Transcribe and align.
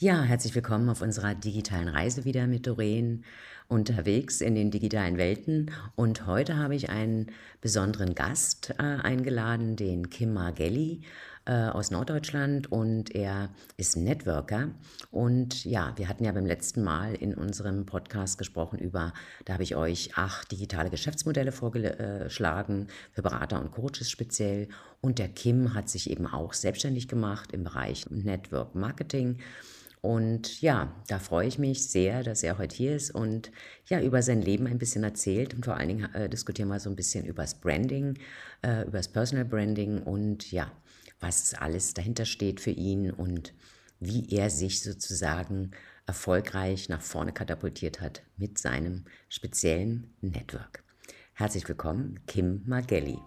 Ja, 0.00 0.22
herzlich 0.22 0.54
willkommen 0.54 0.88
auf 0.90 1.02
unserer 1.02 1.34
digitalen 1.34 1.88
Reise 1.88 2.24
wieder 2.24 2.46
mit 2.46 2.68
Doreen 2.68 3.24
unterwegs 3.66 4.40
in 4.40 4.54
den 4.54 4.70
digitalen 4.70 5.18
Welten. 5.18 5.72
Und 5.96 6.24
heute 6.24 6.56
habe 6.56 6.76
ich 6.76 6.88
einen 6.88 7.32
besonderen 7.60 8.14
Gast 8.14 8.76
äh, 8.78 8.82
eingeladen, 8.82 9.74
den 9.74 10.08
Kim 10.08 10.34
Margelli 10.34 11.00
äh, 11.46 11.52
aus 11.52 11.90
Norddeutschland. 11.90 12.70
Und 12.70 13.12
er 13.12 13.50
ist 13.76 13.96
Networker. 13.96 14.68
Und 15.10 15.64
ja, 15.64 15.92
wir 15.96 16.08
hatten 16.08 16.22
ja 16.22 16.30
beim 16.30 16.46
letzten 16.46 16.84
Mal 16.84 17.16
in 17.16 17.34
unserem 17.34 17.84
Podcast 17.84 18.38
gesprochen 18.38 18.78
über, 18.78 19.12
da 19.46 19.54
habe 19.54 19.64
ich 19.64 19.74
euch 19.74 20.16
acht 20.16 20.52
digitale 20.52 20.90
Geschäftsmodelle 20.90 21.50
vorgeschlagen, 21.50 22.86
für 23.10 23.22
Berater 23.22 23.60
und 23.60 23.72
Coaches 23.72 24.08
speziell. 24.08 24.68
Und 25.00 25.18
der 25.18 25.28
Kim 25.28 25.74
hat 25.74 25.88
sich 25.88 26.08
eben 26.08 26.28
auch 26.28 26.52
selbstständig 26.52 27.08
gemacht 27.08 27.50
im 27.50 27.64
Bereich 27.64 28.08
Network 28.10 28.76
Marketing. 28.76 29.38
Und 30.00 30.60
ja, 30.60 30.94
da 31.08 31.18
freue 31.18 31.48
ich 31.48 31.58
mich 31.58 31.88
sehr, 31.88 32.22
dass 32.22 32.42
er 32.42 32.58
heute 32.58 32.76
hier 32.76 32.94
ist 32.94 33.10
und 33.10 33.50
ja, 33.86 34.00
über 34.00 34.22
sein 34.22 34.42
Leben 34.42 34.66
ein 34.66 34.78
bisschen 34.78 35.04
erzählt. 35.04 35.54
Und 35.54 35.64
vor 35.64 35.76
allen 35.76 35.88
Dingen 35.88 36.14
äh, 36.14 36.28
diskutieren 36.28 36.68
wir 36.68 36.80
so 36.80 36.88
ein 36.90 36.96
bisschen 36.96 37.24
über 37.24 37.42
das 37.42 37.60
Branding, 37.60 38.18
äh, 38.62 38.82
über 38.82 38.98
das 38.98 39.08
Personal 39.08 39.44
Branding 39.44 40.02
und 40.02 40.50
ja, 40.52 40.70
was 41.20 41.54
alles 41.54 41.94
dahinter 41.94 42.24
steht 42.24 42.60
für 42.60 42.70
ihn 42.70 43.10
und 43.10 43.52
wie 44.00 44.28
er 44.30 44.50
sich 44.50 44.82
sozusagen 44.82 45.72
erfolgreich 46.06 46.88
nach 46.88 47.02
vorne 47.02 47.32
katapultiert 47.32 48.00
hat 48.00 48.22
mit 48.36 48.58
seinem 48.58 49.04
speziellen 49.28 50.14
Network. 50.20 50.84
Herzlich 51.34 51.68
willkommen, 51.68 52.20
Kim 52.26 52.62
Margelli. 52.66 53.18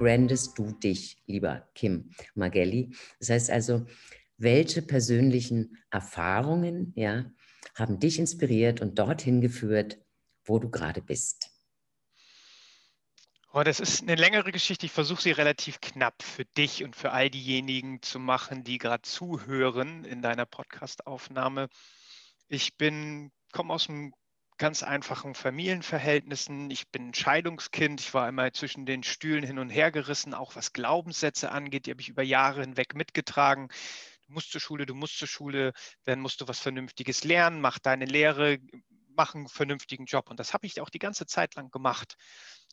Brandest 0.00 0.58
du 0.58 0.72
dich, 0.72 1.18
lieber 1.26 1.68
Kim 1.74 2.10
Magelli? 2.34 2.96
Das 3.18 3.28
heißt 3.28 3.50
also, 3.50 3.86
welche 4.38 4.80
persönlichen 4.80 5.76
Erfahrungen 5.90 6.94
ja, 6.96 7.30
haben 7.74 8.00
dich 8.00 8.18
inspiriert 8.18 8.80
und 8.80 8.98
dorthin 8.98 9.42
geführt, 9.42 9.98
wo 10.44 10.58
du 10.58 10.70
gerade 10.70 11.02
bist? 11.02 11.50
Oh, 13.52 13.62
das 13.62 13.78
ist 13.78 14.00
eine 14.02 14.14
längere 14.14 14.52
Geschichte. 14.52 14.86
Ich 14.86 14.92
versuche 14.92 15.20
sie 15.20 15.32
relativ 15.32 15.80
knapp 15.82 16.22
für 16.22 16.46
dich 16.46 16.82
und 16.82 16.96
für 16.96 17.10
all 17.12 17.28
diejenigen 17.28 18.00
zu 18.00 18.18
machen, 18.18 18.64
die 18.64 18.78
gerade 18.78 19.02
zuhören 19.02 20.04
in 20.04 20.22
deiner 20.22 20.46
Podcastaufnahme. 20.46 21.68
Ich 22.48 22.78
bin, 22.78 23.32
komme 23.52 23.74
aus 23.74 23.90
einem 23.90 24.14
ganz 24.60 24.82
einfachen 24.82 25.34
Familienverhältnissen. 25.34 26.70
Ich 26.70 26.90
bin 26.90 27.08
ein 27.08 27.14
Scheidungskind. 27.14 27.98
Ich 28.02 28.12
war 28.12 28.28
immer 28.28 28.52
zwischen 28.52 28.84
den 28.84 29.02
Stühlen 29.02 29.42
hin 29.42 29.58
und 29.58 29.70
her 29.70 29.90
gerissen, 29.90 30.34
auch 30.34 30.54
was 30.54 30.74
Glaubenssätze 30.74 31.50
angeht. 31.50 31.86
Die 31.86 31.90
habe 31.90 32.02
ich 32.02 32.10
über 32.10 32.22
Jahre 32.22 32.60
hinweg 32.60 32.94
mitgetragen. 32.94 33.68
Du 34.26 34.34
musst 34.34 34.52
zur 34.52 34.60
Schule, 34.60 34.84
du 34.84 34.94
musst 34.94 35.18
zur 35.18 35.28
Schule, 35.28 35.72
dann 36.04 36.20
musst 36.20 36.42
du 36.42 36.46
was 36.46 36.60
Vernünftiges 36.60 37.24
lernen, 37.24 37.62
mach 37.62 37.78
deine 37.78 38.04
Lehre, 38.04 38.58
mach 39.16 39.34
einen 39.34 39.48
vernünftigen 39.48 40.04
Job. 40.04 40.28
Und 40.28 40.38
das 40.38 40.52
habe 40.52 40.66
ich 40.66 40.78
auch 40.82 40.90
die 40.90 40.98
ganze 40.98 41.24
Zeit 41.24 41.54
lang 41.54 41.70
gemacht. 41.70 42.16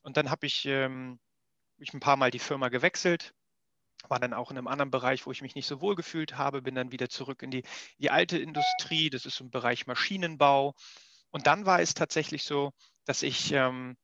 Und 0.04 0.18
dann 0.18 0.30
habe 0.30 0.46
ich, 0.46 0.66
ähm, 0.66 1.20
ich 1.78 1.94
ein 1.94 2.02
paar 2.02 2.18
Mal 2.18 2.32
die 2.32 2.40
Firma 2.40 2.68
gewechselt, 2.68 3.34
war 4.10 4.20
dann 4.20 4.34
auch 4.34 4.52
in 4.52 4.58
einem 4.58 4.68
anderen 4.68 4.92
Bereich, 4.92 5.26
wo 5.26 5.32
ich 5.32 5.42
mich 5.42 5.56
nicht 5.56 5.68
so 5.68 5.80
wohl 5.80 5.96
gefühlt 5.96 6.38
habe, 6.38 6.62
bin 6.62 6.76
dann 6.76 6.92
wieder 6.92 7.08
zurück 7.08 7.44
in 7.44 7.50
die, 7.50 7.64
die 7.98 8.10
alte 8.10 8.38
Industrie, 8.38 9.10
das 9.10 9.26
ist 9.26 9.40
im 9.40 9.52
Bereich 9.52 9.88
Maschinenbau 9.88 10.76
und 11.38 11.46
dann 11.46 11.68
war 11.68 11.80
es 11.82 11.94
tatsächlich 11.94 12.46
so, 12.46 12.74
dass 13.06 13.22
ich 13.22 13.52
ähm, 13.52 13.96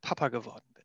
Papa 0.00 0.26
geworden 0.28 0.68
bin. 0.74 0.82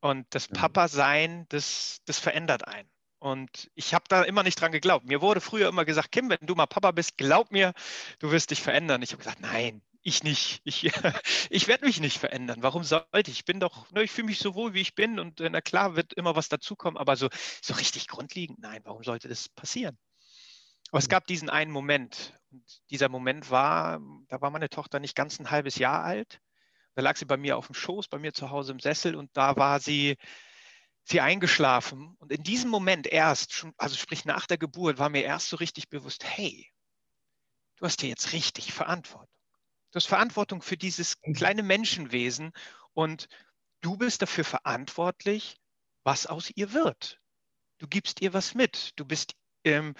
Und 0.00 0.26
das. 0.34 0.48
Papa-Sein, 0.48 1.46
das, 1.48 2.02
das 2.04 2.18
verändert 2.18 2.68
einen. 2.68 2.90
Und 3.20 3.70
ich 3.74 3.94
habe 3.94 4.04
da 4.08 4.22
immer 4.22 4.42
nicht 4.42 4.60
dran 4.60 4.70
geglaubt. 4.70 5.06
Mir 5.06 5.22
wurde 5.22 5.40
früher 5.40 5.70
immer 5.70 5.86
gesagt, 5.86 6.12
Kim, 6.12 6.28
wenn 6.28 6.38
du 6.42 6.54
mal 6.54 6.66
Papa 6.66 6.90
bist, 6.90 7.16
glaub 7.16 7.52
mir, 7.52 7.72
du 8.18 8.30
wirst 8.30 8.50
dich 8.50 8.60
verändern. 8.60 9.00
Ich 9.00 9.12
habe 9.12 9.22
gesagt, 9.22 9.40
nein, 9.40 9.80
ich 10.02 10.24
nicht. 10.24 10.60
Ich, 10.64 10.84
ich 11.50 11.66
werde 11.66 11.86
mich 11.86 11.98
nicht 11.98 12.18
verändern. 12.18 12.62
Warum 12.62 12.84
sollte 12.84 13.30
ich? 13.30 13.38
Ich 13.38 13.44
bin 13.46 13.60
doch, 13.60 13.90
ne, 13.92 14.02
ich 14.02 14.10
fühle 14.10 14.26
mich 14.26 14.40
so 14.40 14.54
wohl, 14.54 14.74
wie 14.74 14.82
ich 14.82 14.94
bin. 14.94 15.18
Und 15.18 15.40
äh, 15.40 15.48
na 15.48 15.62
klar 15.62 15.96
wird 15.96 16.12
immer 16.12 16.36
was 16.36 16.50
dazukommen, 16.50 16.98
aber 16.98 17.16
so, 17.16 17.30
so 17.62 17.72
richtig 17.72 18.08
grundlegend, 18.08 18.58
nein, 18.58 18.82
warum 18.84 19.04
sollte 19.04 19.26
das 19.26 19.48
passieren? 19.48 19.96
Aber 20.90 20.98
es 20.98 21.08
gab 21.08 21.26
diesen 21.26 21.48
einen 21.48 21.70
Moment. 21.70 22.34
Und 22.50 22.82
dieser 22.90 23.08
Moment 23.08 23.50
war, 23.50 24.00
da 24.28 24.40
war 24.40 24.50
meine 24.50 24.68
Tochter 24.68 25.00
nicht 25.00 25.14
ganz 25.14 25.38
ein 25.38 25.50
halbes 25.50 25.76
Jahr 25.76 26.02
alt. 26.02 26.40
Da 26.94 27.02
lag 27.02 27.16
sie 27.16 27.24
bei 27.24 27.36
mir 27.36 27.56
auf 27.56 27.66
dem 27.66 27.74
Schoß, 27.74 28.08
bei 28.08 28.18
mir 28.18 28.32
zu 28.32 28.50
Hause 28.50 28.72
im 28.72 28.80
Sessel 28.80 29.14
und 29.14 29.30
da 29.34 29.56
war 29.56 29.78
sie, 29.80 30.16
sie 31.04 31.20
eingeschlafen. 31.20 32.16
Und 32.18 32.32
in 32.32 32.42
diesem 32.42 32.70
Moment 32.70 33.06
erst, 33.06 33.66
also 33.76 33.96
sprich 33.96 34.24
nach 34.24 34.46
der 34.46 34.58
Geburt, 34.58 34.98
war 34.98 35.08
mir 35.08 35.22
erst 35.22 35.48
so 35.48 35.56
richtig 35.56 35.88
bewusst, 35.88 36.24
hey, 36.24 36.68
du 37.76 37.86
hast 37.86 38.00
hier 38.00 38.10
jetzt 38.10 38.32
richtig 38.32 38.72
Verantwortung. 38.72 39.28
Du 39.92 39.96
hast 39.96 40.06
Verantwortung 40.06 40.62
für 40.62 40.76
dieses 40.76 41.16
mhm. 41.24 41.34
kleine 41.34 41.62
Menschenwesen 41.62 42.52
und 42.92 43.28
du 43.80 43.96
bist 43.96 44.22
dafür 44.22 44.44
verantwortlich, 44.44 45.56
was 46.02 46.26
aus 46.26 46.50
ihr 46.54 46.72
wird. 46.72 47.20
Du 47.78 47.88
gibst 47.88 48.20
ihr 48.20 48.32
was 48.32 48.54
mit. 48.54 48.92
Du 48.96 49.04
bist 49.04 49.34
ähm, 49.64 49.94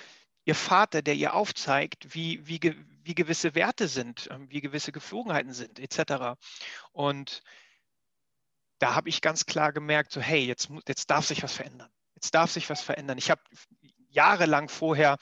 ihr 0.50 0.56
Vater, 0.56 1.00
der 1.00 1.14
ihr 1.14 1.34
aufzeigt, 1.34 2.12
wie, 2.12 2.44
wie, 2.44 2.58
wie 3.04 3.14
gewisse 3.14 3.54
Werte 3.54 3.86
sind, 3.86 4.28
ähm, 4.32 4.50
wie 4.50 4.60
gewisse 4.60 4.90
Geflogenheiten 4.90 5.52
sind, 5.52 5.78
etc. 5.78 6.36
Und 6.90 7.42
da 8.80 8.96
habe 8.96 9.08
ich 9.08 9.20
ganz 9.20 9.46
klar 9.46 9.72
gemerkt, 9.72 10.10
so 10.10 10.20
hey, 10.20 10.44
jetzt, 10.44 10.68
jetzt 10.88 11.08
darf 11.08 11.24
sich 11.24 11.44
was 11.44 11.52
verändern. 11.52 11.88
Jetzt 12.16 12.34
darf 12.34 12.50
sich 12.50 12.68
was 12.68 12.80
verändern. 12.80 13.16
Ich 13.16 13.30
habe 13.30 13.40
jahrelang 14.08 14.68
vorher 14.68 15.18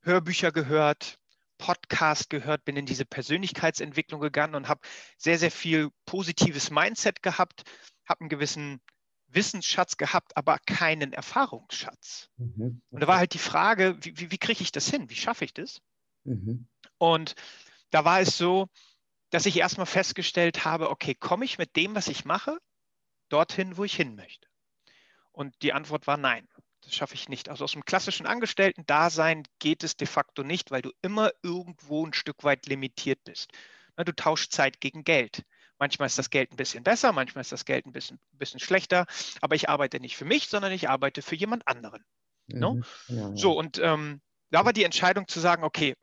Hörbücher 0.00 0.50
gehört, 0.50 1.18
Podcast 1.58 2.30
gehört, 2.30 2.64
bin 2.64 2.76
in 2.76 2.86
diese 2.86 3.04
Persönlichkeitsentwicklung 3.04 4.22
gegangen 4.22 4.54
und 4.54 4.66
habe 4.66 4.80
sehr, 5.18 5.38
sehr 5.38 5.50
viel 5.50 5.90
positives 6.06 6.70
Mindset 6.70 7.22
gehabt, 7.22 7.64
habe 8.08 8.20
einen 8.20 8.30
gewissen 8.30 8.80
Wissensschatz 9.32 9.96
gehabt, 9.96 10.36
aber 10.36 10.58
keinen 10.66 11.12
Erfahrungsschatz. 11.12 12.28
Mhm. 12.36 12.82
Und 12.90 13.00
da 13.00 13.06
war 13.06 13.18
halt 13.18 13.34
die 13.34 13.38
Frage, 13.38 13.96
wie, 14.00 14.18
wie, 14.18 14.30
wie 14.30 14.38
kriege 14.38 14.62
ich 14.62 14.72
das 14.72 14.88
hin? 14.88 15.10
Wie 15.10 15.16
schaffe 15.16 15.44
ich 15.44 15.54
das? 15.54 15.80
Mhm. 16.24 16.66
Und 16.98 17.34
da 17.90 18.04
war 18.04 18.20
es 18.20 18.36
so, 18.36 18.68
dass 19.30 19.46
ich 19.46 19.56
erstmal 19.56 19.86
festgestellt 19.86 20.64
habe, 20.64 20.90
okay, 20.90 21.14
komme 21.14 21.44
ich 21.44 21.58
mit 21.58 21.76
dem, 21.76 21.94
was 21.94 22.08
ich 22.08 22.24
mache, 22.24 22.58
dorthin, 23.28 23.76
wo 23.76 23.84
ich 23.84 23.94
hin 23.94 24.16
möchte? 24.16 24.48
Und 25.32 25.54
die 25.62 25.72
Antwort 25.72 26.06
war 26.06 26.16
nein, 26.16 26.48
das 26.82 26.94
schaffe 26.94 27.14
ich 27.14 27.28
nicht. 27.28 27.48
Also 27.48 27.64
aus 27.64 27.72
dem 27.72 27.84
klassischen 27.84 28.26
Angestellten-Dasein 28.26 29.44
geht 29.58 29.84
es 29.84 29.96
de 29.96 30.06
facto 30.06 30.42
nicht, 30.42 30.70
weil 30.70 30.82
du 30.82 30.90
immer 31.02 31.30
irgendwo 31.42 32.04
ein 32.04 32.12
Stück 32.12 32.42
weit 32.42 32.66
limitiert 32.66 33.22
bist. 33.24 33.52
Du 33.96 34.12
tauschst 34.14 34.52
Zeit 34.52 34.80
gegen 34.80 35.04
Geld. 35.04 35.44
Manchmal 35.80 36.06
ist 36.06 36.18
das 36.18 36.30
Geld 36.30 36.52
ein 36.52 36.56
bisschen 36.56 36.84
besser, 36.84 37.10
manchmal 37.12 37.40
ist 37.40 37.52
das 37.52 37.64
Geld 37.64 37.86
ein 37.86 37.92
bisschen, 37.92 38.20
bisschen 38.32 38.60
schlechter, 38.60 39.06
aber 39.40 39.54
ich 39.54 39.68
arbeite 39.68 39.98
nicht 39.98 40.16
für 40.16 40.26
mich, 40.26 40.48
sondern 40.48 40.72
ich 40.72 40.88
arbeite 40.88 41.22
für 41.22 41.34
jemand 41.34 41.66
anderen. 41.66 42.04
No? 42.46 42.74
Ne? 42.74 42.82
Mhm, 43.08 43.16
ja, 43.16 43.28
ja. 43.30 43.36
So, 43.36 43.58
und 43.58 43.78
ähm, 43.78 44.20
da 44.50 44.64
war 44.64 44.74
die 44.74 44.84
Entscheidung 44.84 45.26
zu 45.26 45.40
sagen, 45.40 45.64
okay, 45.64 45.94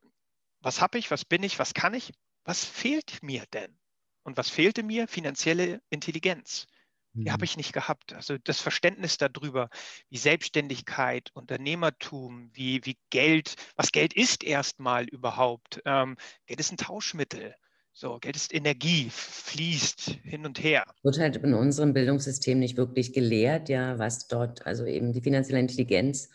was 0.61 0.81
habe 0.81 0.97
ich, 0.97 1.11
was 1.11 1.25
bin 1.25 1.43
ich, 1.43 1.59
was 1.59 1.75
kann 1.75 1.93
ich, 1.93 2.11
was 2.43 2.65
fehlt 2.65 3.21
mir 3.21 3.43
denn? 3.53 3.77
Und 4.23 4.35
was 4.35 4.49
fehlte 4.49 4.83
mir? 4.83 5.07
Finanzielle 5.07 5.81
Intelligenz. 5.89 6.65
Die 7.13 7.29
mhm. 7.29 7.31
habe 7.31 7.45
ich 7.45 7.55
nicht 7.55 7.71
gehabt. 7.71 8.13
Also 8.13 8.37
das 8.39 8.59
Verständnis 8.59 9.17
darüber, 9.17 9.69
wie 10.09 10.17
Selbstständigkeit, 10.17 11.29
Unternehmertum, 11.33 12.49
wie, 12.53 12.83
wie 12.83 12.97
Geld, 13.09 13.55
was 13.75 13.91
Geld 13.91 14.13
ist 14.13 14.43
erstmal 14.43 15.05
überhaupt. 15.05 15.81
Ähm, 15.85 16.17
Geld 16.47 16.59
ist 16.59 16.71
ein 16.71 16.77
Tauschmittel. 16.77 17.55
So, 17.99 18.19
Geld 18.19 18.35
ist 18.35 18.53
Energie, 18.53 19.09
fließt 19.09 20.19
hin 20.21 20.45
und 20.45 20.61
her. 20.61 20.85
Wird 21.01 21.17
halt 21.17 21.37
in 21.37 21.55
unserem 21.55 21.95
Bildungssystem 21.95 22.59
nicht 22.59 22.77
wirklich 22.77 23.11
gelehrt, 23.11 23.69
ja, 23.69 23.97
was 23.97 24.27
dort, 24.27 24.67
also 24.67 24.85
eben 24.85 25.13
die 25.13 25.21
finanzielle 25.21 25.59
Intelligenz, 25.59 26.29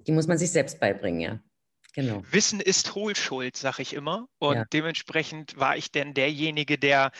die 0.00 0.12
muss 0.12 0.26
man 0.26 0.36
sich 0.36 0.50
selbst 0.50 0.80
beibringen, 0.80 1.20
ja. 1.20 1.40
Genau. 1.94 2.22
Wissen 2.30 2.60
ist 2.60 2.94
Hohlschuld, 2.94 3.56
sage 3.56 3.80
ich 3.80 3.94
immer. 3.94 4.28
Und 4.38 4.56
ja. 4.56 4.64
dementsprechend 4.74 5.58
war 5.58 5.74
ich 5.78 5.90
denn 5.90 6.12
derjenige, 6.12 6.76
der, 6.76 7.12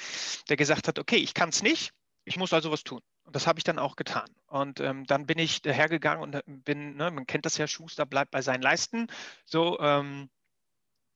der 0.51 0.59
gesagt 0.59 0.87
hat, 0.87 0.99
okay, 0.99 1.17
ich 1.17 1.33
kann 1.33 1.49
es 1.49 1.63
nicht, 1.63 1.93
ich 2.27 2.37
muss 2.37 2.53
also 2.53 2.71
was 2.71 2.85
tun. 2.85 3.01
Und 3.23 3.35
das 3.35 3.47
habe 3.47 3.59
ich 3.59 3.65
dann 3.65 3.79
auch 3.79 3.97
getan. 3.97 4.29
Und 4.47 4.81
ähm, 4.81 5.07
dann 5.07 5.25
bin 5.25 5.39
ich 5.39 5.63
hergegangen 5.65 6.23
und 6.23 6.65
bin, 6.67 6.97
ne, 6.97 7.11
man 7.11 7.27
kennt 7.27 7.47
das 7.47 7.57
ja, 7.57 7.67
Schuster 7.67 8.05
bleibt 8.05 8.31
bei 8.31 8.43
seinen 8.43 8.61
Leisten. 8.61 9.07
So, 9.47 9.81
ähm, 9.81 10.29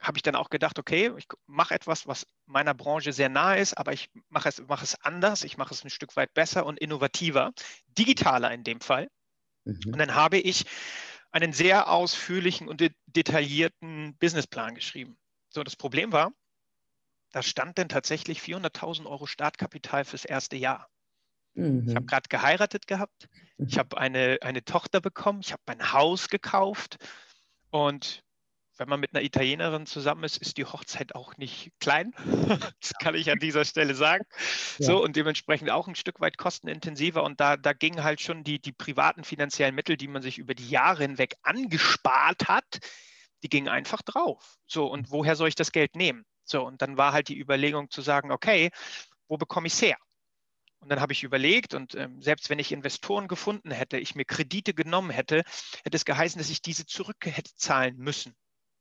habe 0.00 0.19
ich 0.19 0.23
dann 0.23 0.37
auch 0.37 0.50
gedacht, 0.50 0.79
okay, 0.79 1.12
ich 1.17 1.27
mache 1.47 1.75
etwas, 1.75 2.06
was 2.06 2.27
meiner 2.47 2.75
Branche 2.75 3.12
sehr 3.12 3.29
nahe 3.29 3.59
ist, 3.59 3.77
aber 3.77 3.93
ich 3.93 4.11
mache 4.29 4.49
es, 4.49 4.62
mache 4.67 4.85
es 4.85 4.95
anders, 5.03 5.43
ich 5.43 5.56
mache 5.56 5.75
es 5.75 5.85
ein 5.85 5.91
Stück 5.91 6.17
weit 6.17 6.33
besser 6.35 6.67
und 6.67 6.79
innovativer, 6.79 7.53
digitaler 7.87 8.53
in 8.53 8.65
dem 8.65 8.81
Fall. 8.81 9.09
Mhm. 9.65 9.81
Und 9.87 9.99
dann 9.99 10.15
habe 10.15 10.39
ich 10.39 10.67
einen 11.31 11.53
sehr 11.53 11.91
ausführlichen 11.91 12.69
und 12.69 12.81
de 12.81 12.91
detaillierten 13.06 14.17
Businessplan 14.19 14.75
geschrieben. 14.75 15.19
So, 15.50 15.62
das 15.62 15.77
Problem 15.77 16.12
war, 16.12 16.33
da 17.33 17.43
stand 17.43 17.77
denn 17.77 17.89
tatsächlich 17.89 18.41
400.000 18.41 19.06
Euro 19.06 19.27
Startkapital 19.27 20.05
fürs 20.05 20.25
erste 20.25 20.56
Jahr. 20.56 20.89
Mhm. 21.55 21.89
Ich 21.89 21.95
habe 21.95 22.06
gerade 22.06 22.29
geheiratet 22.29 22.87
gehabt. 22.87 23.29
Ich 23.59 23.75
mhm. 23.75 23.79
habe 23.79 23.99
eine, 23.99 24.39
eine 24.43 24.65
Tochter 24.65 25.00
bekommen. 25.00 25.41
Ich 25.41 25.53
habe 25.53 25.62
mein 25.67 25.93
Haus 25.93 26.29
gekauft. 26.29 26.97
Und 27.71 28.25
wenn 28.79 28.89
man 28.89 29.01
mit 29.01 29.15
einer 29.15 29.25
Italienerin 29.25 29.87
zusammen 29.87 30.25
ist, 30.25 30.37
ist 30.37 30.57
die 30.57 30.65
Hochzeit 30.65 31.15
auch 31.15 31.37
nicht 31.37 31.73
klein. 31.81 32.13
das 32.81 32.93
kann 33.01 33.15
ich 33.15 33.31
an 33.31 33.39
dieser 33.39 33.65
Stelle 33.65 33.95
sagen. 33.95 34.25
Ja. 34.79 34.87
So 34.87 35.03
und 35.03 35.17
dementsprechend 35.17 35.71
auch 35.71 35.89
ein 35.89 35.95
Stück 35.95 36.21
weit 36.21 36.39
kostenintensiver. 36.39 37.23
Und 37.23 37.41
da, 37.41 37.57
da 37.57 37.73
gingen 37.73 38.05
halt 38.05 38.21
schon 38.21 38.45
die, 38.45 38.61
die 38.61 38.73
privaten 38.73 39.25
finanziellen 39.25 39.75
Mittel, 39.75 39.97
die 39.97 40.09
man 40.09 40.23
sich 40.23 40.39
über 40.39 40.55
die 40.55 40.69
Jahre 40.69 41.03
hinweg 41.03 41.35
angespart 41.43 42.49
hat, 42.49 42.79
die 43.43 43.49
gingen 43.49 43.69
einfach 43.69 44.03
drauf. 44.03 44.57
So, 44.67 44.87
und 44.87 45.11
woher 45.11 45.37
soll 45.37 45.49
ich 45.49 45.55
das 45.55 45.73
Geld 45.73 45.95
nehmen? 45.97 46.25
So, 46.45 46.65
und 46.65 46.81
dann 46.83 46.97
war 46.97 47.13
halt 47.13 47.29
die 47.29 47.39
Überlegung 47.39 47.91
zu 47.91 48.01
sagen, 48.01 48.33
okay, 48.33 48.71
wo 49.29 49.37
bekomme 49.37 49.67
ich 49.67 49.75
es 49.75 49.83
her? 49.83 49.99
Und 50.81 50.91
dann 50.91 51.01
habe 51.01 51.13
ich 51.13 51.25
überlegt 51.25 51.75
und 51.75 51.95
ähm, 51.97 52.23
selbst 52.23 52.51
wenn 52.51 52.61
ich 52.61 52.71
Investoren 52.71 53.27
gefunden 53.27 53.73
hätte, 53.73 53.99
ich 53.99 54.15
mir 54.15 54.25
Kredite 54.25 54.75
genommen 54.75 55.11
hätte, 55.11 55.43
hätte 55.85 55.97
es 55.97 56.05
geheißen, 56.05 56.39
dass 56.39 56.51
ich 56.51 56.63
diese 56.63 56.87
zurück 56.87 57.17
hätte 57.25 57.53
zahlen 57.57 57.97
müssen. 57.97 58.37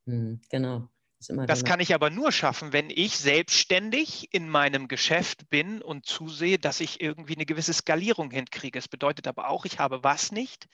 Mhm, 0.08 0.40
genau. 0.50 0.88
Das, 1.18 1.28
das 1.46 1.64
kann 1.64 1.80
ich 1.80 1.94
aber 1.94 2.10
nur 2.10 2.30
schaffen, 2.32 2.72
wenn 2.72 2.90
ich 2.90 3.18
selbstständig 3.18 4.32
in 4.32 4.48
meinem 4.48 4.88
Geschäft 4.88 5.50
bin 5.50 5.82
und 5.82 6.06
zusehe, 6.06 6.58
dass 6.58 6.80
ich 6.80 7.00
irgendwie 7.00 7.34
eine 7.34 7.44
gewisse 7.44 7.74
Skalierung 7.74 8.30
hinkriege. 8.30 8.78
Es 8.78 8.88
bedeutet 8.88 9.26
aber 9.26 9.48
auch, 9.48 9.64
ich 9.64 9.78
habe 9.80 10.04
was 10.04 10.32
nicht? 10.32 10.68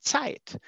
Zeit. 0.00 0.58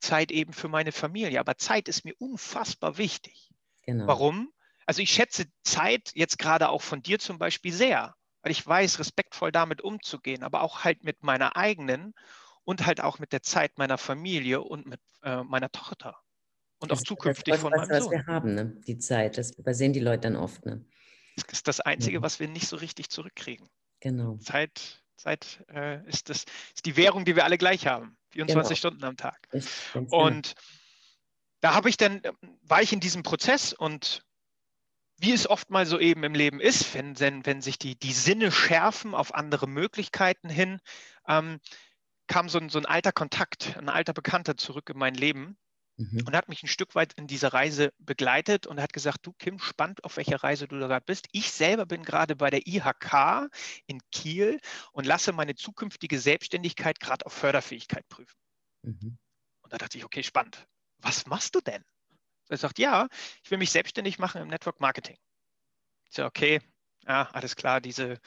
Zeit 0.00 0.30
eben 0.30 0.52
für 0.52 0.68
meine 0.68 0.92
Familie. 0.92 1.40
Aber 1.40 1.58
Zeit 1.58 1.88
ist 1.88 2.04
mir 2.04 2.14
unfassbar 2.18 2.98
wichtig. 2.98 3.50
Genau. 3.82 4.06
Warum? 4.06 4.52
Also 4.86 5.02
ich 5.02 5.10
schätze 5.10 5.46
Zeit 5.64 6.12
jetzt 6.14 6.38
gerade 6.38 6.68
auch 6.70 6.82
von 6.82 7.02
dir 7.02 7.18
zum 7.18 7.36
Beispiel 7.38 7.72
sehr, 7.72 8.14
weil 8.42 8.52
ich 8.52 8.66
weiß, 8.66 9.00
respektvoll 9.00 9.52
damit 9.52 9.82
umzugehen, 9.82 10.42
aber 10.42 10.62
auch 10.62 10.84
halt 10.84 11.04
mit 11.04 11.22
meiner 11.22 11.56
eigenen 11.56 12.14
und 12.64 12.86
halt 12.86 13.02
auch 13.02 13.18
mit 13.18 13.32
der 13.32 13.42
Zeit 13.42 13.76
meiner 13.76 13.98
Familie 13.98 14.62
und 14.62 14.86
mit 14.86 15.00
äh, 15.24 15.42
meiner 15.42 15.70
Tochter. 15.70 16.16
Und 16.80 16.92
das 16.92 17.00
auch 17.00 17.04
zukünftig 17.04 17.52
das, 17.52 17.60
von 17.60 17.72
was, 17.72 17.88
meinem 17.88 17.90
was 17.90 18.04
Sohn. 18.04 18.12
wir 18.12 18.26
haben, 18.26 18.54
ne? 18.54 18.76
die 18.86 18.98
Zeit. 18.98 19.38
Das 19.38 19.52
übersehen 19.52 19.92
die 19.92 20.00
Leute 20.00 20.22
dann 20.22 20.36
oft. 20.36 20.64
Ne? 20.64 20.84
Das 21.36 21.44
ist 21.52 21.68
das 21.68 21.80
Einzige, 21.80 22.18
ja. 22.18 22.22
was 22.22 22.40
wir 22.40 22.48
nicht 22.48 22.68
so 22.68 22.76
richtig 22.76 23.10
zurückkriegen. 23.10 23.68
Genau. 24.00 24.36
Zeit, 24.36 25.02
Zeit 25.16 25.64
äh, 25.72 26.06
ist, 26.08 26.28
das, 26.28 26.44
ist 26.74 26.86
die 26.86 26.96
Währung, 26.96 27.24
die 27.24 27.34
wir 27.36 27.44
alle 27.44 27.58
gleich 27.58 27.86
haben. 27.86 28.16
24 28.30 28.68
genau. 28.68 28.76
Stunden 28.76 29.04
am 29.04 29.16
Tag. 29.16 29.48
Ich, 29.52 29.66
und 29.94 30.54
da 31.60 31.74
habe 31.74 31.88
ich 31.88 31.96
dann, 31.96 32.22
war 32.62 32.82
ich 32.82 32.92
in 32.92 33.00
diesem 33.00 33.22
Prozess 33.22 33.72
und 33.72 34.22
wie 35.20 35.32
es 35.32 35.50
oft 35.50 35.70
mal 35.70 35.84
so 35.84 35.98
eben 35.98 36.22
im 36.22 36.34
Leben 36.34 36.60
ist, 36.60 36.94
wenn, 36.94 37.18
wenn, 37.18 37.44
wenn 37.44 37.60
sich 37.60 37.78
die, 37.78 37.98
die 37.98 38.12
Sinne 38.12 38.52
schärfen 38.52 39.14
auf 39.14 39.34
andere 39.34 39.66
Möglichkeiten 39.66 40.48
hin, 40.48 40.78
ähm, 41.26 41.58
kam 42.28 42.48
so 42.48 42.58
ein, 42.58 42.68
so 42.68 42.78
ein 42.78 42.86
alter 42.86 43.10
Kontakt, 43.10 43.76
ein 43.78 43.88
alter 43.88 44.12
Bekannter 44.12 44.56
zurück 44.56 44.90
in 44.90 44.98
mein 44.98 45.14
Leben, 45.14 45.58
Mhm. 45.98 46.22
Und 46.24 46.36
hat 46.36 46.48
mich 46.48 46.62
ein 46.62 46.68
Stück 46.68 46.94
weit 46.94 47.12
in 47.14 47.26
dieser 47.26 47.52
Reise 47.52 47.92
begleitet 47.98 48.68
und 48.68 48.80
hat 48.80 48.92
gesagt, 48.92 49.26
du 49.26 49.32
Kim, 49.32 49.58
spannend, 49.58 50.04
auf 50.04 50.16
welcher 50.16 50.42
Reise 50.44 50.68
du 50.68 50.78
da 50.78 50.86
gerade 50.86 51.04
bist. 51.04 51.26
Ich 51.32 51.50
selber 51.50 51.86
bin 51.86 52.04
gerade 52.04 52.36
bei 52.36 52.50
der 52.50 52.68
IHK 52.68 53.50
in 53.86 54.00
Kiel 54.12 54.60
und 54.92 55.06
lasse 55.06 55.32
meine 55.32 55.56
zukünftige 55.56 56.20
Selbstständigkeit 56.20 57.00
gerade 57.00 57.26
auf 57.26 57.32
Förderfähigkeit 57.32 58.08
prüfen. 58.08 58.38
Mhm. 58.82 59.18
Und 59.62 59.72
da 59.72 59.78
dachte 59.78 59.98
ich, 59.98 60.04
okay, 60.04 60.22
spannend. 60.22 60.68
Was 60.98 61.26
machst 61.26 61.56
du 61.56 61.60
denn? 61.60 61.84
Er 62.48 62.58
sagt, 62.58 62.78
ja, 62.78 63.08
ich 63.42 63.50
will 63.50 63.58
mich 63.58 63.72
selbstständig 63.72 64.20
machen 64.20 64.40
im 64.40 64.48
Network 64.48 64.80
Marketing. 64.80 65.18
Ich 66.04 66.14
sage, 66.14 66.28
okay, 66.28 66.60
ja, 67.06 67.28
alles 67.32 67.56
klar, 67.56 67.80
diese, 67.80 68.20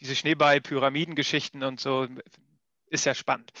diese 0.00 0.16
Schneeball-Pyramiden-Geschichten 0.16 1.62
und 1.62 1.78
so 1.78 2.08
ist 2.86 3.04
ja 3.04 3.14
spannend. 3.14 3.52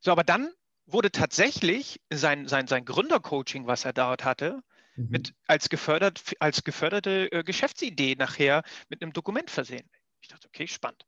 So, 0.00 0.10
aber 0.10 0.24
dann 0.24 0.50
wurde 0.92 1.10
tatsächlich 1.10 2.00
sein, 2.10 2.48
sein, 2.48 2.66
sein 2.66 2.84
Gründercoaching, 2.84 3.66
was 3.66 3.84
er 3.84 3.92
dort 3.92 4.24
hatte, 4.24 4.62
mhm. 4.96 5.08
mit, 5.10 5.34
als, 5.46 5.68
gefördert, 5.68 6.34
als 6.40 6.64
geförderte 6.64 7.30
äh, 7.32 7.42
Geschäftsidee 7.42 8.16
nachher 8.16 8.62
mit 8.88 9.02
einem 9.02 9.12
Dokument 9.12 9.50
versehen. 9.50 9.88
Ich 10.20 10.28
dachte, 10.28 10.48
okay, 10.48 10.66
spannend. 10.66 11.06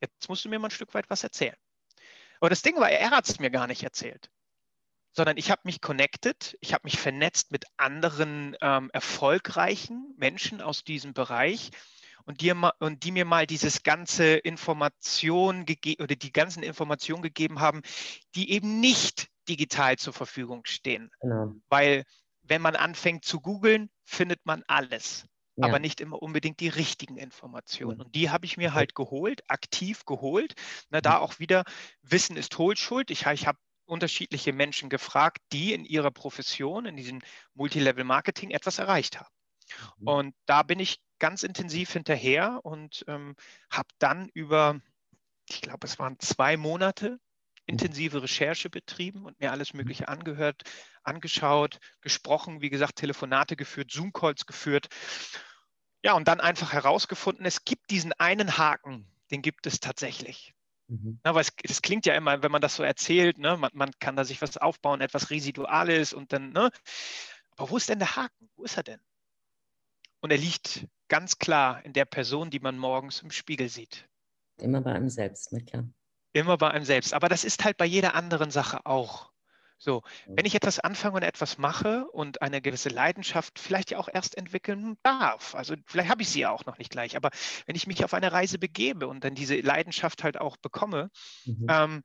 Jetzt 0.00 0.28
musst 0.28 0.44
du 0.44 0.48
mir 0.48 0.58
mal 0.58 0.68
ein 0.68 0.72
Stück 0.72 0.94
weit 0.94 1.08
was 1.08 1.22
erzählen. 1.22 1.56
Aber 2.40 2.50
das 2.50 2.62
Ding 2.62 2.76
war, 2.76 2.90
er 2.90 3.10
hat 3.10 3.28
es 3.28 3.38
mir 3.38 3.50
gar 3.50 3.66
nicht 3.66 3.82
erzählt, 3.82 4.30
sondern 5.12 5.38
ich 5.38 5.50
habe 5.50 5.62
mich 5.64 5.80
connected, 5.80 6.56
ich 6.60 6.74
habe 6.74 6.82
mich 6.84 6.98
vernetzt 6.98 7.50
mit 7.50 7.64
anderen 7.78 8.56
ähm, 8.60 8.90
erfolgreichen 8.92 10.14
Menschen 10.18 10.60
aus 10.60 10.84
diesem 10.84 11.14
Bereich 11.14 11.70
und, 12.26 12.40
dir 12.40 12.54
mal, 12.54 12.72
und 12.80 13.04
die 13.04 13.12
mir 13.12 13.24
mal 13.24 13.46
dieses 13.46 13.82
ganze 13.82 14.34
Information 14.34 15.64
gegeben 15.64 16.02
oder 16.02 16.16
die 16.16 16.32
ganzen 16.32 16.62
Informationen 16.62 17.22
gegeben 17.22 17.60
haben, 17.60 17.82
die 18.34 18.50
eben 18.50 18.80
nicht 18.80 19.28
digital 19.48 19.96
zur 19.96 20.12
Verfügung 20.12 20.64
stehen. 20.64 21.10
Genau. 21.20 21.54
Weil 21.68 22.04
wenn 22.42 22.62
man 22.62 22.76
anfängt 22.76 23.24
zu 23.24 23.40
googeln, 23.40 23.90
findet 24.04 24.44
man 24.44 24.62
alles. 24.66 25.26
Ja. 25.58 25.68
aber 25.68 25.78
nicht 25.78 26.02
immer 26.02 26.20
unbedingt 26.20 26.60
die 26.60 26.68
richtigen 26.68 27.16
Informationen. 27.16 28.02
Und 28.02 28.14
die 28.14 28.28
habe 28.28 28.44
ich 28.44 28.58
mir 28.58 28.74
halt 28.74 28.94
geholt, 28.94 29.40
aktiv 29.48 30.04
geholt. 30.04 30.52
Na, 30.90 31.00
da 31.00 31.16
auch 31.16 31.38
wieder, 31.38 31.64
Wissen 32.02 32.36
ist 32.36 32.58
Hohlschuld. 32.58 33.10
Ich, 33.10 33.24
ich 33.24 33.46
habe 33.46 33.58
unterschiedliche 33.86 34.52
Menschen 34.52 34.90
gefragt, 34.90 35.38
die 35.52 35.72
in 35.72 35.86
ihrer 35.86 36.10
Profession, 36.10 36.84
in 36.84 36.94
diesem 36.94 37.22
Multilevel-Marketing 37.54 38.50
etwas 38.50 38.78
erreicht 38.78 39.18
haben. 39.18 39.30
Mhm. 39.96 40.08
Und 40.08 40.34
da 40.44 40.62
bin 40.62 40.78
ich 40.78 40.98
ganz 41.18 41.42
intensiv 41.42 41.92
hinterher 41.92 42.60
und 42.64 43.04
ähm, 43.08 43.36
habe 43.70 43.88
dann 43.98 44.28
über, 44.34 44.80
ich 45.48 45.60
glaube, 45.60 45.86
es 45.86 45.98
waren 45.98 46.18
zwei 46.18 46.56
Monate 46.56 47.10
mhm. 47.10 47.18
intensive 47.66 48.22
Recherche 48.22 48.70
betrieben 48.70 49.24
und 49.24 49.38
mir 49.40 49.52
alles 49.52 49.72
mhm. 49.72 49.78
Mögliche 49.78 50.08
angehört, 50.08 50.62
angeschaut, 51.02 51.78
gesprochen, 52.00 52.60
wie 52.60 52.70
gesagt, 52.70 52.96
Telefonate 52.96 53.56
geführt, 53.56 53.90
Zoom-Calls 53.90 54.46
geführt. 54.46 54.88
Ja, 56.02 56.14
und 56.14 56.28
dann 56.28 56.40
einfach 56.40 56.72
herausgefunden, 56.72 57.44
es 57.46 57.64
gibt 57.64 57.90
diesen 57.90 58.12
einen 58.14 58.58
Haken, 58.58 59.06
den 59.30 59.42
gibt 59.42 59.66
es 59.66 59.80
tatsächlich. 59.80 60.54
Mhm. 60.88 61.18
Na, 61.24 61.34
weil 61.34 61.42
es, 61.42 61.52
es, 61.64 61.82
klingt 61.82 62.06
ja 62.06 62.14
immer, 62.14 62.42
wenn 62.42 62.52
man 62.52 62.60
das 62.60 62.76
so 62.76 62.82
erzählt, 62.82 63.38
ne, 63.38 63.56
man, 63.56 63.70
man, 63.74 63.90
kann 63.98 64.14
da 64.14 64.24
sich 64.24 64.40
was 64.40 64.56
aufbauen, 64.56 65.00
etwas 65.00 65.30
Residuales 65.30 66.12
und 66.12 66.32
dann, 66.32 66.52
ne? 66.52 66.70
Aber 67.56 67.70
wo 67.70 67.76
ist 67.76 67.88
denn 67.88 67.98
der 67.98 68.14
Haken? 68.14 68.50
Wo 68.54 68.64
ist 68.64 68.76
er 68.76 68.82
denn? 68.84 69.00
Und 70.20 70.30
er 70.30 70.38
liegt 70.38 70.86
ganz 71.08 71.38
klar 71.38 71.84
in 71.84 71.92
der 71.92 72.04
Person, 72.04 72.50
die 72.50 72.60
man 72.60 72.78
morgens 72.78 73.22
im 73.22 73.30
Spiegel 73.30 73.68
sieht. 73.68 74.08
Immer 74.58 74.80
bei 74.80 74.92
einem 74.92 75.10
selbst, 75.10 75.52
na 75.52 75.60
klar. 75.60 75.88
Immer 76.32 76.56
bei 76.58 76.70
einem 76.70 76.84
selbst. 76.84 77.14
Aber 77.14 77.28
das 77.28 77.44
ist 77.44 77.64
halt 77.64 77.76
bei 77.76 77.86
jeder 77.86 78.14
anderen 78.14 78.50
Sache 78.50 78.84
auch. 78.84 79.32
So, 79.78 80.02
wenn 80.26 80.46
ich 80.46 80.54
etwas 80.54 80.80
anfange 80.80 81.16
und 81.16 81.22
etwas 81.22 81.58
mache 81.58 82.06
und 82.10 82.40
eine 82.40 82.62
gewisse 82.62 82.88
Leidenschaft 82.88 83.58
vielleicht 83.58 83.90
ja 83.90 83.98
auch 83.98 84.08
erst 84.12 84.36
entwickeln 84.38 84.96
darf, 85.02 85.54
also 85.54 85.74
vielleicht 85.84 86.08
habe 86.08 86.22
ich 86.22 86.30
sie 86.30 86.40
ja 86.40 86.50
auch 86.50 86.64
noch 86.64 86.78
nicht 86.78 86.90
gleich, 86.90 87.14
aber 87.14 87.28
wenn 87.66 87.76
ich 87.76 87.86
mich 87.86 88.02
auf 88.02 88.14
eine 88.14 88.32
Reise 88.32 88.58
begebe 88.58 89.06
und 89.06 89.22
dann 89.22 89.34
diese 89.34 89.60
Leidenschaft 89.60 90.24
halt 90.24 90.40
auch 90.40 90.56
bekomme, 90.56 91.10
mhm. 91.44 91.66
ähm, 91.68 92.02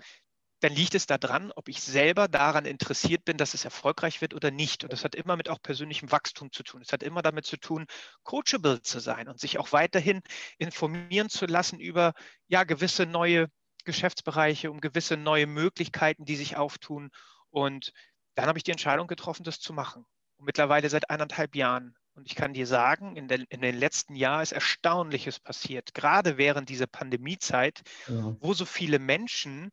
dann 0.61 0.73
liegt 0.73 0.93
es 0.93 1.07
daran, 1.07 1.51
ob 1.55 1.67
ich 1.69 1.81
selber 1.81 2.27
daran 2.27 2.65
interessiert 2.65 3.25
bin, 3.25 3.37
dass 3.37 3.55
es 3.55 3.65
erfolgreich 3.65 4.21
wird 4.21 4.35
oder 4.35 4.51
nicht. 4.51 4.83
Und 4.83 4.93
das 4.93 5.03
hat 5.03 5.15
immer 5.15 5.35
mit 5.35 5.49
auch 5.49 5.61
persönlichem 5.61 6.11
Wachstum 6.11 6.51
zu 6.51 6.61
tun. 6.63 6.81
Es 6.83 6.93
hat 6.93 7.01
immer 7.01 7.23
damit 7.23 7.45
zu 7.45 7.57
tun, 7.57 7.87
coachable 8.23 8.81
zu 8.83 8.99
sein 8.99 9.27
und 9.27 9.39
sich 9.39 9.57
auch 9.57 9.71
weiterhin 9.71 10.21
informieren 10.59 11.29
zu 11.29 11.47
lassen 11.47 11.79
über 11.79 12.13
ja 12.47 12.63
gewisse 12.63 13.07
neue 13.07 13.47
Geschäftsbereiche, 13.85 14.69
um 14.69 14.81
gewisse 14.81 15.17
neue 15.17 15.47
Möglichkeiten, 15.47 16.25
die 16.25 16.35
sich 16.35 16.57
auftun. 16.57 17.09
Und 17.49 17.91
dann 18.35 18.45
habe 18.45 18.59
ich 18.59 18.63
die 18.63 18.71
Entscheidung 18.71 19.07
getroffen, 19.07 19.43
das 19.43 19.59
zu 19.59 19.73
machen. 19.73 20.05
Und 20.37 20.45
mittlerweile 20.45 20.89
seit 20.89 21.09
eineinhalb 21.09 21.55
Jahren. 21.55 21.95
Und 22.13 22.27
ich 22.27 22.35
kann 22.35 22.53
dir 22.53 22.67
sagen, 22.67 23.15
in, 23.15 23.27
der, 23.27 23.39
in 23.49 23.61
den 23.61 23.75
letzten 23.75 24.15
Jahren 24.15 24.43
ist 24.43 24.51
Erstaunliches 24.51 25.39
passiert, 25.39 25.93
gerade 25.93 26.37
während 26.37 26.69
dieser 26.69 26.87
Pandemiezeit, 26.87 27.81
ja. 28.07 28.35
wo 28.41 28.53
so 28.53 28.65
viele 28.65 28.99
Menschen 28.99 29.71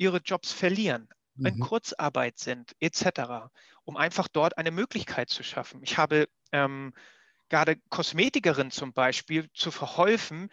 ihre 0.00 0.18
Jobs 0.18 0.50
verlieren, 0.50 1.08
mhm. 1.34 1.46
in 1.46 1.60
Kurzarbeit 1.60 2.38
sind, 2.38 2.74
etc., 2.80 3.50
um 3.84 3.96
einfach 3.96 4.28
dort 4.28 4.56
eine 4.58 4.70
Möglichkeit 4.70 5.28
zu 5.28 5.42
schaffen. 5.42 5.80
Ich 5.82 5.98
habe 5.98 6.28
ähm, 6.52 6.94
gerade 7.50 7.76
Kosmetikerinnen 7.90 8.70
zum 8.70 8.92
Beispiel 8.92 9.50
zu 9.52 9.70
verholfen, 9.70 10.48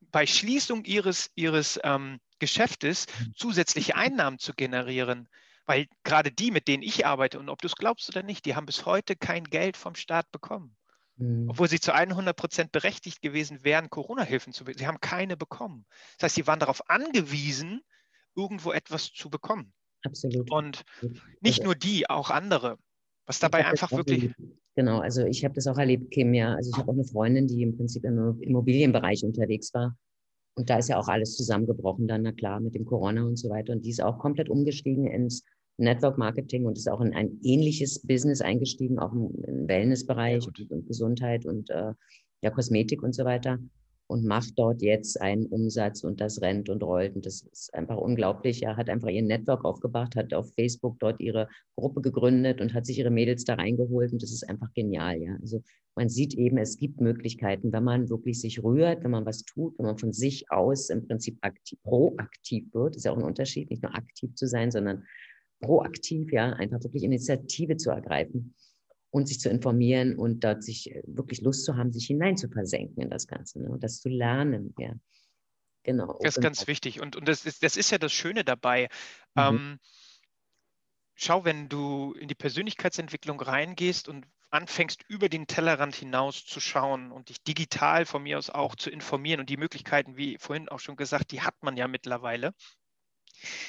bei 0.00 0.26
Schließung 0.26 0.84
ihres, 0.84 1.30
ihres 1.34 1.80
ähm, 1.82 2.20
Geschäftes 2.38 3.06
mhm. 3.18 3.32
zusätzliche 3.34 3.96
Einnahmen 3.96 4.38
zu 4.38 4.52
generieren. 4.52 5.28
Weil 5.68 5.88
gerade 6.04 6.30
die, 6.30 6.52
mit 6.52 6.68
denen 6.68 6.84
ich 6.84 7.04
arbeite, 7.04 7.40
und 7.40 7.48
ob 7.48 7.60
du 7.60 7.66
es 7.66 7.74
glaubst 7.74 8.08
oder 8.08 8.22
nicht, 8.22 8.44
die 8.44 8.54
haben 8.54 8.66
bis 8.66 8.86
heute 8.86 9.16
kein 9.16 9.42
Geld 9.42 9.76
vom 9.76 9.96
Staat 9.96 10.30
bekommen. 10.30 10.76
Mhm. 11.16 11.50
Obwohl 11.50 11.68
sie 11.68 11.80
zu 11.80 11.92
100 11.92 12.36
Prozent 12.36 12.70
berechtigt 12.70 13.20
gewesen 13.20 13.64
wären, 13.64 13.90
Corona-Hilfen 13.90 14.52
zu 14.52 14.62
bekommen. 14.62 14.78
Sie 14.78 14.86
haben 14.86 15.00
keine 15.00 15.36
bekommen. 15.36 15.86
Das 16.18 16.26
heißt, 16.26 16.34
sie 16.36 16.46
waren 16.46 16.60
darauf 16.60 16.88
angewiesen, 16.88 17.82
irgendwo 18.36 18.72
etwas 18.72 19.12
zu 19.12 19.30
bekommen. 19.30 19.72
Absolut. 20.02 20.50
Und 20.50 20.84
nicht 21.40 21.60
also, 21.60 21.64
nur 21.64 21.74
die, 21.74 22.08
auch 22.08 22.30
andere. 22.30 22.78
Was 23.26 23.40
dabei 23.40 23.66
einfach 23.66 23.90
wirklich. 23.90 24.32
Genau, 24.76 25.00
also 25.00 25.24
ich 25.24 25.44
habe 25.44 25.54
das 25.54 25.66
auch 25.66 25.78
erlebt, 25.78 26.10
Kim, 26.10 26.34
ja. 26.34 26.54
Also 26.54 26.70
ich 26.70 26.76
habe 26.76 26.90
auch 26.90 26.94
eine 26.94 27.04
Freundin, 27.04 27.46
die 27.46 27.62
im 27.62 27.76
Prinzip 27.76 28.04
im 28.04 28.40
Immobilienbereich 28.40 29.24
unterwegs 29.24 29.72
war. 29.74 29.96
Und 30.54 30.70
da 30.70 30.78
ist 30.78 30.88
ja 30.88 30.98
auch 30.98 31.08
alles 31.08 31.36
zusammengebrochen 31.36 32.06
dann, 32.06 32.22
na 32.22 32.32
klar, 32.32 32.60
mit 32.60 32.74
dem 32.74 32.84
Corona 32.84 33.24
und 33.24 33.36
so 33.36 33.48
weiter. 33.48 33.72
Und 33.72 33.84
die 33.84 33.90
ist 33.90 34.02
auch 34.02 34.18
komplett 34.18 34.48
umgestiegen 34.48 35.06
ins 35.06 35.44
Network 35.78 36.18
Marketing 36.18 36.64
und 36.66 36.78
ist 36.78 36.88
auch 36.88 37.00
in 37.00 37.14
ein 37.14 37.40
ähnliches 37.42 38.00
Business 38.06 38.40
eingestiegen, 38.40 38.98
auch 38.98 39.12
im 39.12 39.68
Wellnessbereich 39.68 40.46
und, 40.46 40.70
und, 40.70 40.86
Gesundheit 40.86 41.44
und 41.46 41.68
äh, 41.70 41.92
ja, 42.42 42.50
Kosmetik 42.50 43.02
und 43.02 43.14
so 43.14 43.24
weiter 43.24 43.58
und 44.08 44.24
macht 44.24 44.58
dort 44.58 44.82
jetzt 44.82 45.20
einen 45.20 45.46
Umsatz 45.46 46.04
und 46.04 46.20
das 46.20 46.40
rennt 46.40 46.68
und 46.68 46.82
rollt. 46.82 47.16
Und 47.16 47.26
das 47.26 47.42
ist 47.42 47.74
einfach 47.74 47.96
unglaublich. 47.96 48.62
Er 48.62 48.76
hat 48.76 48.88
einfach 48.88 49.08
ihr 49.08 49.22
Network 49.22 49.64
aufgebaut, 49.64 50.14
hat 50.14 50.32
auf 50.32 50.52
Facebook 50.54 50.98
dort 51.00 51.20
ihre 51.20 51.48
Gruppe 51.76 52.00
gegründet 52.02 52.60
und 52.60 52.72
hat 52.72 52.86
sich 52.86 52.98
ihre 52.98 53.10
Mädels 53.10 53.44
da 53.44 53.54
reingeholt. 53.54 54.12
Und 54.12 54.22
das 54.22 54.32
ist 54.32 54.48
einfach 54.48 54.72
genial. 54.74 55.20
Ja. 55.20 55.36
Also 55.40 55.62
man 55.96 56.08
sieht 56.08 56.34
eben, 56.34 56.58
es 56.58 56.76
gibt 56.76 57.00
Möglichkeiten, 57.00 57.72
wenn 57.72 57.84
man 57.84 58.08
wirklich 58.08 58.40
sich 58.40 58.62
rührt, 58.62 59.02
wenn 59.02 59.10
man 59.10 59.26
was 59.26 59.44
tut, 59.44 59.76
wenn 59.78 59.86
man 59.86 59.98
von 59.98 60.12
sich 60.12 60.50
aus 60.50 60.90
im 60.90 61.06
Prinzip 61.06 61.38
aktiv, 61.40 61.78
proaktiv 61.82 62.72
wird. 62.72 62.96
Ist 62.96 63.06
ja 63.06 63.12
auch 63.12 63.18
ein 63.18 63.24
Unterschied, 63.24 63.70
nicht 63.70 63.82
nur 63.82 63.94
aktiv 63.94 64.34
zu 64.34 64.46
sein, 64.46 64.70
sondern 64.70 65.04
proaktiv, 65.60 66.32
ja, 66.32 66.52
einfach 66.52 66.82
wirklich 66.82 67.02
Initiative 67.02 67.76
zu 67.76 67.90
ergreifen 67.90 68.54
und 69.10 69.28
sich 69.28 69.40
zu 69.40 69.48
informieren 69.48 70.16
und 70.16 70.44
dort 70.44 70.62
sich 70.62 70.90
äh, 70.94 71.02
wirklich 71.06 71.40
Lust 71.40 71.64
zu 71.64 71.76
haben, 71.76 71.92
sich 71.92 72.06
hinein 72.06 72.36
zu 72.36 72.48
versenken 72.48 73.02
in 73.02 73.10
das 73.10 73.26
Ganze 73.26 73.60
ne? 73.60 73.70
und 73.70 73.82
das 73.82 74.00
zu 74.00 74.08
lernen. 74.08 74.74
Ja. 74.78 74.94
Genau. 75.82 76.18
Das 76.20 76.36
ist 76.36 76.42
ganz 76.42 76.66
wichtig. 76.66 77.00
Und, 77.00 77.14
und 77.14 77.28
das, 77.28 77.46
ist, 77.46 77.62
das 77.62 77.76
ist 77.76 77.90
ja 77.90 77.98
das 77.98 78.12
Schöne 78.12 78.44
dabei. 78.44 78.88
Mhm. 79.34 79.42
Ähm, 79.42 79.78
schau, 81.14 81.44
wenn 81.44 81.68
du 81.68 82.12
in 82.14 82.28
die 82.28 82.34
Persönlichkeitsentwicklung 82.34 83.40
reingehst 83.40 84.08
und 84.08 84.26
anfängst, 84.50 85.04
über 85.08 85.28
den 85.28 85.46
Tellerrand 85.46 85.94
hinaus 85.94 86.44
zu 86.44 86.60
schauen 86.60 87.12
und 87.12 87.28
dich 87.28 87.42
digital 87.42 88.06
von 88.06 88.22
mir 88.22 88.38
aus 88.38 88.50
auch 88.50 88.74
zu 88.74 88.90
informieren 88.90 89.40
und 89.40 89.48
die 89.48 89.56
Möglichkeiten, 89.56 90.16
wie 90.16 90.38
vorhin 90.38 90.68
auch 90.68 90.80
schon 90.80 90.96
gesagt, 90.96 91.30
die 91.30 91.42
hat 91.42 91.54
man 91.62 91.76
ja 91.76 91.88
mittlerweile, 91.88 92.54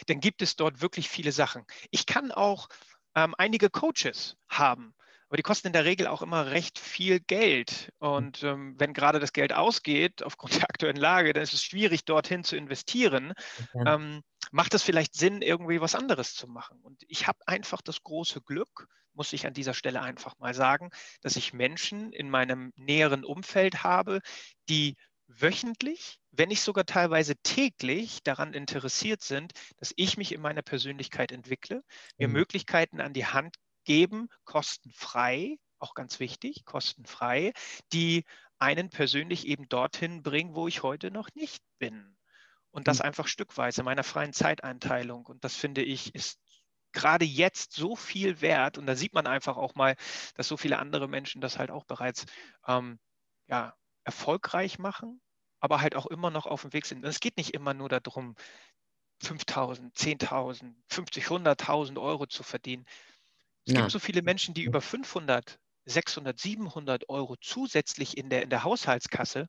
dann 0.07 0.19
gibt 0.19 0.41
es 0.41 0.55
dort 0.55 0.81
wirklich 0.81 1.09
viele 1.09 1.31
Sachen. 1.31 1.65
Ich 1.91 2.05
kann 2.05 2.31
auch 2.31 2.67
ähm, 3.15 3.35
einige 3.37 3.69
Coaches 3.69 4.37
haben, 4.49 4.93
aber 5.29 5.37
die 5.37 5.43
kosten 5.43 5.67
in 5.67 5.73
der 5.73 5.85
Regel 5.85 6.07
auch 6.07 6.21
immer 6.21 6.51
recht 6.51 6.79
viel 6.79 7.19
Geld. 7.19 7.91
Und 7.99 8.43
ähm, 8.43 8.75
wenn 8.77 8.93
gerade 8.93 9.19
das 9.19 9.33
Geld 9.33 9.53
ausgeht, 9.53 10.23
aufgrund 10.23 10.55
der 10.55 10.63
aktuellen 10.63 10.97
Lage, 10.97 11.33
dann 11.33 11.43
ist 11.43 11.53
es 11.53 11.63
schwierig, 11.63 12.05
dorthin 12.05 12.43
zu 12.43 12.55
investieren. 12.55 13.33
Okay. 13.73 13.83
Ähm, 13.85 14.21
macht 14.51 14.73
es 14.73 14.83
vielleicht 14.83 15.15
Sinn, 15.15 15.41
irgendwie 15.41 15.81
was 15.81 15.95
anderes 15.95 16.33
zu 16.33 16.47
machen? 16.47 16.79
Und 16.81 17.03
ich 17.07 17.27
habe 17.27 17.39
einfach 17.45 17.81
das 17.81 18.03
große 18.03 18.41
Glück, 18.41 18.87
muss 19.13 19.33
ich 19.33 19.45
an 19.45 19.53
dieser 19.53 19.73
Stelle 19.73 20.01
einfach 20.01 20.37
mal 20.37 20.53
sagen, 20.53 20.91
dass 21.21 21.35
ich 21.35 21.51
Menschen 21.51 22.13
in 22.13 22.29
meinem 22.29 22.71
näheren 22.75 23.25
Umfeld 23.25 23.83
habe, 23.83 24.21
die 24.69 24.95
wöchentlich, 25.27 26.19
wenn 26.31 26.49
nicht 26.49 26.61
sogar 26.61 26.85
teilweise 26.85 27.35
täglich 27.43 28.23
daran 28.23 28.53
interessiert 28.53 29.21
sind, 29.21 29.51
dass 29.77 29.93
ich 29.97 30.17
mich 30.17 30.31
in 30.31 30.39
meiner 30.39 30.61
Persönlichkeit 30.61 31.31
entwickle, 31.31 31.83
mir 32.17 32.27
mhm. 32.27 32.35
Möglichkeiten 32.35 33.01
an 33.01 33.11
die 33.11 33.25
Hand 33.25 33.55
geben, 33.87 34.27
kostenfrei, 34.43 35.57
auch 35.79 35.93
ganz 35.93 36.19
wichtig, 36.19 36.65
kostenfrei, 36.65 37.53
die 37.93 38.25
einen 38.59 38.89
persönlich 38.89 39.47
eben 39.47 39.69
dorthin 39.69 40.21
bringen, 40.21 40.55
wo 40.55 40.67
ich 40.67 40.83
heute 40.83 41.09
noch 41.09 41.29
nicht 41.35 41.63
bin. 41.79 42.17
Und 42.71 42.87
das 42.87 42.99
hm. 42.99 43.07
einfach 43.07 43.27
stückweise 43.27 43.83
meiner 43.83 44.03
freien 44.03 44.33
Zeiteinteilung. 44.33 45.25
Und 45.25 45.43
das 45.43 45.55
finde 45.55 45.83
ich 45.83 46.13
ist 46.13 46.39
gerade 46.91 47.25
jetzt 47.25 47.73
so 47.73 47.95
viel 47.95 48.41
wert. 48.41 48.77
Und 48.77 48.87
da 48.87 48.95
sieht 48.95 49.13
man 49.13 49.25
einfach 49.25 49.55
auch 49.55 49.73
mal, 49.75 49.95
dass 50.35 50.47
so 50.47 50.57
viele 50.57 50.79
andere 50.79 51.07
Menschen 51.07 51.41
das 51.41 51.57
halt 51.57 51.71
auch 51.71 51.85
bereits 51.85 52.25
ähm, 52.67 52.99
ja, 53.47 53.73
erfolgreich 54.03 54.79
machen, 54.79 55.21
aber 55.59 55.79
halt 55.79 55.95
auch 55.95 56.07
immer 56.07 56.29
noch 56.29 56.45
auf 56.45 56.63
dem 56.63 56.73
Weg 56.73 56.85
sind. 56.85 57.03
Und 57.03 57.09
es 57.09 57.21
geht 57.21 57.37
nicht 57.37 57.53
immer 57.53 57.73
nur 57.73 57.87
darum, 57.87 58.35
5.000, 59.23 59.93
10.000, 59.95 60.75
50, 60.89 61.25
100.000 61.25 62.01
Euro 62.01 62.27
zu 62.27 62.43
verdienen. 62.43 62.85
Es 63.67 63.73
ja. 63.73 63.81
gibt 63.81 63.91
so 63.91 63.99
viele 63.99 64.21
Menschen, 64.21 64.53
die 64.53 64.63
über 64.63 64.79
500, 64.79 65.59
600, 65.85 66.39
700 66.39 67.09
Euro 67.09 67.35
zusätzlich 67.41 68.17
in 68.17 68.29
der, 68.29 68.43
in 68.43 68.49
der 68.49 68.63
Haushaltskasse 68.63 69.47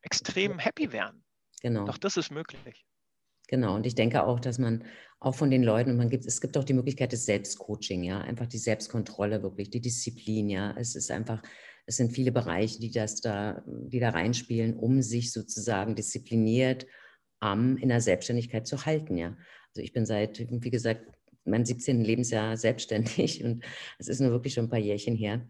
extrem 0.00 0.58
happy 0.58 0.92
wären. 0.92 1.22
Genau. 1.60 1.84
Doch 1.84 1.98
das 1.98 2.16
ist 2.16 2.30
möglich. 2.30 2.86
Genau, 3.48 3.74
und 3.74 3.84
ich 3.84 3.94
denke 3.94 4.24
auch, 4.24 4.40
dass 4.40 4.58
man 4.58 4.84
auch 5.18 5.34
von 5.34 5.50
den 5.50 5.62
Leuten, 5.62 5.90
und 5.90 5.96
man 5.98 6.08
gibt, 6.08 6.24
es 6.24 6.40
gibt 6.40 6.56
auch 6.56 6.64
die 6.64 6.72
Möglichkeit 6.72 7.12
des 7.12 7.26
Selbstcoaching, 7.26 8.02
ja, 8.02 8.20
einfach 8.20 8.46
die 8.46 8.58
Selbstkontrolle 8.58 9.42
wirklich, 9.42 9.68
die 9.68 9.82
Disziplin, 9.82 10.48
ja. 10.48 10.74
Es 10.78 10.94
ist 10.94 11.10
einfach, 11.10 11.42
es 11.84 11.96
sind 11.96 12.12
viele 12.12 12.32
Bereiche, 12.32 12.80
die 12.80 12.90
das 12.90 13.20
da, 13.20 13.62
die 13.66 14.00
da 14.00 14.10
reinspielen, 14.10 14.74
um 14.74 15.02
sich 15.02 15.32
sozusagen 15.32 15.96
diszipliniert 15.96 16.86
um, 17.42 17.76
in 17.76 17.90
der 17.90 18.00
Selbstständigkeit 18.00 18.66
zu 18.66 18.86
halten, 18.86 19.18
ja. 19.18 19.36
Also 19.74 19.82
ich 19.82 19.92
bin 19.92 20.06
seit, 20.06 20.38
wie 20.38 20.70
gesagt, 20.70 21.06
meinem 21.44 21.64
17. 21.64 22.04
Lebensjahr 22.04 22.56
selbstständig 22.56 23.44
und 23.44 23.64
es 23.98 24.08
ist 24.08 24.20
nur 24.20 24.30
wirklich 24.30 24.54
schon 24.54 24.64
ein 24.64 24.70
paar 24.70 24.78
Jährchen 24.78 25.16
her. 25.16 25.46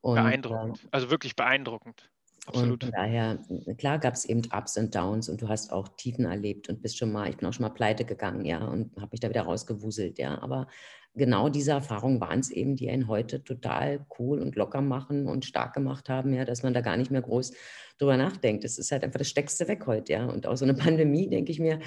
Und, 0.00 0.16
beeindruckend, 0.16 0.84
äh, 0.84 0.88
also 0.90 1.10
wirklich 1.10 1.36
beeindruckend. 1.36 2.10
Absolut. 2.46 2.82
Und 2.82 2.90
von 2.90 2.90
daher, 2.90 3.38
klar 3.78 4.00
gab 4.00 4.14
es 4.14 4.24
eben 4.24 4.42
Ups 4.52 4.76
und 4.76 4.92
Downs 4.94 5.28
und 5.28 5.40
du 5.40 5.48
hast 5.48 5.72
auch 5.72 5.88
Tiefen 5.96 6.24
erlebt 6.24 6.68
und 6.68 6.82
bist 6.82 6.98
schon 6.98 7.12
mal, 7.12 7.30
ich 7.30 7.36
bin 7.36 7.48
auch 7.48 7.52
schon 7.52 7.62
mal 7.62 7.70
pleite 7.70 8.04
gegangen, 8.04 8.44
ja, 8.44 8.64
und 8.64 8.96
habe 8.96 9.10
mich 9.12 9.20
da 9.20 9.28
wieder 9.28 9.42
rausgewuselt, 9.42 10.18
ja. 10.18 10.42
Aber 10.42 10.66
genau 11.14 11.48
diese 11.48 11.72
Erfahrungen 11.72 12.20
waren 12.20 12.40
es 12.40 12.50
eben, 12.50 12.76
die 12.76 12.90
einen 12.90 13.08
heute 13.08 13.42
total 13.42 14.06
cool 14.18 14.40
und 14.40 14.56
locker 14.56 14.80
machen 14.80 15.26
und 15.26 15.44
stark 15.44 15.74
gemacht 15.74 16.08
haben, 16.08 16.32
ja, 16.32 16.44
dass 16.44 16.62
man 16.62 16.74
da 16.74 16.80
gar 16.80 16.96
nicht 16.96 17.10
mehr 17.10 17.22
groß 17.22 17.52
drüber 17.98 18.16
nachdenkt. 18.16 18.64
Das 18.64 18.78
ist 18.78 18.92
halt 18.92 19.04
einfach 19.04 19.18
das 19.18 19.28
Steckste 19.28 19.68
weg 19.68 19.86
heute, 19.86 20.12
ja. 20.12 20.26
Und 20.26 20.46
auch 20.46 20.56
so 20.56 20.64
eine 20.64 20.74
Pandemie, 20.74 21.28
denke 21.28 21.52
ich 21.52 21.58
mir, 21.58 21.80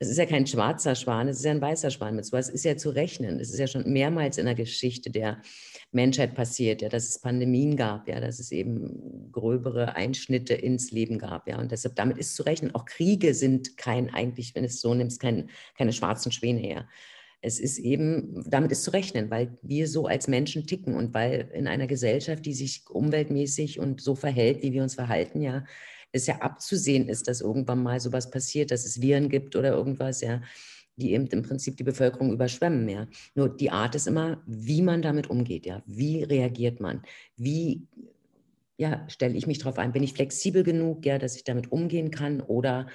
es 0.00 0.08
ist 0.08 0.18
ja 0.18 0.26
kein 0.26 0.46
schwarzer 0.46 0.94
Schwan, 0.94 1.26
es 1.26 1.38
ist 1.38 1.44
ja 1.44 1.50
ein 1.50 1.60
weißer 1.60 1.90
Schwan. 1.90 2.14
Mit 2.14 2.24
sowas 2.24 2.48
ist 2.48 2.64
ja 2.64 2.76
zu 2.76 2.90
rechnen. 2.90 3.40
Es 3.40 3.50
ist 3.50 3.58
ja 3.58 3.66
schon 3.66 3.90
mehrmals 3.92 4.38
in 4.38 4.46
der 4.46 4.54
Geschichte 4.54 5.10
der 5.10 5.42
Menschheit 5.90 6.36
passiert, 6.36 6.82
ja, 6.82 6.88
dass 6.88 7.08
es 7.08 7.20
Pandemien 7.20 7.76
gab, 7.76 8.06
ja, 8.06 8.20
dass 8.20 8.38
es 8.38 8.52
eben 8.52 9.32
gröbere 9.32 9.96
Einschnitte 9.96 10.54
ins 10.54 10.92
Leben 10.92 11.18
gab, 11.18 11.48
ja. 11.48 11.58
Und 11.58 11.72
deshalb 11.72 11.96
damit 11.96 12.16
ist 12.18 12.36
zu 12.36 12.44
rechnen. 12.44 12.74
Auch 12.76 12.84
Kriege 12.84 13.34
sind 13.34 13.76
kein, 13.76 14.14
eigentlich, 14.14 14.54
wenn 14.54 14.64
es 14.64 14.80
so 14.80 14.94
nimmst, 14.94 15.20
kein, 15.20 15.50
keine 15.76 15.92
schwarzen 15.92 16.30
Schwäne, 16.30 16.68
ja. 16.68 16.88
Es 17.40 17.60
ist 17.60 17.78
eben, 17.78 18.44
damit 18.48 18.72
ist 18.72 18.84
zu 18.84 18.90
rechnen, 18.92 19.30
weil 19.30 19.56
wir 19.62 19.86
so 19.86 20.06
als 20.06 20.26
Menschen 20.26 20.66
ticken 20.66 20.94
und 20.94 21.14
weil 21.14 21.50
in 21.54 21.68
einer 21.68 21.86
Gesellschaft, 21.86 22.44
die 22.44 22.54
sich 22.54 22.84
umweltmäßig 22.88 23.78
und 23.78 24.00
so 24.00 24.14
verhält, 24.14 24.62
wie 24.62 24.72
wir 24.72 24.82
uns 24.82 24.94
verhalten, 24.96 25.40
ja, 25.40 25.64
es 26.10 26.26
ja 26.26 26.36
abzusehen 26.36 27.08
ist, 27.08 27.28
dass 27.28 27.40
irgendwann 27.40 27.82
mal 27.82 28.00
sowas 28.00 28.30
passiert, 28.30 28.70
dass 28.70 28.84
es 28.84 29.00
Viren 29.00 29.28
gibt 29.28 29.56
oder 29.56 29.70
irgendwas, 29.70 30.20
ja, 30.20 30.42
die 30.96 31.12
eben 31.12 31.26
im 31.28 31.42
Prinzip 31.42 31.76
die 31.76 31.84
Bevölkerung 31.84 32.32
überschwemmen, 32.32 32.88
ja. 32.88 33.06
Nur 33.34 33.48
die 33.48 33.70
Art 33.70 33.94
ist 33.94 34.08
immer, 34.08 34.42
wie 34.46 34.82
man 34.82 35.02
damit 35.02 35.30
umgeht, 35.30 35.66
ja. 35.66 35.82
Wie 35.86 36.24
reagiert 36.24 36.80
man? 36.80 37.02
Wie 37.36 37.86
ja, 38.78 39.04
stelle 39.08 39.34
ich 39.34 39.46
mich 39.46 39.58
darauf 39.58 39.78
ein? 39.78 39.92
Bin 39.92 40.04
ich 40.04 40.14
flexibel 40.14 40.62
genug, 40.62 41.04
ja, 41.04 41.18
dass 41.18 41.36
ich 41.36 41.44
damit 41.44 41.70
umgehen 41.72 42.10
kann? 42.10 42.40
Oder 42.40 42.86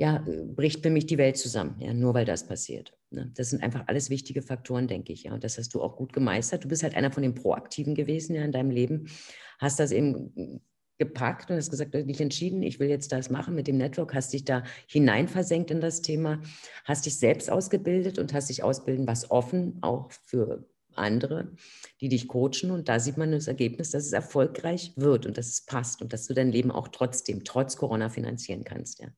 ja, 0.00 0.24
bricht 0.56 0.82
für 0.82 0.88
mich 0.88 1.04
die 1.04 1.18
Welt 1.18 1.36
zusammen, 1.36 1.76
ja, 1.78 1.92
nur 1.92 2.14
weil 2.14 2.24
das 2.24 2.46
passiert. 2.46 2.96
Ne? 3.10 3.30
Das 3.34 3.50
sind 3.50 3.62
einfach 3.62 3.86
alles 3.86 4.08
wichtige 4.08 4.40
Faktoren, 4.40 4.88
denke 4.88 5.12
ich, 5.12 5.24
ja. 5.24 5.34
Und 5.34 5.44
das 5.44 5.58
hast 5.58 5.74
du 5.74 5.82
auch 5.82 5.94
gut 5.94 6.14
gemeistert. 6.14 6.64
Du 6.64 6.68
bist 6.68 6.82
halt 6.82 6.94
einer 6.94 7.12
von 7.12 7.22
den 7.22 7.34
Proaktiven 7.34 7.94
gewesen, 7.94 8.34
ja, 8.34 8.42
in 8.42 8.50
deinem 8.50 8.70
Leben. 8.70 9.10
Hast 9.58 9.78
das 9.78 9.92
eben 9.92 10.62
gepackt 10.96 11.50
und 11.50 11.58
hast 11.58 11.68
gesagt, 11.68 11.92
du 11.92 11.98
hast 11.98 12.06
dich 12.06 12.22
entschieden, 12.22 12.62
ich 12.62 12.80
will 12.80 12.88
jetzt 12.88 13.12
das 13.12 13.28
machen 13.28 13.54
mit 13.54 13.66
dem 13.66 13.76
Network, 13.76 14.14
hast 14.14 14.32
dich 14.32 14.46
da 14.46 14.62
hineinversenkt 14.86 15.70
in 15.70 15.82
das 15.82 16.00
Thema, 16.00 16.40
hast 16.86 17.04
dich 17.04 17.18
selbst 17.18 17.50
ausgebildet 17.50 18.18
und 18.18 18.32
hast 18.32 18.48
dich 18.48 18.62
ausbilden 18.62 19.06
was 19.06 19.30
offen, 19.30 19.80
auch 19.82 20.10
für 20.12 20.66
andere, 20.94 21.52
die 22.00 22.08
dich 22.08 22.26
coachen. 22.26 22.70
Und 22.70 22.88
da 22.88 23.00
sieht 23.00 23.18
man 23.18 23.32
das 23.32 23.48
Ergebnis, 23.48 23.90
dass 23.90 24.06
es 24.06 24.12
erfolgreich 24.12 24.94
wird 24.96 25.26
und 25.26 25.36
dass 25.36 25.48
es 25.48 25.66
passt 25.66 26.00
und 26.00 26.14
dass 26.14 26.26
du 26.26 26.32
dein 26.32 26.50
Leben 26.50 26.70
auch 26.70 26.88
trotzdem, 26.88 27.44
trotz 27.44 27.76
Corona 27.76 28.08
finanzieren 28.08 28.64
kannst. 28.64 29.00
Ja. 29.00 29.08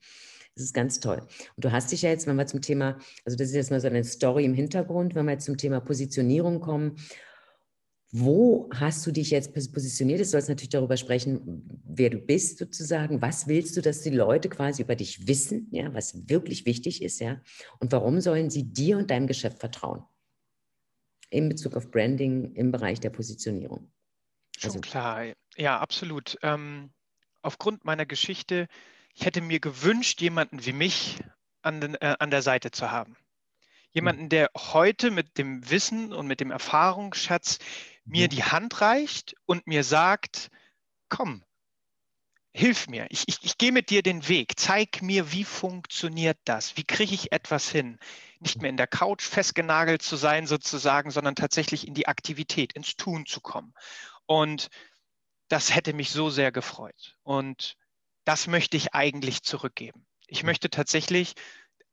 Das 0.54 0.64
ist 0.64 0.74
ganz 0.74 1.00
toll. 1.00 1.20
Und 1.56 1.64
du 1.64 1.72
hast 1.72 1.92
dich 1.92 2.02
ja 2.02 2.10
jetzt, 2.10 2.26
wenn 2.26 2.36
wir 2.36 2.46
zum 2.46 2.60
Thema, 2.60 2.98
also 3.24 3.36
das 3.36 3.48
ist 3.48 3.54
jetzt 3.54 3.70
mal 3.70 3.80
so 3.80 3.88
eine 3.88 4.04
Story 4.04 4.44
im 4.44 4.54
Hintergrund, 4.54 5.14
wenn 5.14 5.24
wir 5.24 5.32
jetzt 5.32 5.46
zum 5.46 5.56
Thema 5.56 5.80
Positionierung 5.80 6.60
kommen 6.60 6.96
wo 8.14 8.68
hast 8.74 9.06
du 9.06 9.10
dich 9.10 9.30
jetzt 9.30 9.54
positioniert? 9.54 10.20
Du 10.20 10.24
sollst 10.26 10.50
natürlich 10.50 10.68
darüber 10.68 10.98
sprechen, 10.98 11.80
wer 11.82 12.10
du 12.10 12.18
bist 12.18 12.58
sozusagen. 12.58 13.22
Was 13.22 13.46
willst 13.46 13.74
du, 13.74 13.80
dass 13.80 14.02
die 14.02 14.10
Leute 14.10 14.50
quasi 14.50 14.82
über 14.82 14.94
dich 14.94 15.26
wissen, 15.26 15.68
ja, 15.70 15.92
was 15.94 16.28
wirklich 16.28 16.66
wichtig 16.66 17.02
ist, 17.02 17.20
ja? 17.20 17.40
Und 17.78 17.90
warum 17.90 18.20
sollen 18.20 18.50
sie 18.50 18.64
dir 18.64 18.98
und 18.98 19.10
deinem 19.10 19.26
Geschäft 19.26 19.60
vertrauen? 19.60 20.04
In 21.30 21.48
Bezug 21.48 21.74
auf 21.74 21.90
Branding 21.90 22.52
im 22.52 22.70
Bereich 22.70 23.00
der 23.00 23.08
Positionierung. 23.08 23.90
Schon 24.58 24.72
also, 24.72 24.80
klar, 24.80 25.32
ja, 25.56 25.78
absolut. 25.80 26.36
Ähm, 26.42 26.92
aufgrund 27.40 27.86
meiner 27.86 28.04
Geschichte, 28.04 28.68
ich 29.14 29.24
hätte 29.24 29.40
mir 29.40 29.60
gewünscht, 29.60 30.20
jemanden 30.20 30.64
wie 30.64 30.72
mich 30.72 31.18
an, 31.62 31.80
den, 31.80 31.94
äh, 31.96 32.16
an 32.18 32.30
der 32.30 32.42
Seite 32.42 32.70
zu 32.70 32.90
haben. 32.90 33.16
Jemanden, 33.92 34.28
der 34.28 34.50
heute 34.56 35.10
mit 35.10 35.36
dem 35.36 35.68
Wissen 35.68 36.12
und 36.12 36.26
mit 36.26 36.40
dem 36.40 36.50
Erfahrungsschatz 36.50 37.58
mir 38.04 38.26
mhm. 38.26 38.30
die 38.30 38.44
Hand 38.44 38.80
reicht 38.80 39.34
und 39.44 39.66
mir 39.66 39.84
sagt, 39.84 40.50
komm, 41.08 41.44
hilf 42.54 42.88
mir, 42.88 43.06
ich, 43.10 43.24
ich, 43.26 43.38
ich 43.42 43.58
gehe 43.58 43.72
mit 43.72 43.90
dir 43.90 44.02
den 44.02 44.28
Weg, 44.28 44.54
zeig 44.56 45.02
mir, 45.02 45.32
wie 45.32 45.44
funktioniert 45.44 46.38
das, 46.44 46.76
wie 46.76 46.84
kriege 46.84 47.14
ich 47.14 47.32
etwas 47.32 47.70
hin, 47.70 47.98
nicht 48.40 48.60
mehr 48.60 48.70
in 48.70 48.76
der 48.76 48.86
Couch 48.86 49.22
festgenagelt 49.22 50.02
zu 50.02 50.16
sein 50.16 50.46
sozusagen, 50.46 51.10
sondern 51.10 51.34
tatsächlich 51.34 51.86
in 51.86 51.94
die 51.94 52.08
Aktivität, 52.08 52.72
ins 52.72 52.96
Tun 52.96 53.24
zu 53.26 53.40
kommen. 53.40 53.72
Und 54.26 54.68
das 55.48 55.74
hätte 55.74 55.92
mich 55.92 56.10
so 56.10 56.30
sehr 56.30 56.52
gefreut. 56.52 57.16
Und 57.22 57.76
das 58.24 58.46
möchte 58.46 58.76
ich 58.76 58.94
eigentlich 58.94 59.42
zurückgeben. 59.42 60.06
Ich 60.26 60.42
möchte 60.42 60.70
tatsächlich 60.70 61.34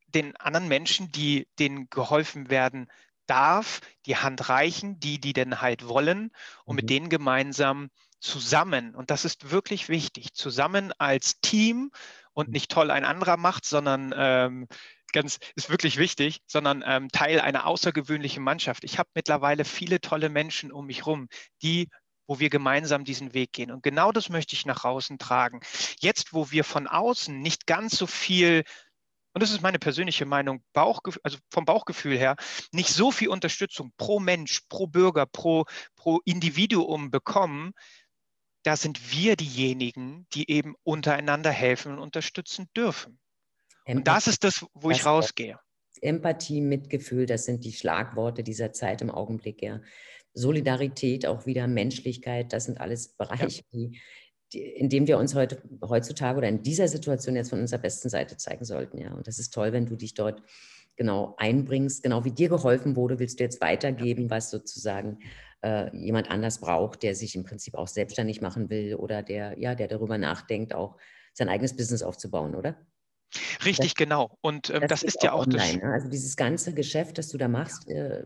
den 0.08 0.36
anderen 0.38 0.68
Menschen, 0.68 1.12
die 1.12 1.48
denen 1.60 1.90
geholfen 1.90 2.50
werden 2.50 2.88
darf, 3.28 3.82
die 4.06 4.18
Hand 4.18 4.50
reichen, 4.50 5.00
die, 5.00 5.20
die 5.20 5.34
denn 5.34 5.62
halt 5.62 5.88
wollen 5.88 6.32
und 6.66 6.74
mhm. 6.74 6.76
mit 6.78 6.90
denen 6.90 7.10
gemeinsam 7.10 7.90
zusammen, 8.20 8.96
und 8.96 9.12
das 9.12 9.24
ist 9.24 9.52
wirklich 9.52 9.88
wichtig, 9.88 10.34
zusammen 10.34 10.92
als 10.98 11.40
Team 11.42 11.92
und 12.34 12.48
mhm. 12.48 12.54
nicht 12.54 12.72
toll 12.72 12.92
ein 12.92 13.06
anderer 13.06 13.38
macht, 13.38 13.66
sondern 13.66 14.14
ähm, 14.16 14.68
ganz, 15.14 15.40
ist 15.56 15.70
wirklich 15.70 15.98
wichtig, 15.98 16.42
sondern 16.48 16.84
ähm, 16.86 17.10
Teil 17.10 17.40
einer 17.40 17.66
außergewöhnlichen 17.66 18.44
Mannschaft. 18.44 18.84
Ich 18.84 19.00
habe 19.00 19.10
mittlerweile 19.14 19.64
viele 19.64 20.02
tolle 20.02 20.30
Menschen 20.30 20.72
um 20.72 20.88
mich 20.88 21.00
herum, 21.00 21.30
die 21.62 21.90
wo 22.30 22.40
wir 22.40 22.52
gemeinsam 22.52 23.06
diesen 23.06 23.34
Weg 23.34 23.54
gehen. 23.54 23.72
Und 23.72 23.82
genau 23.82 24.12
das 24.12 24.30
möchte 24.30 24.54
ich 24.54 24.68
nach 24.68 24.86
außen 24.86 25.18
tragen. 25.18 25.62
Jetzt, 26.00 26.32
wo 26.32 26.52
wir 26.52 26.64
von 26.64 26.86
außen 26.86 27.42
nicht 27.42 27.66
ganz 27.66 27.98
so 27.98 28.06
viel 28.06 28.64
und 29.34 29.44
das 29.44 29.52
ist 29.52 29.62
meine 29.62 29.80
persönliche 29.80 30.26
Meinung, 30.26 30.64
Bauchgef 30.74 31.20
also 31.24 31.38
vom 31.50 31.64
Bauchgefühl 31.64 32.18
her, 32.18 32.36
nicht 32.72 32.90
so 32.90 33.12
viel 33.12 33.30
Unterstützung 33.30 33.92
pro 33.96 34.20
Mensch, 34.20 34.62
pro 34.70 34.88
Bürger, 34.88 35.26
pro, 35.28 35.66
pro 35.96 36.20
Individuum 36.26 37.12
bekommen, 37.12 37.74
da 38.64 38.76
sind 38.76 39.12
wir 39.12 39.36
diejenigen, 39.36 40.28
die 40.34 40.50
eben 40.50 40.76
untereinander 40.84 41.52
helfen 41.52 41.94
und 41.94 42.00
unterstützen 42.00 42.70
dürfen. 42.76 43.20
Empathie, 43.86 43.98
und 43.98 44.08
das 44.08 44.28
ist 44.28 44.44
das, 44.44 44.66
wo 44.74 44.90
ich 44.92 45.06
rausgehe. 45.06 45.60
Empathie, 46.02 46.62
Mitgefühl, 46.62 47.26
das 47.26 47.46
sind 47.46 47.64
die 47.64 47.74
Schlagworte 47.74 48.44
dieser 48.44 48.74
Zeit 48.74 49.02
im 49.02 49.12
Augenblick, 49.12 49.62
ja. 49.62 49.80
Solidarität, 50.34 51.26
auch 51.26 51.46
wieder 51.46 51.68
Menschlichkeit, 51.68 52.54
das 52.54 52.66
sind 52.66 52.80
alles 52.80 53.10
Bereiche, 53.10 53.62
ja. 53.62 53.68
die, 53.74 54.00
die, 54.54 54.62
in 54.62 54.90
denen 54.90 55.08
wir 55.08 55.18
uns 55.18 55.36
heute, 55.36 55.62
heutzutage 55.84 56.38
oder 56.38 56.48
in 56.48 56.64
dieser 56.64 56.88
Situation 56.88 57.36
jetzt 57.36 57.50
von 57.50 57.60
unserer 57.60 57.82
besten 57.82 58.10
Seite 58.10 58.38
zeigen 58.38 58.66
sollten. 58.66 58.98
Ja. 58.98 59.14
Und 59.14 59.28
das 59.28 59.40
ist 59.40 59.54
toll, 59.54 59.74
wenn 59.74 59.86
du 59.86 59.96
dich 59.96 60.14
dort 60.14 60.42
genau 60.96 61.36
einbringst, 61.38 62.04
genau 62.04 62.26
wie 62.26 62.32
dir 62.32 62.50
geholfen 62.50 62.96
wurde, 62.96 63.20
willst 63.20 63.40
du 63.40 63.44
jetzt 63.44 63.62
weitergeben, 63.62 64.30
was 64.30 64.52
sozusagen 64.52 65.20
äh, 65.64 65.96
jemand 65.96 66.30
anders 66.30 66.60
braucht, 66.60 67.04
der 67.04 67.16
sich 67.16 67.36
im 67.36 67.44
Prinzip 67.44 67.76
auch 67.76 67.88
selbstständig 67.88 68.42
machen 68.42 68.70
will 68.70 68.96
oder 68.96 69.24
der, 69.24 69.58
ja, 69.58 69.76
der 69.76 69.88
darüber 69.88 70.18
nachdenkt, 70.18 70.74
auch 70.74 70.98
sein 71.34 71.50
eigenes 71.50 71.76
Business 71.76 72.04
aufzubauen, 72.04 72.56
oder? 72.56 72.78
Richtig, 73.64 73.94
das, 73.94 73.96
genau. 73.96 74.38
Und 74.42 74.70
ähm, 74.70 74.82
das, 74.82 75.02
das 75.02 75.04
ist 75.04 75.24
ja 75.24 75.34
auch 75.34 75.46
online, 75.46 75.74
das. 75.74 75.84
Ne? 75.84 75.94
Also 75.94 76.10
dieses 76.10 76.36
ganze 76.36 76.74
Geschäft, 76.74 77.18
das 77.18 77.30
du 77.30 77.38
da 77.38 77.48
machst, 77.48 77.88
äh, 77.90 78.26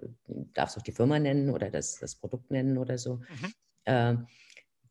darfst 0.54 0.78
auch 0.78 0.82
die 0.82 0.92
Firma 0.92 1.20
nennen 1.20 1.50
oder 1.50 1.70
das, 1.70 1.98
das 2.00 2.16
Produkt 2.16 2.52
nennen 2.52 2.78
oder 2.78 2.98
so. 2.98 3.16
Mhm. 3.16 3.54
Äh, 3.86 4.16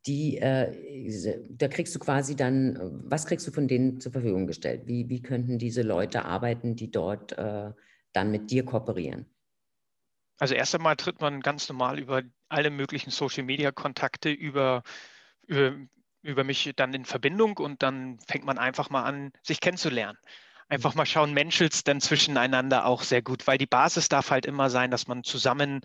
die, 0.07 0.39
äh, 0.39 1.41
da 1.49 1.69
kriegst 1.69 1.95
du 1.95 1.99
quasi 1.99 2.35
dann, 2.35 2.79
was 3.05 3.25
kriegst 3.25 3.47
du 3.47 3.53
von 3.53 3.69
denen 3.69 4.01
zur 4.01 4.13
Verfügung 4.13 4.47
gestellt? 4.47 4.83
Wie, 4.87 5.09
wie 5.09 5.23
könnten 5.23 5.59
diese 5.59 5.83
Leute 5.83 6.25
arbeiten, 6.25 6.75
die 6.75 6.91
dort 6.91 7.33
äh, 7.39 7.71
dann 8.13 8.31
mit 8.31 8.51
dir 8.51 8.65
kooperieren? 8.65 9.27
Also 10.39 10.55
erst 10.55 10.75
einmal 10.75 10.97
tritt 10.97 11.21
man 11.21 11.41
ganz 11.41 11.69
normal 11.69 12.01
über 12.01 12.23
alle 12.49 12.71
möglichen 12.71 13.11
Social-Media-Kontakte 13.11 14.31
über, 14.31 14.83
über, 15.47 15.77
über 16.23 16.45
mich 16.45 16.73
dann 16.77 16.95
in 16.95 17.05
Verbindung 17.05 17.59
und 17.59 17.83
dann 17.83 18.19
fängt 18.27 18.45
man 18.45 18.59
einfach 18.59 18.91
mal 18.91 19.03
an, 19.03 19.33
sich 19.43 19.61
kennenzulernen. 19.61 20.19
Einfach 20.69 20.95
mal 20.95 21.07
schauen, 21.07 21.35
menschelt 21.35 21.87
dann 21.87 22.01
zwischeneinander 22.01 22.87
auch 22.87 23.03
sehr 23.03 23.21
gut, 23.21 23.47
weil 23.47 23.59
die 23.59 23.67
Basis 23.67 24.09
darf 24.09 24.31
halt 24.31 24.47
immer 24.47 24.71
sein, 24.71 24.91
dass 24.91 25.07
man 25.07 25.23
zusammen 25.25 25.81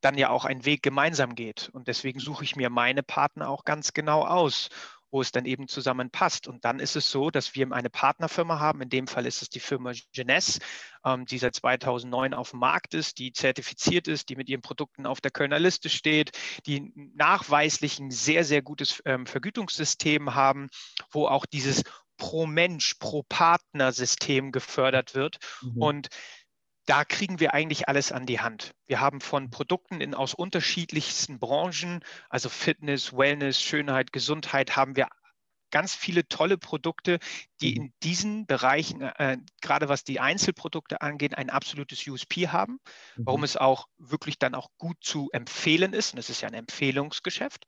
dann 0.00 0.18
ja 0.18 0.28
auch 0.30 0.44
einen 0.44 0.64
Weg 0.64 0.82
gemeinsam 0.82 1.34
geht. 1.34 1.70
Und 1.72 1.88
deswegen 1.88 2.20
suche 2.20 2.44
ich 2.44 2.56
mir 2.56 2.68
meine 2.68 3.02
Partner 3.02 3.48
auch 3.48 3.64
ganz 3.64 3.92
genau 3.92 4.24
aus 4.24 4.68
wo 5.14 5.20
es 5.20 5.30
dann 5.30 5.44
eben 5.44 5.68
zusammenpasst. 5.68 6.48
Und 6.48 6.64
dann 6.64 6.80
ist 6.80 6.96
es 6.96 7.08
so, 7.08 7.30
dass 7.30 7.54
wir 7.54 7.70
eine 7.70 7.88
Partnerfirma 7.88 8.58
haben. 8.58 8.82
In 8.82 8.88
dem 8.88 9.06
Fall 9.06 9.26
ist 9.26 9.42
es 9.42 9.48
die 9.48 9.60
Firma 9.60 9.92
Jeunesse, 10.12 10.58
ähm, 11.04 11.24
die 11.24 11.38
seit 11.38 11.54
2009 11.54 12.34
auf 12.34 12.50
dem 12.50 12.58
Markt 12.58 12.94
ist, 12.94 13.18
die 13.18 13.32
zertifiziert 13.32 14.08
ist, 14.08 14.28
die 14.28 14.34
mit 14.34 14.48
ihren 14.48 14.60
Produkten 14.60 15.06
auf 15.06 15.20
der 15.20 15.30
Kölner 15.30 15.60
Liste 15.60 15.88
steht, 15.88 16.32
die 16.66 16.92
nachweislich 17.14 18.00
ein 18.00 18.10
sehr, 18.10 18.42
sehr 18.42 18.60
gutes 18.60 19.00
ähm, 19.04 19.24
Vergütungssystem 19.26 20.34
haben, 20.34 20.68
wo 21.12 21.28
auch 21.28 21.46
dieses 21.46 21.84
pro 22.16 22.46
Mensch, 22.46 22.94
pro 22.94 23.22
Partner-System 23.22 24.50
gefördert 24.50 25.14
wird. 25.14 25.36
Mhm. 25.62 25.80
Und 25.80 26.08
da 26.86 27.04
kriegen 27.04 27.40
wir 27.40 27.54
eigentlich 27.54 27.88
alles 27.88 28.12
an 28.12 28.26
die 28.26 28.40
Hand. 28.40 28.74
Wir 28.86 29.00
haben 29.00 29.20
von 29.20 29.50
Produkten 29.50 30.00
in, 30.00 30.14
aus 30.14 30.34
unterschiedlichsten 30.34 31.38
Branchen, 31.38 32.00
also 32.28 32.48
Fitness, 32.48 33.12
Wellness, 33.12 33.60
Schönheit, 33.60 34.12
Gesundheit, 34.12 34.76
haben 34.76 34.96
wir 34.96 35.08
ganz 35.70 35.94
viele 35.94 36.28
tolle 36.28 36.56
Produkte, 36.56 37.18
die 37.60 37.72
mhm. 37.72 37.76
in 37.76 37.92
diesen 38.04 38.46
Bereichen, 38.46 39.00
äh, 39.00 39.38
gerade 39.60 39.88
was 39.88 40.04
die 40.04 40.20
Einzelprodukte 40.20 41.00
angeht, 41.02 41.36
ein 41.36 41.50
absolutes 41.50 42.06
USP 42.06 42.48
haben, 42.48 42.78
warum 43.16 43.40
mhm. 43.40 43.44
es 43.44 43.56
auch 43.56 43.88
wirklich 43.98 44.38
dann 44.38 44.54
auch 44.54 44.68
gut 44.78 44.98
zu 45.00 45.30
empfehlen 45.32 45.92
ist. 45.92 46.12
Und 46.12 46.18
das 46.18 46.30
ist 46.30 46.42
ja 46.42 46.48
ein 46.48 46.54
Empfehlungsgeschäft. 46.54 47.66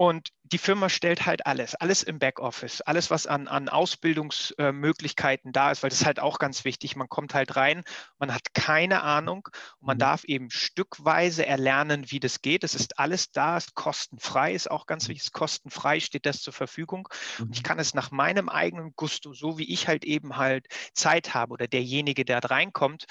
Und 0.00 0.28
die 0.44 0.58
Firma 0.58 0.88
stellt 0.88 1.26
halt 1.26 1.44
alles, 1.44 1.74
alles 1.74 2.04
im 2.04 2.20
Backoffice, 2.20 2.82
alles, 2.82 3.10
was 3.10 3.26
an, 3.26 3.48
an 3.48 3.68
Ausbildungsmöglichkeiten 3.68 5.50
da 5.50 5.72
ist, 5.72 5.82
weil 5.82 5.90
das 5.90 6.02
ist 6.02 6.06
halt 6.06 6.20
auch 6.20 6.38
ganz 6.38 6.64
wichtig. 6.64 6.94
Man 6.94 7.08
kommt 7.08 7.34
halt 7.34 7.56
rein, 7.56 7.82
man 8.16 8.32
hat 8.32 8.54
keine 8.54 9.02
Ahnung 9.02 9.48
und 9.80 9.86
man 9.88 9.96
mhm. 9.96 9.98
darf 9.98 10.22
eben 10.22 10.52
stückweise 10.52 11.44
erlernen, 11.46 12.12
wie 12.12 12.20
das 12.20 12.42
geht. 12.42 12.62
Es 12.62 12.76
ist 12.76 13.00
alles 13.00 13.32
da, 13.32 13.56
ist 13.56 13.74
kostenfrei, 13.74 14.54
ist 14.54 14.70
auch 14.70 14.86
ganz 14.86 15.08
wichtig, 15.08 15.24
ist 15.24 15.32
kostenfrei, 15.32 15.98
steht 15.98 16.26
das 16.26 16.42
zur 16.42 16.52
Verfügung. 16.52 17.08
Und 17.40 17.56
ich 17.56 17.62
mhm. 17.62 17.66
kann 17.66 17.80
es 17.80 17.92
nach 17.92 18.12
meinem 18.12 18.48
eigenen 18.48 18.92
Gusto, 18.94 19.32
so 19.32 19.58
wie 19.58 19.68
ich 19.68 19.88
halt 19.88 20.04
eben 20.04 20.36
halt 20.36 20.68
Zeit 20.94 21.34
habe 21.34 21.54
oder 21.54 21.66
derjenige, 21.66 22.24
der 22.24 22.40
da 22.40 22.46
reinkommt, 22.46 23.06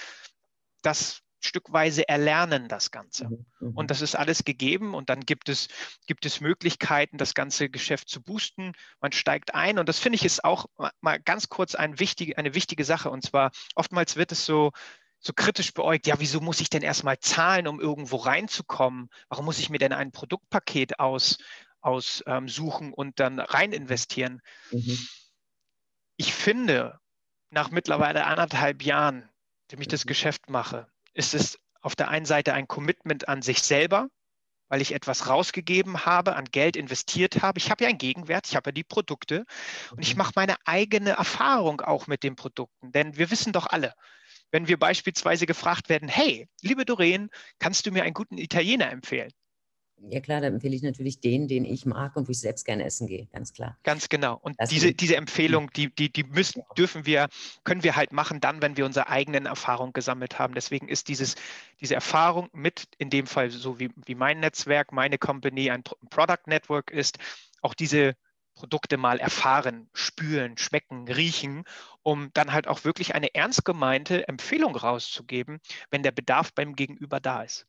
das 0.83 1.19
stückweise 1.39 2.07
erlernen 2.07 2.67
das 2.67 2.91
Ganze. 2.91 3.25
Mhm, 3.25 3.45
mhm. 3.59 3.75
Und 3.75 3.91
das 3.91 4.01
ist 4.01 4.15
alles 4.15 4.43
gegeben 4.43 4.93
und 4.93 5.09
dann 5.09 5.21
gibt 5.21 5.49
es, 5.49 5.67
gibt 6.07 6.25
es 6.25 6.41
Möglichkeiten, 6.41 7.17
das 7.17 7.33
ganze 7.33 7.69
Geschäft 7.69 8.09
zu 8.09 8.21
boosten. 8.21 8.73
Man 8.99 9.11
steigt 9.11 9.53
ein 9.53 9.79
und 9.79 9.87
das 9.87 9.99
finde 9.99 10.15
ich 10.15 10.25
ist 10.25 10.43
auch 10.43 10.65
mal 11.01 11.19
ganz 11.19 11.49
kurz 11.49 11.75
ein 11.75 11.99
wichtig, 11.99 12.37
eine 12.37 12.53
wichtige 12.53 12.83
Sache. 12.83 13.09
Und 13.09 13.23
zwar 13.23 13.51
oftmals 13.75 14.15
wird 14.15 14.31
es 14.31 14.45
so, 14.45 14.71
so 15.19 15.33
kritisch 15.33 15.73
beäugt, 15.73 16.07
ja, 16.07 16.19
wieso 16.19 16.41
muss 16.41 16.61
ich 16.61 16.69
denn 16.69 16.83
erstmal 16.83 17.19
zahlen, 17.19 17.67
um 17.67 17.79
irgendwo 17.79 18.17
reinzukommen? 18.17 19.09
Warum 19.29 19.45
muss 19.45 19.59
ich 19.59 19.69
mir 19.69 19.79
denn 19.79 19.93
ein 19.93 20.11
Produktpaket 20.11 20.99
aus, 20.99 21.37
aussuchen 21.81 22.87
ähm, 22.87 22.93
und 22.93 23.19
dann 23.19 23.39
rein 23.39 23.73
investieren? 23.73 24.41
Mhm. 24.71 24.97
Ich 26.17 26.33
finde, 26.33 26.99
nach 27.51 27.69
mittlerweile 27.69 28.25
anderthalb 28.25 28.83
Jahren, 28.83 29.29
dem 29.71 29.81
ich 29.81 29.87
das 29.87 30.05
mhm. 30.05 30.09
Geschäft 30.09 30.49
mache, 30.49 30.87
ist 31.17 31.33
es 31.33 31.59
auf 31.81 31.95
der 31.95 32.09
einen 32.09 32.25
Seite 32.25 32.53
ein 32.53 32.67
Commitment 32.67 33.27
an 33.27 33.41
sich 33.41 33.61
selber, 33.63 34.09
weil 34.69 34.81
ich 34.81 34.93
etwas 34.93 35.27
rausgegeben 35.27 36.05
habe, 36.05 36.35
an 36.35 36.45
Geld 36.45 36.75
investiert 36.75 37.41
habe. 37.41 37.57
Ich 37.57 37.71
habe 37.71 37.83
ja 37.83 37.89
einen 37.89 37.97
Gegenwert, 37.97 38.47
ich 38.47 38.55
habe 38.55 38.69
ja 38.69 38.73
die 38.73 38.83
Produkte 38.83 39.45
und 39.91 40.03
ich 40.03 40.13
mhm. 40.13 40.19
mache 40.19 40.33
meine 40.35 40.55
eigene 40.65 41.11
Erfahrung 41.11 41.81
auch 41.81 42.07
mit 42.07 42.23
den 42.23 42.35
Produkten. 42.35 42.91
Denn 42.91 43.17
wir 43.17 43.31
wissen 43.31 43.53
doch 43.53 43.67
alle, 43.67 43.93
wenn 44.51 44.67
wir 44.67 44.77
beispielsweise 44.77 45.45
gefragt 45.45 45.89
werden, 45.89 46.07
hey, 46.07 46.47
liebe 46.61 46.85
Doreen, 46.85 47.29
kannst 47.59 47.85
du 47.85 47.91
mir 47.91 48.03
einen 48.03 48.13
guten 48.13 48.37
Italiener 48.37 48.91
empfehlen? 48.91 49.31
Ja 49.99 50.19
klar, 50.19 50.41
da 50.41 50.47
empfehle 50.47 50.75
ich 50.75 50.83
natürlich 50.83 51.19
den, 51.19 51.47
den 51.47 51.65
ich 51.65 51.85
mag 51.85 52.15
und 52.15 52.27
wo 52.27 52.31
ich 52.31 52.39
selbst 52.39 52.65
gerne 52.65 52.85
essen 52.85 53.07
gehe, 53.07 53.27
ganz 53.33 53.51
klar. 53.51 53.77
Ganz 53.83 54.09
genau. 54.09 54.37
Und 54.41 54.55
diese, 54.69 54.93
diese 54.93 55.15
Empfehlung, 55.15 55.71
die, 55.73 55.93
die, 55.93 56.11
die 56.11 56.23
müssen, 56.23 56.61
dürfen 56.77 57.05
wir, 57.05 57.27
können 57.63 57.83
wir 57.83 57.95
halt 57.95 58.11
machen, 58.11 58.39
dann, 58.39 58.61
wenn 58.61 58.77
wir 58.77 58.85
unsere 58.85 59.09
eigenen 59.09 59.47
Erfahrungen 59.47 59.93
gesammelt 59.93 60.37
haben. 60.37 60.53
Deswegen 60.53 60.87
ist 60.87 61.07
dieses, 61.07 61.35
diese 61.81 61.95
Erfahrung 61.95 62.49
mit, 62.53 62.87
in 62.99 63.09
dem 63.09 63.25
Fall 63.25 63.49
so 63.49 63.79
wie, 63.79 63.89
wie 64.05 64.15
mein 64.15 64.39
Netzwerk, 64.39 64.91
meine 64.91 65.17
Company 65.17 65.71
ein 65.71 65.83
Product 66.09 66.45
Network 66.45 66.91
ist, 66.91 67.17
auch 67.61 67.73
diese 67.73 68.13
Produkte 68.53 68.97
mal 68.97 69.19
erfahren, 69.19 69.89
spüren, 69.93 70.57
schmecken, 70.57 71.07
riechen, 71.07 71.63
um 72.03 72.29
dann 72.33 72.53
halt 72.53 72.67
auch 72.67 72.85
wirklich 72.85 73.15
eine 73.15 73.33
ernst 73.33 73.65
gemeinte 73.65 74.27
Empfehlung 74.27 74.75
rauszugeben, 74.75 75.59
wenn 75.89 76.03
der 76.03 76.11
Bedarf 76.11 76.53
beim 76.53 76.75
Gegenüber 76.75 77.19
da 77.19 77.41
ist 77.43 77.67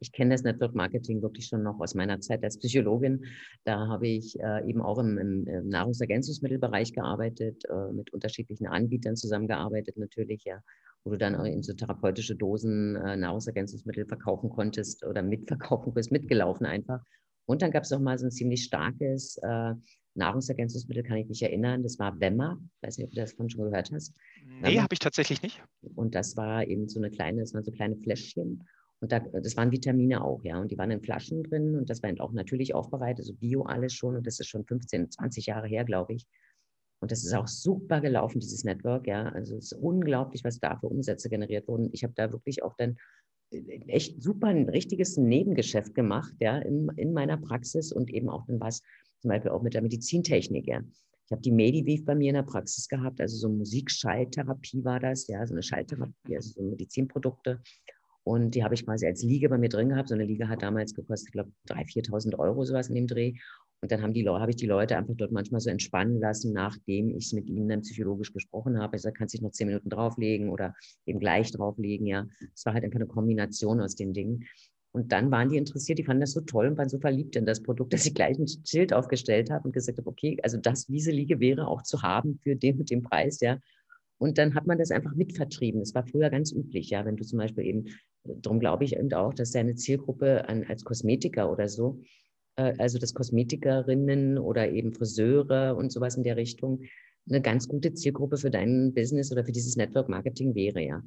ich 0.00 0.12
kenne 0.12 0.34
das 0.34 0.42
Network 0.42 0.74
Marketing 0.74 1.22
wirklich 1.22 1.46
schon 1.46 1.62
noch 1.62 1.80
aus 1.80 1.94
meiner 1.94 2.20
Zeit 2.20 2.44
als 2.44 2.58
Psychologin. 2.58 3.24
Da 3.64 3.88
habe 3.88 4.08
ich 4.08 4.38
äh, 4.40 4.68
eben 4.68 4.80
auch 4.80 4.98
im, 4.98 5.18
im, 5.18 5.68
Nahrungsergänzungsmittelbereich 5.68 6.92
gearbeitet, 6.92 7.64
äh, 7.68 7.92
mit 7.92 8.12
unterschiedlichen 8.12 8.66
Anbietern 8.66 9.16
zusammengearbeitet 9.16 9.96
natürlich, 9.96 10.44
ja, 10.44 10.60
wo 11.04 11.10
du 11.10 11.18
dann 11.18 11.34
auch 11.34 11.46
eben 11.46 11.62
so 11.62 11.72
therapeutische 11.72 12.36
Dosen 12.36 12.96
äh, 12.96 13.16
Nahrungsergänzungsmittel 13.16 14.06
verkaufen 14.06 14.50
konntest 14.50 15.04
oder 15.04 15.22
mitverkaufen 15.22 15.92
bist, 15.94 16.12
mitgelaufen 16.12 16.66
einfach. 16.66 17.02
Und 17.46 17.62
dann 17.62 17.70
gab 17.70 17.84
es 17.84 17.92
auch 17.92 18.00
mal 18.00 18.18
so 18.18 18.26
ein 18.26 18.30
ziemlich 18.30 18.64
starkes 18.64 19.38
äh, 19.42 19.74
Nahrungsergänzungsmittel 20.14 21.04
kann 21.04 21.16
ich 21.16 21.28
mich 21.28 21.42
erinnern. 21.42 21.82
Das 21.82 21.98
war 21.98 22.18
Wemmer. 22.20 22.58
Ich 22.60 22.86
weiß 22.86 22.98
nicht, 22.98 23.06
ob 23.06 23.10
du 23.12 23.20
das 23.20 23.32
von 23.32 23.48
schon 23.48 23.64
gehört 23.64 23.90
hast. 23.92 24.14
Nee, 24.60 24.80
habe 24.80 24.92
ich 24.92 24.98
tatsächlich 24.98 25.42
nicht. 25.42 25.62
Und 25.94 26.14
das 26.14 26.36
war 26.36 26.66
eben 26.66 26.88
so 26.88 26.98
eine 26.98 27.10
kleine, 27.10 27.40
das 27.40 27.54
waren 27.54 27.64
so 27.64 27.70
kleine 27.70 27.96
Fläschchen. 27.96 28.66
Und 29.00 29.12
da, 29.12 29.20
das 29.20 29.56
waren 29.56 29.70
Vitamine 29.70 30.24
auch, 30.24 30.42
ja. 30.42 30.60
Und 30.60 30.70
die 30.70 30.78
waren 30.78 30.90
in 30.90 31.02
Flaschen 31.02 31.44
drin 31.44 31.76
und 31.76 31.88
das 31.88 32.02
war 32.02 32.12
auch 32.20 32.32
natürlich 32.32 32.74
aufbereitet, 32.74 33.24
so 33.24 33.34
Bio 33.34 33.62
alles 33.62 33.94
schon. 33.94 34.16
Und 34.16 34.26
das 34.26 34.40
ist 34.40 34.48
schon 34.48 34.64
15, 34.64 35.10
20 35.10 35.46
Jahre 35.46 35.68
her, 35.68 35.84
glaube 35.84 36.14
ich. 36.14 36.26
Und 37.00 37.12
das 37.12 37.24
ist 37.24 37.32
auch 37.32 37.46
super 37.46 38.00
gelaufen, 38.00 38.40
dieses 38.40 38.64
Network, 38.64 39.06
ja. 39.06 39.28
Also 39.28 39.56
es 39.56 39.72
ist 39.72 39.80
unglaublich, 39.80 40.42
was 40.42 40.58
da 40.58 40.76
für 40.78 40.88
Umsätze 40.88 41.28
generiert 41.28 41.68
wurden. 41.68 41.90
Ich 41.92 42.02
habe 42.02 42.14
da 42.16 42.32
wirklich 42.32 42.62
auch 42.62 42.74
dann 42.76 42.96
äh, 43.52 43.80
echt 43.86 44.20
super 44.20 44.48
ein 44.48 44.68
richtiges 44.68 45.16
Nebengeschäft 45.16 45.94
gemacht, 45.94 46.34
ja, 46.40 46.58
in, 46.58 46.88
in 46.96 47.12
meiner 47.12 47.36
Praxis 47.36 47.92
und 47.92 48.10
eben 48.10 48.28
auch 48.28 48.46
dann 48.46 48.60
was, 48.60 48.82
zum 49.20 49.28
Beispiel 49.28 49.52
auch 49.52 49.62
mit 49.62 49.74
der 49.74 49.82
Medizintechnik, 49.82 50.66
ja. 50.66 50.82
Ich 51.26 51.32
habe 51.32 51.42
die 51.42 51.52
Mediviv 51.52 52.06
bei 52.06 52.14
mir 52.14 52.30
in 52.30 52.36
der 52.36 52.42
Praxis 52.42 52.88
gehabt, 52.88 53.20
also 53.20 53.36
so 53.36 53.50
Musikschalltherapie 53.50 54.82
war 54.82 54.98
das, 54.98 55.26
ja, 55.28 55.46
so 55.46 55.52
eine 55.52 55.62
Schalltherapie, 55.62 56.34
also 56.34 56.52
so 56.52 56.62
Medizinprodukte. 56.62 57.60
Und 58.28 58.54
die 58.54 58.62
habe 58.62 58.74
ich 58.74 58.84
quasi 58.84 59.06
als 59.06 59.22
Liege 59.22 59.48
bei 59.48 59.56
mir 59.56 59.70
drin 59.70 59.88
gehabt. 59.88 60.10
So 60.10 60.14
eine 60.14 60.26
Liege 60.26 60.50
hat 60.50 60.60
damals 60.60 60.94
gekostet, 60.94 61.28
ich 61.28 61.32
glaube, 61.32 61.50
3.000, 61.70 62.10
4.000 62.10 62.38
Euro, 62.38 62.62
sowas 62.62 62.90
in 62.90 62.94
dem 62.94 63.06
Dreh. 63.06 63.32
Und 63.80 63.90
dann 63.90 64.02
haben 64.02 64.12
die, 64.12 64.28
habe 64.28 64.50
ich 64.50 64.56
die 64.56 64.66
Leute 64.66 64.98
einfach 64.98 65.14
dort 65.16 65.32
manchmal 65.32 65.62
so 65.62 65.70
entspannen 65.70 66.20
lassen, 66.20 66.52
nachdem 66.52 67.08
ich 67.08 67.24
es 67.24 67.32
mit 67.32 67.48
ihnen 67.48 67.70
dann 67.70 67.80
psychologisch 67.80 68.34
gesprochen 68.34 68.78
habe. 68.78 68.96
Ich 68.96 69.02
sage, 69.02 69.14
kannst 69.16 69.32
du 69.32 69.38
dich 69.38 69.42
noch 69.42 69.52
zehn 69.52 69.68
Minuten 69.68 69.88
drauflegen 69.88 70.50
oder 70.50 70.74
eben 71.06 71.20
gleich 71.20 71.50
drauflegen, 71.52 72.06
ja. 72.06 72.28
Es 72.54 72.66
war 72.66 72.74
halt 72.74 72.84
einfach 72.84 72.96
eine 72.96 73.06
Kombination 73.06 73.80
aus 73.80 73.94
den 73.94 74.12
Dingen. 74.12 74.44
Und 74.92 75.10
dann 75.10 75.30
waren 75.30 75.48
die 75.48 75.56
interessiert, 75.56 75.98
die 75.98 76.04
fanden 76.04 76.20
das 76.20 76.32
so 76.32 76.42
toll 76.42 76.66
und 76.66 76.76
waren 76.76 76.90
so 76.90 76.98
verliebt 76.98 77.34
in 77.34 77.46
das 77.46 77.62
Produkt, 77.62 77.92
dass 77.94 78.04
ich 78.04 78.12
gleich 78.12 78.38
ein 78.38 78.46
Schild 78.46 78.92
aufgestellt 78.92 79.48
habe 79.50 79.64
und 79.64 79.72
gesagt 79.72 79.96
habe, 79.96 80.08
okay, 80.10 80.36
also 80.42 80.58
das, 80.58 80.84
diese 80.84 81.12
Liege 81.12 81.40
wäre 81.40 81.66
auch 81.66 81.82
zu 81.82 82.02
haben 82.02 82.38
für 82.42 82.56
den 82.56 82.76
mit 82.76 82.90
dem 82.90 83.02
Preis, 83.02 83.40
ja. 83.40 83.58
Und 84.18 84.36
dann 84.38 84.54
hat 84.54 84.66
man 84.66 84.78
das 84.78 84.90
einfach 84.90 85.14
mitvertrieben. 85.14 85.80
Das 85.80 85.94
war 85.94 86.06
früher 86.06 86.28
ganz 86.28 86.52
üblich, 86.52 86.90
ja, 86.90 87.04
wenn 87.04 87.16
du 87.16 87.24
zum 87.24 87.38
Beispiel 87.38 87.64
eben 87.64 87.84
darum 88.24 88.60
glaube 88.60 88.84
ich 88.84 88.96
eben 88.96 89.12
auch, 89.12 89.34
dass 89.34 89.52
deine 89.52 89.74
Zielgruppe 89.74 90.48
an, 90.48 90.64
als 90.64 90.84
Kosmetiker 90.84 91.50
oder 91.50 91.68
so, 91.68 92.00
äh, 92.56 92.74
also 92.78 92.98
das 92.98 93.14
Kosmetikerinnen 93.14 94.38
oder 94.38 94.70
eben 94.70 94.92
Friseure 94.92 95.76
und 95.76 95.92
sowas 95.92 96.16
in 96.16 96.24
der 96.24 96.36
Richtung, 96.36 96.82
eine 97.28 97.40
ganz 97.42 97.68
gute 97.68 97.92
Zielgruppe 97.92 98.38
für 98.38 98.50
dein 98.50 98.94
Business 98.94 99.30
oder 99.32 99.44
für 99.44 99.52
dieses 99.52 99.76
Network 99.76 100.08
Marketing 100.08 100.54
wäre, 100.54 100.82
ja. 100.82 101.02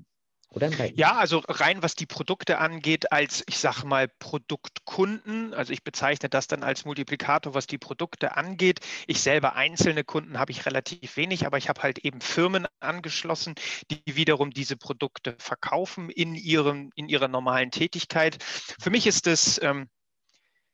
Oder? 0.53 0.69
Ja, 0.95 1.15
also 1.15 1.41
rein 1.47 1.81
was 1.81 1.95
die 1.95 2.05
Produkte 2.05 2.57
angeht, 2.57 3.13
als 3.13 3.41
ich 3.47 3.57
sage 3.57 3.87
mal 3.87 4.09
Produktkunden, 4.19 5.53
also 5.53 5.71
ich 5.71 5.83
bezeichne 5.83 6.27
das 6.27 6.47
dann 6.47 6.61
als 6.61 6.83
Multiplikator, 6.83 7.53
was 7.53 7.67
die 7.67 7.77
Produkte 7.77 8.35
angeht. 8.35 8.81
Ich 9.07 9.21
selber 9.21 9.55
einzelne 9.55 10.03
Kunden 10.03 10.37
habe 10.37 10.51
ich 10.51 10.65
relativ 10.65 11.15
wenig, 11.15 11.45
aber 11.45 11.57
ich 11.57 11.69
habe 11.69 11.81
halt 11.81 11.99
eben 11.99 12.19
Firmen 12.19 12.67
angeschlossen, 12.81 13.55
die 13.89 14.01
wiederum 14.05 14.51
diese 14.51 14.75
Produkte 14.75 15.37
verkaufen 15.39 16.09
in, 16.09 16.35
ihrem, 16.35 16.91
in 16.95 17.07
ihrer 17.07 17.29
normalen 17.29 17.71
Tätigkeit. 17.71 18.37
Für 18.43 18.89
mich 18.89 19.07
ist 19.07 19.27
das 19.27 19.57
ähm, 19.63 19.87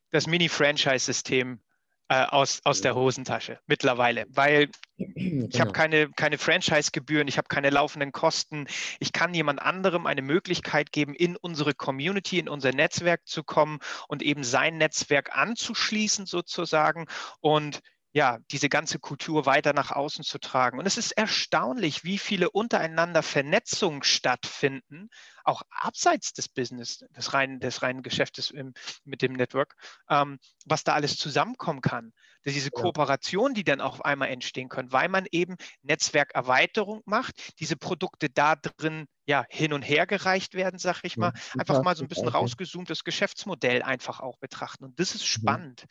das 0.10 0.26
Mini-Franchise-System 0.26 1.60
äh, 2.10 2.24
aus, 2.24 2.62
aus 2.64 2.82
der 2.82 2.96
Hosentasche 2.96 3.60
mittlerweile, 3.68 4.26
weil 4.30 4.70
genau. 4.98 5.48
ich 5.52 5.60
habe 5.60 5.72
keine, 5.72 6.10
keine 6.12 6.38
Franchise-Gebühren, 6.38 7.28
ich 7.28 7.38
habe 7.38 7.48
keine 7.48 7.70
laufenden 7.70 8.12
Kosten. 8.12 8.68
Ich 9.00 9.12
kann 9.12 9.34
jemand 9.34 9.62
anderem 9.62 10.06
eine 10.06 10.22
Möglichkeit 10.22 10.92
geben, 10.92 11.14
in 11.14 11.36
unsere 11.36 11.74
Community, 11.74 12.40
in 12.40 12.50
unser 12.50 12.72
Netzwerk 12.72 13.28
zu 13.28 13.44
kommen 13.44 13.80
und 14.08 14.22
eben 14.22 14.44
sein 14.44 14.78
Netzwerk 14.78 15.36
anzuschließen 15.36 16.26
sozusagen 16.26 17.08
und 17.42 17.82
ja, 18.18 18.40
diese 18.50 18.68
ganze 18.68 18.98
Kultur 18.98 19.46
weiter 19.46 19.74
nach 19.74 19.92
außen 19.92 20.24
zu 20.24 20.40
tragen. 20.40 20.80
Und 20.80 20.88
es 20.88 20.98
ist 20.98 21.12
erstaunlich, 21.12 22.04
wie 22.04 22.18
viele 22.18 22.50
untereinander 22.50 23.22
Vernetzungen 23.22 24.02
stattfinden, 24.02 25.10
auch 25.44 25.62
abseits 25.70 26.34
des 26.34 26.50
Business, 26.50 27.06
des 27.16 27.34
reinen, 27.34 27.60
des 27.60 27.84
reinen 27.84 28.02
Geschäftes 28.02 28.50
im, 28.50 28.74
mit 29.04 29.22
dem 29.22 29.34
Network, 29.34 29.76
ähm, 30.10 30.40
was 30.66 30.84
da 30.84 30.96
alles 30.96 31.18
zusammenkommen 31.18 31.82
kann. 31.82 32.12
Diese 32.44 32.72
Kooperation, 32.72 33.54
die 33.54 33.64
dann 33.64 33.82
auch 33.82 33.94
auf 33.94 34.06
einmal 34.06 34.30
entstehen 34.30 34.68
können, 34.68 34.92
weil 34.92 35.10
man 35.10 35.28
eben 35.30 35.56
Netzwerkerweiterung 35.84 37.04
macht, 37.06 37.60
diese 37.60 37.78
Produkte 37.78 38.32
da 38.32 38.56
drin 38.56 39.06
ja, 39.28 39.46
hin 39.50 39.74
und 39.74 39.84
her 39.84 40.08
gereicht 40.08 40.56
werden, 40.56 40.80
sag 40.80 41.02
ich 41.04 41.18
mal, 41.18 41.34
einfach 41.56 41.84
mal 41.84 41.96
so 41.96 42.04
ein 42.04 42.08
bisschen 42.08 42.30
rausgezoomtes 42.30 43.04
Geschäftsmodell 43.04 43.84
einfach 43.84 44.22
auch 44.22 44.40
betrachten. 44.40 44.86
Und 44.86 45.00
das 45.00 45.14
ist 45.14 45.22
mhm. 45.22 45.42
spannend 45.42 45.86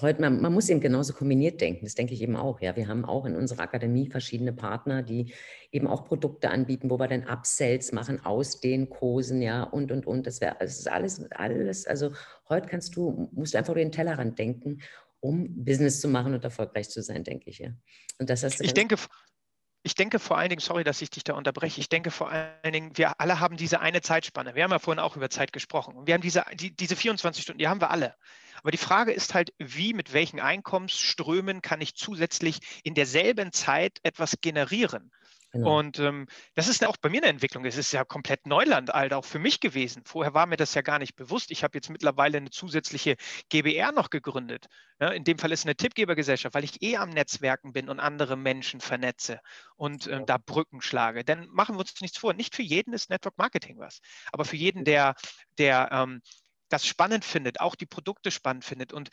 heute, 0.00 0.20
man, 0.20 0.40
man, 0.40 0.52
muss 0.52 0.68
eben 0.68 0.80
genauso 0.80 1.12
kombiniert 1.12 1.60
denken, 1.60 1.84
das 1.84 1.94
denke 1.94 2.14
ich 2.14 2.22
eben 2.22 2.36
auch. 2.36 2.60
Ja, 2.60 2.74
wir 2.76 2.88
haben 2.88 3.04
auch 3.04 3.26
in 3.26 3.36
unserer 3.36 3.62
Akademie 3.62 4.08
verschiedene 4.08 4.52
Partner, 4.52 5.02
die 5.02 5.34
eben 5.70 5.86
auch 5.86 6.04
Produkte 6.04 6.50
anbieten, 6.50 6.90
wo 6.90 6.98
wir 6.98 7.08
dann 7.08 7.24
Upsells 7.24 7.92
machen 7.92 8.24
aus 8.24 8.60
den 8.60 8.88
Kursen, 8.88 9.42
ja, 9.42 9.62
und, 9.62 9.92
und, 9.92 10.06
und. 10.06 10.26
Das, 10.26 10.40
wär, 10.40 10.56
das 10.58 10.78
ist 10.78 10.90
alles, 10.90 11.22
alles, 11.32 11.86
also 11.86 12.12
heute 12.48 12.68
kannst 12.68 12.96
du, 12.96 13.28
musst 13.32 13.54
du 13.54 13.58
einfach 13.58 13.72
über 13.72 13.80
den 13.80 13.92
Tellerrand 13.92 14.38
denken, 14.38 14.80
um 15.20 15.64
Business 15.64 16.00
zu 16.00 16.08
machen 16.08 16.34
und 16.34 16.44
erfolgreich 16.44 16.88
zu 16.90 17.02
sein, 17.02 17.24
denke 17.24 17.50
ich, 17.50 17.58
ja. 17.58 17.70
Und 18.18 18.30
das 18.30 18.42
heißt, 18.42 18.60
ich 18.60 18.74
denke, 18.74 18.96
ich 19.82 19.94
denke 19.94 20.18
vor 20.18 20.38
allen 20.38 20.48
Dingen, 20.48 20.60
sorry, 20.60 20.82
dass 20.82 21.02
ich 21.02 21.10
dich 21.10 21.24
da 21.24 21.34
unterbreche, 21.34 21.80
ich 21.80 21.90
denke 21.90 22.10
vor 22.10 22.30
allen 22.30 22.72
Dingen, 22.72 22.96
wir 22.96 23.20
alle 23.20 23.38
haben 23.38 23.58
diese 23.58 23.80
eine 23.80 24.00
Zeitspanne. 24.00 24.54
Wir 24.54 24.64
haben 24.64 24.70
ja 24.70 24.78
vorhin 24.78 24.98
auch 24.98 25.16
über 25.16 25.28
Zeit 25.28 25.52
gesprochen. 25.52 26.06
Wir 26.06 26.14
haben 26.14 26.22
diese, 26.22 26.44
die, 26.54 26.74
diese 26.74 26.96
24 26.96 27.42
Stunden, 27.42 27.58
die 27.58 27.68
haben 27.68 27.82
wir 27.82 27.90
alle. 27.90 28.14
Aber 28.62 28.70
die 28.70 28.78
Frage 28.78 29.12
ist 29.12 29.34
halt, 29.34 29.52
wie, 29.58 29.94
mit 29.94 30.12
welchen 30.12 30.40
Einkommensströmen 30.40 31.62
kann 31.62 31.80
ich 31.80 31.94
zusätzlich 31.94 32.58
in 32.82 32.94
derselben 32.94 33.52
Zeit 33.52 33.98
etwas 34.02 34.38
generieren? 34.40 35.10
Genau. 35.54 35.78
Und 35.78 36.00
ähm, 36.00 36.26
das 36.56 36.66
ist 36.66 36.82
ja 36.82 36.88
auch 36.88 36.96
bei 36.96 37.08
mir 37.08 37.22
eine 37.22 37.30
Entwicklung. 37.30 37.64
Es 37.64 37.76
ist 37.76 37.92
ja 37.92 38.04
komplett 38.04 38.44
Neuland, 38.44 38.90
halt 38.90 39.12
auch 39.12 39.24
für 39.24 39.38
mich 39.38 39.60
gewesen. 39.60 40.02
Vorher 40.04 40.34
war 40.34 40.46
mir 40.46 40.56
das 40.56 40.74
ja 40.74 40.82
gar 40.82 40.98
nicht 40.98 41.14
bewusst. 41.14 41.52
Ich 41.52 41.62
habe 41.62 41.78
jetzt 41.78 41.90
mittlerweile 41.90 42.38
eine 42.38 42.50
zusätzliche 42.50 43.14
GBR 43.50 43.92
noch 43.92 44.10
gegründet. 44.10 44.66
Ja, 44.98 45.10
in 45.10 45.22
dem 45.22 45.38
Fall 45.38 45.52
ist 45.52 45.60
es 45.60 45.66
eine 45.66 45.76
Tippgebergesellschaft, 45.76 46.56
weil 46.56 46.64
ich 46.64 46.82
eh 46.82 46.96
am 46.96 47.10
Netzwerken 47.10 47.72
bin 47.72 47.88
und 47.88 48.00
andere 48.00 48.36
Menschen 48.36 48.80
vernetze 48.80 49.38
und 49.76 50.08
ähm, 50.08 50.26
da 50.26 50.38
Brücken 50.38 50.80
schlage. 50.80 51.22
Denn 51.22 51.46
machen 51.52 51.76
wir 51.76 51.80
uns 51.80 52.00
nichts 52.00 52.18
vor. 52.18 52.34
Nicht 52.34 52.56
für 52.56 52.62
jeden 52.62 52.92
ist 52.92 53.08
Network 53.08 53.38
Marketing 53.38 53.78
was. 53.78 54.00
Aber 54.32 54.44
für 54.44 54.56
jeden, 54.56 54.84
der, 54.84 55.14
der 55.56 55.88
ähm, 55.92 56.20
das 56.74 56.84
spannend 56.84 57.24
findet, 57.24 57.60
auch 57.60 57.76
die 57.76 57.86
Produkte 57.86 58.32
spannend 58.32 58.64
findet 58.64 58.92
und 58.92 59.10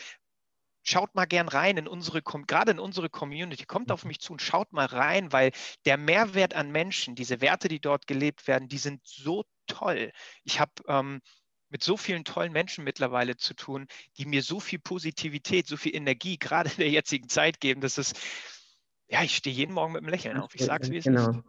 schaut 0.82 1.14
mal 1.14 1.26
gern 1.26 1.48
rein 1.48 1.78
in 1.78 1.88
unsere, 1.88 2.24
gerade 2.24 2.72
in 2.72 2.80
unsere 2.80 3.08
Community, 3.08 3.66
kommt 3.66 3.92
auf 3.92 4.04
mich 4.04 4.20
zu 4.20 4.34
und 4.34 4.42
schaut 4.42 4.74
mal 4.74 4.88
rein, 4.88 5.32
weil 5.32 5.52
der 5.86 5.98
Mehrwert 5.98 6.56
an 6.56 6.72
Menschen, 6.72 7.14
diese 7.14 7.40
Werte, 7.40 7.68
die 7.68 7.80
dort 7.80 8.08
gelebt 8.08 8.48
werden, 8.48 8.68
die 8.68 8.80
sind 8.80 9.06
so 9.06 9.46
toll. 9.68 10.12
Ich 10.44 10.60
habe 10.60 10.72
ähm, 10.88 11.22
mit 11.70 11.84
so 11.84 11.98
vielen 11.98 12.26
tollen 12.26 12.52
Menschen 12.52 12.84
mittlerweile 12.84 13.38
zu 13.38 13.54
tun, 13.54 13.88
die 14.18 14.26
mir 14.26 14.42
so 14.42 14.60
viel 14.60 14.80
Positivität, 14.80 15.68
so 15.68 15.78
viel 15.78 15.96
Energie 15.96 16.38
gerade 16.40 16.72
in 16.72 16.78
der 16.78 16.90
jetzigen 16.90 17.30
Zeit 17.30 17.60
geben. 17.60 17.82
Das 17.82 18.00
ist, 18.00 18.20
ja, 19.12 19.24
ich 19.24 19.36
stehe 19.36 19.54
jeden 19.54 19.74
Morgen 19.74 19.92
mit 19.92 20.04
einem 20.04 20.10
Lächeln 20.10 20.38
auf. 20.38 20.56
Ich 20.56 20.64
sage 20.64 20.84
es, 20.84 20.90
wie 20.92 20.98
es 20.98 21.04
genau. 21.04 21.32
ist. 21.32 21.40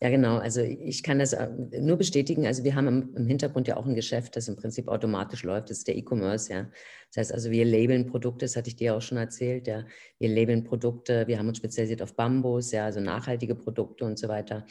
Ja, 0.00 0.08
genau. 0.08 0.38
Also 0.38 0.62
ich 0.62 1.02
kann 1.02 1.18
das 1.18 1.34
äh, 1.34 1.50
nur 1.78 1.98
bestätigen. 1.98 2.46
Also 2.46 2.64
wir 2.64 2.74
haben 2.74 3.14
im, 3.14 3.26
Hintergrund 3.26 3.68
ja 3.68 3.76
auch 3.76 3.84
ein 3.84 3.94
Geschäft, 3.94 4.36
das 4.36 4.48
im 4.48 4.56
Prinzip 4.56 4.88
automatisch 4.88 5.42
läuft. 5.42 5.68
Das 5.68 5.78
ist 5.78 5.88
der 5.88 5.96
E-Commerce, 5.96 6.50
ja. 6.50 6.70
Das 7.08 7.18
heißt 7.18 7.34
also, 7.34 7.50
wir 7.50 7.64
labeln 7.66 8.06
Produkte, 8.06 8.46
das 8.46 8.56
hatte 8.56 8.68
ich 8.68 8.76
dir 8.76 8.96
auch 8.96 9.02
schon 9.02 9.18
erzählt, 9.18 9.66
ja. 9.66 9.84
Wir 10.18 10.30
labeln 10.30 10.64
Produkte, 10.64 11.26
wir 11.26 11.38
haben 11.38 11.48
uns 11.48 11.58
spezialisiert 11.58 12.00
auf 12.00 12.14
Bambus, 12.14 12.72
ja, 12.72 12.86
also 12.86 13.00
nachhaltige 13.00 13.54
Produkte 13.54 14.06
und 14.06 14.18
so 14.18 14.28
weiter. 14.28 14.64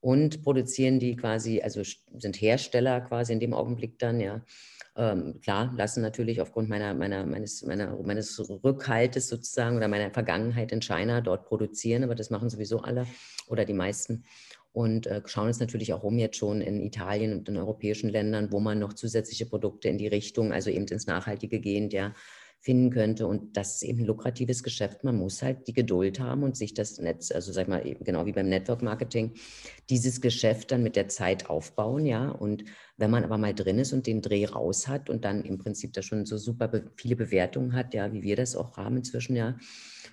Und 0.00 0.42
produzieren 0.42 0.98
die 0.98 1.14
quasi, 1.14 1.60
also 1.60 1.82
sind 2.16 2.40
Hersteller 2.40 3.02
quasi 3.02 3.32
in 3.32 3.40
dem 3.40 3.54
Augenblick 3.54 3.98
dann, 3.98 4.20
ja. 4.20 4.42
Ähm, 4.96 5.40
klar, 5.40 5.72
lassen 5.76 6.02
natürlich 6.02 6.40
aufgrund 6.40 6.68
meiner, 6.68 6.94
meiner, 6.94 7.24
meines, 7.24 7.62
meiner, 7.62 7.96
meines 8.02 8.38
Rückhaltes 8.64 9.28
sozusagen 9.28 9.76
oder 9.76 9.88
meiner 9.88 10.10
Vergangenheit 10.10 10.72
in 10.72 10.80
China 10.80 11.20
dort 11.20 11.46
produzieren, 11.46 12.02
aber 12.02 12.14
das 12.14 12.30
machen 12.30 12.50
sowieso 12.50 12.80
alle 12.80 13.06
oder 13.46 13.64
die 13.64 13.72
meisten. 13.72 14.24
Und 14.72 15.06
äh, 15.06 15.22
schauen 15.26 15.48
uns 15.48 15.60
natürlich 15.60 15.92
auch 15.92 16.02
um 16.02 16.18
jetzt 16.18 16.36
schon 16.36 16.60
in 16.60 16.80
Italien 16.80 17.32
und 17.32 17.48
in 17.48 17.56
europäischen 17.56 18.08
Ländern, 18.08 18.52
wo 18.52 18.60
man 18.60 18.78
noch 18.78 18.92
zusätzliche 18.92 19.46
Produkte 19.46 19.88
in 19.88 19.98
die 19.98 20.06
Richtung, 20.06 20.52
also 20.52 20.70
eben 20.70 20.86
ins 20.86 21.06
Nachhaltige 21.06 21.60
gehend, 21.60 21.92
ja, 21.92 22.14
finden 22.60 22.90
könnte. 22.90 23.26
Und 23.26 23.56
das 23.56 23.76
ist 23.76 23.82
eben 23.82 24.00
ein 24.00 24.06
lukratives 24.06 24.62
Geschäft. 24.62 25.02
Man 25.02 25.16
muss 25.16 25.42
halt 25.42 25.66
die 25.66 25.72
Geduld 25.72 26.20
haben 26.20 26.42
und 26.42 26.56
sich 26.56 26.74
das 26.74 26.98
Netz, 26.98 27.32
also 27.32 27.52
sag 27.52 27.68
mal, 27.68 27.86
eben 27.86 28.04
genau 28.04 28.26
wie 28.26 28.32
beim 28.32 28.48
Network 28.48 28.82
Marketing, 28.82 29.32
dieses 29.88 30.20
Geschäft 30.20 30.70
dann 30.70 30.82
mit 30.82 30.94
der 30.94 31.08
Zeit 31.08 31.48
aufbauen, 31.48 32.04
ja. 32.04 32.28
Und 32.28 32.64
wenn 32.98 33.10
man 33.10 33.24
aber 33.24 33.38
mal 33.38 33.54
drin 33.54 33.78
ist 33.78 33.94
und 33.94 34.06
den 34.06 34.20
Dreh 34.20 34.44
raus 34.44 34.88
hat 34.88 35.08
und 35.08 35.24
dann 35.24 35.42
im 35.44 35.56
Prinzip 35.56 35.94
da 35.94 36.02
schon 36.02 36.26
so 36.26 36.36
super 36.36 36.70
viele 36.96 37.16
Bewertungen 37.16 37.72
hat, 37.72 37.94
ja, 37.94 38.12
wie 38.12 38.22
wir 38.22 38.36
das 38.36 38.54
auch 38.54 38.76
haben 38.76 38.98
inzwischen, 38.98 39.36
ja, 39.36 39.56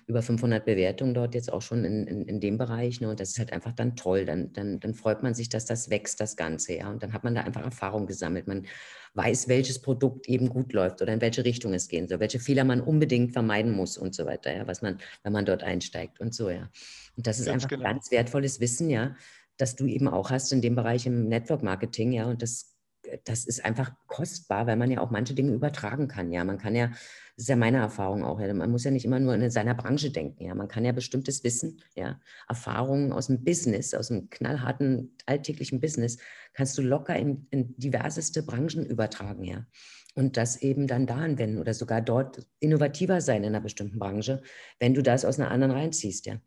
über 0.08 0.22
500 0.22 0.64
Bewertungen 0.64 1.12
dort 1.12 1.34
jetzt 1.34 1.52
auch 1.52 1.60
schon 1.60 1.84
in, 1.84 2.06
in, 2.06 2.24
in 2.24 2.40
dem 2.40 2.56
Bereich. 2.56 3.00
Ne? 3.02 3.10
Und 3.10 3.20
das 3.20 3.28
ist 3.28 3.38
halt 3.38 3.52
einfach 3.52 3.72
dann 3.72 3.94
toll. 3.94 4.24
Dann, 4.24 4.54
dann, 4.54 4.80
dann 4.80 4.94
freut 4.94 5.22
man 5.22 5.34
sich, 5.34 5.50
dass 5.50 5.66
das 5.66 5.90
wächst, 5.90 6.18
das 6.18 6.34
Ganze. 6.34 6.76
Ja? 6.76 6.90
Und 6.90 7.02
dann 7.02 7.12
hat 7.12 7.24
man 7.24 7.34
da 7.34 7.42
einfach 7.42 7.62
Erfahrung 7.62 8.06
gesammelt. 8.06 8.46
Man 8.48 8.66
weiß, 9.12 9.48
welches 9.48 9.82
Produkt 9.82 10.26
eben 10.26 10.48
gut 10.48 10.72
läuft 10.72 11.02
oder 11.02 11.12
in 11.12 11.20
welche 11.20 11.44
Richtung 11.44 11.74
es 11.74 11.88
gehen 11.88 12.08
soll, 12.08 12.20
welche 12.20 12.40
Fehler 12.40 12.64
man 12.64 12.80
unbedingt 12.80 13.32
vermeiden 13.32 13.72
muss 13.72 13.98
und 13.98 14.14
so 14.14 14.24
weiter, 14.24 14.56
ja? 14.56 14.66
was 14.66 14.80
man, 14.80 14.98
wenn 15.24 15.32
man 15.34 15.44
dort 15.44 15.62
einsteigt 15.62 16.20
und 16.20 16.34
so, 16.34 16.48
ja. 16.48 16.70
Und 17.16 17.26
das 17.26 17.38
ist 17.38 17.46
ganz 17.46 17.64
einfach 17.64 17.68
genau. 17.68 17.84
ganz 17.84 18.10
wertvolles 18.10 18.60
Wissen, 18.60 18.88
ja, 18.88 19.14
das 19.58 19.76
du 19.76 19.86
eben 19.86 20.08
auch 20.08 20.30
hast 20.30 20.52
in 20.52 20.62
dem 20.62 20.74
Bereich 20.74 21.04
im 21.04 21.28
Network 21.28 21.62
Marketing, 21.62 22.12
ja. 22.12 22.26
Und 22.26 22.40
das 22.40 22.77
das 23.24 23.44
ist 23.44 23.64
einfach 23.64 23.92
kostbar, 24.06 24.66
weil 24.66 24.76
man 24.76 24.90
ja 24.90 25.00
auch 25.00 25.10
manche 25.10 25.34
Dinge 25.34 25.52
übertragen 25.52 26.08
kann. 26.08 26.32
Ja, 26.32 26.44
man 26.44 26.58
kann 26.58 26.74
ja, 26.74 26.88
das 26.88 26.98
ist 27.44 27.48
ja 27.48 27.56
meine 27.56 27.78
Erfahrung 27.78 28.24
auch, 28.24 28.40
ja, 28.40 28.52
man 28.52 28.70
muss 28.70 28.84
ja 28.84 28.90
nicht 28.90 29.04
immer 29.04 29.20
nur 29.20 29.34
in 29.34 29.50
seiner 29.50 29.74
Branche 29.74 30.10
denken. 30.10 30.44
Ja, 30.44 30.54
man 30.54 30.68
kann 30.68 30.84
ja 30.84 30.92
bestimmtes 30.92 31.44
Wissen, 31.44 31.82
ja, 31.94 32.20
Erfahrungen 32.48 33.12
aus 33.12 33.28
dem 33.28 33.44
Business, 33.44 33.94
aus 33.94 34.08
dem 34.08 34.30
knallharten 34.30 35.16
alltäglichen 35.26 35.80
Business, 35.80 36.18
kannst 36.52 36.76
du 36.78 36.82
locker 36.82 37.16
in, 37.16 37.46
in 37.50 37.76
diverseste 37.76 38.42
Branchen 38.42 38.84
übertragen. 38.84 39.44
Ja, 39.44 39.66
und 40.14 40.36
das 40.36 40.62
eben 40.62 40.88
dann 40.88 41.06
da 41.06 41.16
anwenden 41.16 41.58
oder 41.58 41.74
sogar 41.74 42.00
dort 42.00 42.44
innovativer 42.58 43.20
sein 43.20 43.44
in 43.44 43.50
einer 43.50 43.60
bestimmten 43.60 44.00
Branche, 44.00 44.42
wenn 44.80 44.94
du 44.94 45.02
das 45.02 45.24
aus 45.24 45.38
einer 45.38 45.50
anderen 45.50 45.72
reinziehst. 45.72 46.26
Ja. 46.26 46.40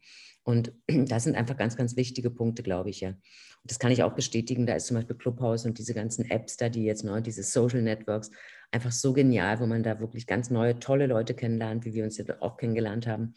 Und 0.43 0.73
das 0.87 1.23
sind 1.23 1.35
einfach 1.35 1.57
ganz, 1.57 1.75
ganz 1.75 1.95
wichtige 1.95 2.29
Punkte, 2.29 2.63
glaube 2.63 2.89
ich, 2.89 3.01
ja. 3.01 3.09
Und 3.09 3.69
das 3.69 3.79
kann 3.79 3.91
ich 3.91 4.03
auch 4.03 4.13
bestätigen. 4.13 4.65
Da 4.65 4.73
ist 4.73 4.87
zum 4.87 4.97
Beispiel 4.97 5.15
Clubhouse 5.15 5.65
und 5.65 5.77
diese 5.77 5.93
ganzen 5.93 6.29
Apps 6.29 6.57
da, 6.57 6.69
die 6.69 6.83
jetzt 6.83 7.03
neu, 7.03 7.21
diese 7.21 7.43
Social 7.43 7.81
Networks, 7.81 8.31
einfach 8.71 8.91
so 8.91 9.13
genial, 9.13 9.59
wo 9.59 9.67
man 9.67 9.83
da 9.83 9.99
wirklich 9.99 10.25
ganz 10.25 10.49
neue, 10.49 10.79
tolle 10.79 11.05
Leute 11.05 11.33
kennenlernt, 11.33 11.85
wie 11.85 11.93
wir 11.93 12.03
uns 12.03 12.17
jetzt 12.17 12.41
auch 12.41 12.57
kennengelernt 12.57 13.05
haben. 13.05 13.35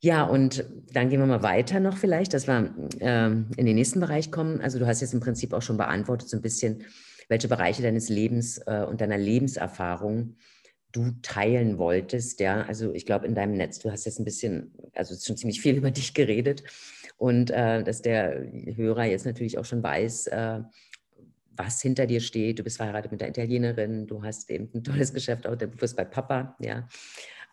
Ja, 0.00 0.24
und 0.24 0.64
dann 0.92 1.08
gehen 1.08 1.20
wir 1.20 1.26
mal 1.26 1.42
weiter 1.42 1.80
noch 1.80 1.96
vielleicht, 1.96 2.34
dass 2.34 2.46
wir 2.46 2.74
ähm, 3.00 3.50
in 3.56 3.64
den 3.64 3.76
nächsten 3.76 4.00
Bereich 4.00 4.30
kommen. 4.30 4.60
Also 4.60 4.78
du 4.78 4.86
hast 4.86 5.00
jetzt 5.00 5.14
im 5.14 5.20
Prinzip 5.20 5.54
auch 5.54 5.62
schon 5.62 5.78
beantwortet 5.78 6.28
so 6.28 6.36
ein 6.36 6.42
bisschen, 6.42 6.84
welche 7.28 7.48
Bereiche 7.48 7.82
deines 7.82 8.08
Lebens 8.08 8.58
äh, 8.66 8.84
und 8.86 9.00
deiner 9.00 9.16
Lebenserfahrung 9.16 10.36
du 10.96 11.12
teilen 11.22 11.78
wolltest. 11.78 12.40
Ja, 12.40 12.62
also 12.62 12.92
ich 12.94 13.04
glaube, 13.04 13.26
in 13.26 13.34
deinem 13.34 13.54
Netz, 13.54 13.78
du 13.78 13.90
hast 13.90 14.06
jetzt 14.06 14.18
ein 14.18 14.24
bisschen, 14.24 14.72
also 14.94 15.14
schon 15.14 15.36
ziemlich 15.36 15.60
viel 15.60 15.76
über 15.76 15.90
dich 15.90 16.14
geredet 16.14 16.62
und 17.18 17.50
äh, 17.50 17.82
dass 17.82 18.02
der 18.02 18.46
Hörer 18.76 19.04
jetzt 19.04 19.26
natürlich 19.26 19.58
auch 19.58 19.64
schon 19.64 19.82
weiß, 19.82 20.28
äh, 20.28 20.60
was 21.58 21.80
hinter 21.80 22.06
dir 22.06 22.20
steht. 22.20 22.58
Du 22.58 22.62
bist 22.62 22.76
verheiratet 22.76 23.12
mit 23.12 23.20
der 23.20 23.28
Italienerin, 23.28 24.06
du 24.06 24.22
hast 24.22 24.50
eben 24.50 24.70
ein 24.74 24.84
tolles 24.84 25.12
Geschäft, 25.12 25.46
auch 25.46 25.56
du 25.56 25.68
wirst 25.80 25.96
bei 25.96 26.04
Papa, 26.04 26.56
ja, 26.60 26.88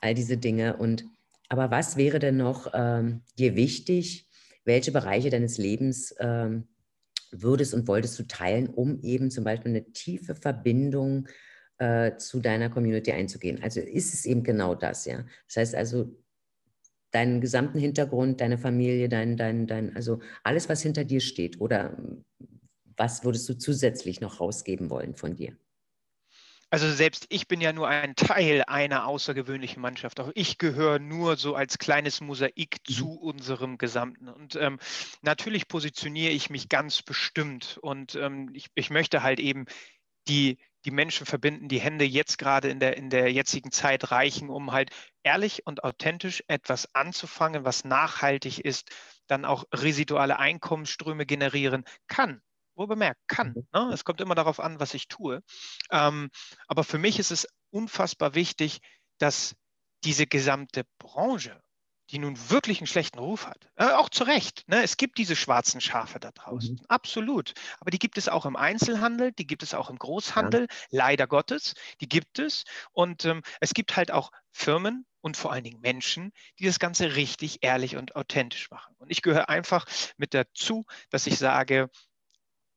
all 0.01 0.13
diese 0.13 0.37
Dinge. 0.37 0.77
Und 0.77 1.05
aber 1.49 1.71
was 1.71 1.97
wäre 1.97 2.19
denn 2.19 2.37
noch 2.37 2.71
ähm, 2.73 3.21
dir 3.37 3.55
wichtig? 3.55 4.27
Welche 4.65 4.91
Bereiche 4.91 5.29
deines 5.29 5.57
Lebens 5.57 6.15
ähm, 6.19 6.67
würdest 7.31 7.73
und 7.73 7.87
wolltest 7.87 8.17
du 8.19 8.23
teilen, 8.23 8.67
um 8.67 9.01
eben 9.01 9.31
zum 9.31 9.43
Beispiel 9.43 9.71
eine 9.71 9.91
tiefe 9.91 10.35
Verbindung 10.35 11.27
äh, 11.83 12.17
zu 12.17 12.39
deiner 12.39 12.69
Community 12.69 13.11
einzugehen. 13.11 13.61
Also 13.61 13.81
ist 13.81 14.13
es 14.13 14.25
eben 14.25 14.43
genau 14.43 14.73
das, 14.73 15.03
ja. 15.03 15.25
Das 15.47 15.57
heißt 15.57 15.75
also, 15.75 16.15
deinen 17.11 17.41
gesamten 17.41 17.77
Hintergrund, 17.77 18.39
deine 18.39 18.57
Familie, 18.57 19.09
dein, 19.09 19.35
dein, 19.35 19.67
dein, 19.67 19.93
also 19.93 20.21
alles, 20.43 20.69
was 20.69 20.81
hinter 20.81 21.03
dir 21.03 21.19
steht, 21.19 21.59
oder 21.59 21.97
was 22.95 23.25
würdest 23.25 23.49
du 23.49 23.57
zusätzlich 23.57 24.21
noch 24.21 24.39
rausgeben 24.39 24.89
wollen 24.89 25.13
von 25.13 25.35
dir? 25.35 25.57
Also 26.69 26.89
selbst 26.89 27.25
ich 27.29 27.47
bin 27.49 27.59
ja 27.59 27.73
nur 27.73 27.89
ein 27.89 28.15
Teil 28.15 28.63
einer 28.65 29.05
außergewöhnlichen 29.05 29.81
Mannschaft. 29.81 30.21
Auch 30.21 30.31
ich 30.33 30.57
gehöre 30.57 30.99
nur 30.99 31.35
so 31.35 31.53
als 31.53 31.77
kleines 31.77 32.21
Mosaik 32.21 32.77
mhm. 32.87 32.93
zu 32.93 33.11
unserem 33.11 33.77
Gesamten. 33.77 34.29
Und 34.29 34.55
ähm, 34.55 34.79
natürlich 35.21 35.67
positioniere 35.67 36.31
ich 36.31 36.49
mich 36.49 36.69
ganz 36.69 37.01
bestimmt. 37.01 37.77
Und 37.81 38.15
ähm, 38.15 38.49
ich, 38.53 38.69
ich 38.73 38.89
möchte 38.89 39.21
halt 39.21 39.39
eben 39.39 39.65
die, 40.27 40.57
die 40.85 40.91
Menschen 40.91 41.25
verbinden, 41.25 41.67
die 41.67 41.79
Hände 41.79 42.05
jetzt 42.05 42.37
gerade 42.37 42.69
in 42.69 42.79
der, 42.79 42.97
in 42.97 43.09
der 43.09 43.31
jetzigen 43.31 43.71
Zeit 43.71 44.11
reichen, 44.11 44.49
um 44.49 44.71
halt 44.71 44.91
ehrlich 45.23 45.65
und 45.65 45.83
authentisch 45.83 46.43
etwas 46.47 46.93
anzufangen, 46.93 47.65
was 47.65 47.85
nachhaltig 47.85 48.59
ist, 48.59 48.89
dann 49.27 49.45
auch 49.45 49.65
residuale 49.73 50.39
Einkommensströme 50.39 51.25
generieren 51.25 51.85
kann. 52.07 52.41
Wo 52.75 52.87
bemerkt, 52.87 53.21
kann. 53.27 53.49
Mhm. 53.49 53.67
Ne? 53.71 53.91
Es 53.93 54.03
kommt 54.03 54.19
immer 54.19 54.35
darauf 54.35 54.59
an, 54.59 54.79
was 54.79 54.93
ich 54.93 55.07
tue. 55.07 55.43
Ähm, 55.91 56.29
aber 56.67 56.83
für 56.83 56.97
mich 56.97 57.19
ist 57.19 57.31
es 57.31 57.47
unfassbar 57.69 58.33
wichtig, 58.35 58.79
dass 59.19 59.55
diese 60.03 60.27
gesamte 60.27 60.83
Branche 60.97 61.62
die 62.13 62.19
nun 62.19 62.37
wirklich 62.51 62.79
einen 62.79 62.87
schlechten 62.87 63.17
Ruf 63.17 63.47
hat. 63.47 63.67
Äh, 63.75 63.85
auch 63.85 64.07
zu 64.07 64.23
Recht. 64.23 64.63
Ne? 64.67 64.83
Es 64.83 64.97
gibt 64.97 65.17
diese 65.17 65.35
schwarzen 65.35 65.81
Schafe 65.81 66.19
da 66.19 66.31
draußen. 66.31 66.75
Mhm. 66.75 66.85
Absolut. 66.87 67.55
Aber 67.79 67.89
die 67.89 67.97
gibt 67.97 68.19
es 68.19 68.29
auch 68.29 68.45
im 68.45 68.55
Einzelhandel, 68.55 69.31
die 69.31 69.47
gibt 69.47 69.63
es 69.63 69.73
auch 69.73 69.89
im 69.89 69.97
Großhandel, 69.97 70.67
ja. 70.69 70.77
leider 70.91 71.25
Gottes. 71.25 71.73
Die 72.01 72.07
gibt 72.07 72.37
es. 72.37 72.65
Und 72.91 73.25
ähm, 73.25 73.41
es 73.61 73.73
gibt 73.73 73.95
halt 73.95 74.11
auch 74.11 74.31
Firmen 74.51 75.07
und 75.21 75.37
vor 75.37 75.51
allen 75.51 75.63
Dingen 75.63 75.81
Menschen, 75.81 76.33
die 76.59 76.65
das 76.65 76.77
Ganze 76.77 77.15
richtig, 77.15 77.63
ehrlich 77.63 77.95
und 77.95 78.15
authentisch 78.15 78.69
machen. 78.69 78.93
Und 78.99 79.09
ich 79.09 79.23
gehöre 79.23 79.49
einfach 79.49 79.87
mit 80.15 80.35
dazu, 80.35 80.85
dass 81.09 81.25
ich 81.25 81.39
sage, 81.39 81.89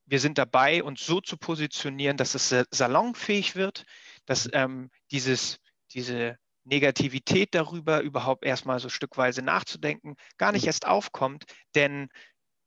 wir 0.06 0.18
sind 0.18 0.38
dabei, 0.38 0.82
uns 0.82 1.04
so 1.04 1.20
zu 1.20 1.36
positionieren, 1.36 2.16
dass 2.16 2.34
es 2.34 2.54
salonfähig 2.70 3.54
wird, 3.54 3.84
dass 4.24 4.48
ähm, 4.54 4.90
dieses, 5.10 5.58
diese 5.92 6.38
Negativität 6.66 7.54
darüber, 7.54 8.00
überhaupt 8.00 8.44
erstmal 8.44 8.80
so 8.80 8.88
stückweise 8.88 9.42
nachzudenken, 9.42 10.16
gar 10.36 10.52
nicht 10.52 10.62
mhm. 10.62 10.68
erst 10.68 10.86
aufkommt, 10.86 11.44
denn 11.74 12.08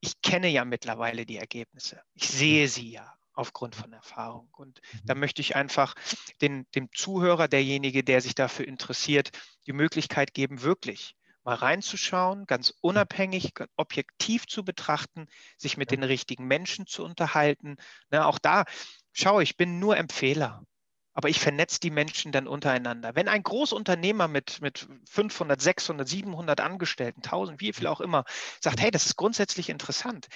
ich 0.01 0.21
kenne 0.21 0.47
ja 0.47 0.65
mittlerweile 0.65 1.25
die 1.25 1.37
Ergebnisse. 1.37 2.01
Ich 2.13 2.29
sehe 2.29 2.63
mhm. 2.65 2.69
sie 2.69 2.91
ja 2.91 3.13
aufgrund 3.33 3.75
von 3.75 3.93
Erfahrung. 3.93 4.49
Und 4.53 4.79
da 5.03 5.13
mhm. 5.13 5.21
möchte 5.21 5.41
ich 5.41 5.55
einfach 5.55 5.95
den, 6.41 6.65
dem 6.75 6.89
Zuhörer, 6.93 7.47
derjenige, 7.47 8.03
der 8.03 8.21
sich 8.21 8.35
dafür 8.35 8.67
interessiert, 8.67 9.31
die 9.65 9.73
Möglichkeit 9.73 10.33
geben, 10.33 10.61
wirklich 10.61 11.15
mal 11.43 11.55
reinzuschauen, 11.55 12.45
ganz 12.45 12.73
unabhängig, 12.81 13.53
objektiv 13.75 14.45
zu 14.45 14.63
betrachten, 14.63 15.27
sich 15.57 15.77
mit 15.77 15.91
den 15.91 16.03
richtigen 16.03 16.47
Menschen 16.47 16.85
zu 16.85 17.03
unterhalten. 17.03 17.77
Ne, 18.11 18.25
auch 18.25 18.39
da, 18.39 18.65
schau, 19.13 19.39
ich 19.39 19.57
bin 19.57 19.79
nur 19.79 19.97
Empfehler 19.97 20.63
aber 21.19 21.27
ich 21.27 21.41
vernetze 21.41 21.81
die 21.81 21.91
Menschen 21.91 22.31
dann 22.31 22.47
untereinander. 22.47 23.13
Wenn 23.13 23.27
ein 23.27 23.43
Großunternehmer 23.43 24.29
mit, 24.29 24.61
mit 24.61 24.87
500, 25.09 25.61
600, 25.61 26.07
700 26.07 26.61
Angestellten, 26.61 27.21
1000, 27.21 27.59
wie 27.59 27.73
viel 27.73 27.87
auch 27.87 27.99
immer, 27.99 28.23
sagt, 28.61 28.79
hey, 28.79 28.89
das 28.89 29.05
ist 29.05 29.17
grundsätzlich 29.17 29.67
interessant, 29.67 30.27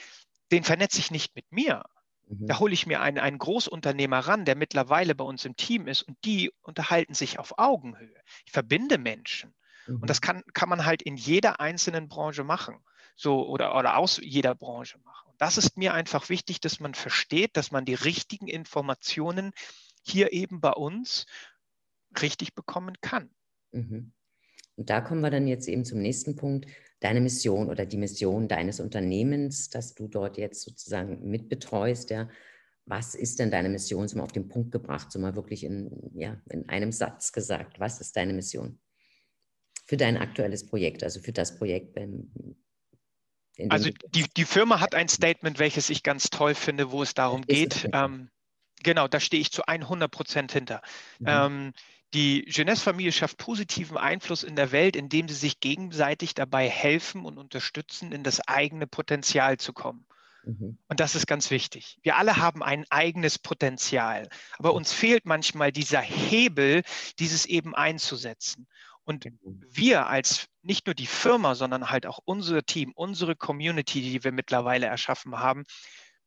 den 0.52 0.66
vernetze 0.66 1.00
ich 1.00 1.10
nicht 1.10 1.38
mit 1.38 1.50
mir. 1.54 1.86
Mhm. 2.28 2.48
Da 2.48 2.60
hole 2.60 2.74
ich 2.74 2.86
mir 2.86 3.00
einen, 3.00 3.18
einen 3.18 3.38
Großunternehmer 3.38 4.20
ran, 4.20 4.44
der 4.44 4.58
mittlerweile 4.58 5.16
bei 5.16 5.24
uns 5.24 5.46
im 5.46 5.56
Team 5.56 5.88
ist 5.88 6.02
und 6.02 6.18
die 6.26 6.52
unterhalten 6.64 7.14
sich 7.14 7.40
auf 7.40 7.58
Augenhöhe. 7.58 8.22
Ich 8.46 8.52
verbinde 8.52 8.98
Menschen. 8.98 9.56
Mhm. 9.88 10.02
Und 10.02 10.10
das 10.10 10.20
kann, 10.20 10.44
kann 10.54 10.68
man 10.68 10.84
halt 10.84 11.02
in 11.02 11.16
jeder 11.16 11.62
einzelnen 11.62 12.10
Branche 12.10 12.44
machen. 12.44 12.76
So, 13.16 13.48
oder, 13.48 13.74
oder 13.78 13.96
aus 13.96 14.20
jeder 14.22 14.54
Branche 14.54 14.98
machen. 15.06 15.30
Und 15.32 15.40
das 15.40 15.58
ist 15.58 15.78
mir 15.78 15.94
einfach 15.94 16.28
wichtig, 16.28 16.60
dass 16.60 16.82
man 16.82 16.94
versteht, 16.94 17.56
dass 17.56 17.72
man 17.72 17.86
die 17.86 17.94
richtigen 17.94 18.50
Informationen 18.50 19.54
hier 20.04 20.34
eben 20.34 20.62
bei 20.62 20.72
uns 20.72 21.26
richtig 22.22 22.54
bekommen 22.54 22.96
kann. 23.02 23.30
Mhm. 23.72 24.14
Und 24.76 24.90
da 24.90 25.02
kommen 25.02 25.22
wir 25.22 25.30
dann 25.30 25.48
jetzt 25.48 25.68
eben 25.68 25.86
zum 25.86 26.00
nächsten 26.00 26.36
Punkt, 26.36 26.68
deine 27.00 27.22
Mission 27.22 27.70
oder 27.70 27.86
die 27.86 27.98
Mission 27.98 28.48
deines 28.48 28.80
Unternehmens, 28.80 29.70
das 29.70 29.94
du 29.94 30.08
dort 30.08 30.38
jetzt 30.38 30.62
sozusagen 30.62 31.30
mitbetreust. 31.30 32.10
Ja. 32.10 32.30
Was 32.86 33.16
ist 33.16 33.40
denn 33.40 33.52
deine 33.52 33.70
Mission? 33.70 34.08
So 34.08 34.18
mal 34.18 34.24
auf 34.24 34.32
den 34.32 34.48
Punkt 34.48 34.72
gebracht, 34.72 35.12
so 35.12 35.20
mal 35.20 35.36
wirklich 35.36 35.64
in, 35.64 36.12
ja, 36.16 36.42
in 36.50 36.68
einem 36.70 36.92
Satz 36.92 37.32
gesagt. 37.32 37.80
Was 37.80 38.02
ist 38.02 38.16
deine 38.16 38.34
Mission 38.34 38.80
für 39.86 39.98
dein 39.98 40.18
aktuelles 40.18 40.66
Projekt, 40.66 41.04
also 41.04 41.20
für 41.20 41.34
das 41.34 41.58
Projekt 41.58 41.94
beim, 41.94 42.32
also 43.70 43.90
die, 44.16 44.26
die 44.36 44.46
Firma 44.46 44.80
hat 44.80 44.96
ein 44.96 45.08
Statement, 45.08 45.60
welches 45.60 45.90
ich 45.90 46.02
ganz 46.02 46.30
toll 46.30 46.56
finde, 46.56 46.92
wo 46.92 47.04
es 47.04 47.14
darum 47.14 47.44
geht, 47.44 47.88
ähm, 47.94 48.30
Genau, 48.84 49.08
da 49.08 49.20
stehe 49.20 49.42
ich 49.42 49.52
zu 49.52 49.66
100 49.66 50.12
Prozent 50.12 50.52
hinter. 50.52 50.82
Mhm. 51.20 51.28
Ähm, 51.28 51.74
die 52.14 52.46
Jeunesse-Familie 52.48 53.12
schafft 53.12 53.38
positiven 53.38 53.98
Einfluss 53.98 54.44
in 54.44 54.56
der 54.56 54.72
Welt, 54.72 54.96
indem 54.96 55.28
sie 55.28 55.36
sich 55.36 55.60
gegenseitig 55.60 56.36
dabei 56.36 56.70
helfen 56.70 57.26
und 57.26 57.40
unterstützen, 57.40 58.12
in 58.12 58.24
das 58.24 58.40
eigene 58.48 58.86
Potenzial 58.86 59.58
zu 59.58 59.74
kommen. 59.74 60.06
Mhm. 60.44 60.78
Und 60.88 61.00
das 61.00 61.16
ist 61.16 61.26
ganz 61.26 61.50
wichtig. 61.50 61.98
Wir 62.04 62.18
alle 62.18 62.38
haben 62.38 62.62
ein 62.62 62.86
eigenes 62.90 63.40
Potenzial, 63.40 64.30
aber 64.60 64.74
uns 64.74 64.94
fehlt 64.94 65.26
manchmal 65.26 65.72
dieser 65.72 66.02
Hebel, 66.02 66.84
dieses 67.18 67.46
eben 67.46 67.74
einzusetzen. 67.74 68.68
Und 69.06 69.26
wir 69.42 70.08
als 70.08 70.48
nicht 70.62 70.86
nur 70.86 70.94
die 70.96 71.08
Firma, 71.08 71.56
sondern 71.56 71.90
halt 71.90 72.06
auch 72.06 72.20
unser 72.24 72.64
Team, 72.64 72.94
unsere 72.96 73.36
Community, 73.36 74.02
die 74.02 74.24
wir 74.24 74.32
mittlerweile 74.32 74.86
erschaffen 74.86 75.40
haben, 75.40 75.64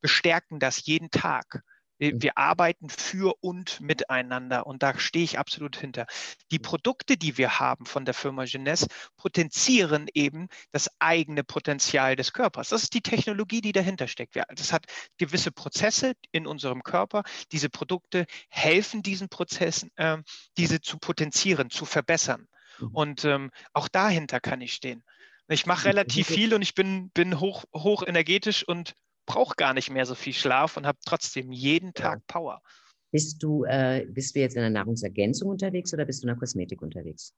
bestärken 0.00 0.58
das 0.58 0.84
jeden 0.84 1.10
Tag 1.10 1.62
Wir, 1.98 2.14
mhm. 2.14 2.22
wir, 2.22 2.38
arbeiten 2.38 2.88
für 2.88 3.34
und 3.40 3.80
miteinander 3.80 4.66
und 4.66 4.82
da 4.82 4.98
stehe 4.98 5.24
ich 5.24 5.38
absolut 5.38 5.76
hinter. 5.76 6.06
Die 6.50 6.58
mhm. 6.58 6.62
Produkte, 6.62 7.16
die 7.16 7.38
wir 7.38 7.58
haben 7.58 7.86
von 7.86 8.04
der 8.04 8.14
Firma 8.14 8.44
Genes, 8.44 8.86
potenzieren 9.16 10.06
eben 10.14 10.48
das 10.72 10.90
eigene 10.98 11.44
Potenzial 11.44 12.16
des 12.16 12.32
Körpers. 12.32 12.68
Das 12.68 12.82
ist 12.82 12.94
die 12.94 13.02
Technologie, 13.02 13.60
die 13.60 13.72
dahinter 13.72 14.08
steckt. 14.08 14.36
Das 14.36 14.72
hat 14.72 14.86
gewisse 15.18 15.52
Prozesse 15.52 16.14
in 16.32 16.46
unserem 16.46 16.82
Körper. 16.82 17.22
Diese 17.52 17.70
Produkte 17.70 18.26
helfen 18.48 19.02
diesen 19.02 19.28
Prozessen, 19.28 19.90
äh, 19.96 20.18
diese 20.56 20.80
zu 20.80 20.98
potenzieren, 20.98 21.70
zu 21.70 21.84
verbessern. 21.84 22.48
Mhm. 22.78 22.88
Und 22.88 23.24
ähm, 23.24 23.50
auch 23.72 23.88
dahinter 23.88 24.40
kann 24.40 24.60
ich 24.60 24.74
stehen. 24.74 25.02
Ich 25.48 25.66
mache 25.66 25.86
relativ 25.86 26.26
viel 26.26 26.54
und 26.54 26.62
ich 26.62 26.74
bin, 26.74 27.10
bin 27.10 27.38
hoch, 27.38 27.64
hoch 27.72 28.02
energetisch 28.04 28.66
und 28.66 28.94
brauche 29.26 29.54
gar 29.56 29.74
nicht 29.74 29.90
mehr 29.90 30.06
so 30.06 30.14
viel 30.14 30.32
Schlaf 30.32 30.76
und 30.76 30.86
habe 30.86 30.98
trotzdem 31.04 31.52
jeden 31.52 31.92
Tag 31.92 32.26
Power. 32.26 32.62
Bist 33.10 33.42
du, 33.42 33.64
äh, 33.64 34.06
bist 34.08 34.34
du 34.34 34.40
jetzt 34.40 34.56
in 34.56 34.62
der 34.62 34.70
Nahrungsergänzung 34.70 35.50
unterwegs 35.50 35.92
oder 35.92 36.04
bist 36.04 36.22
du 36.22 36.26
in 36.26 36.34
der 36.34 36.38
Kosmetik 36.38 36.82
unterwegs? 36.82 37.34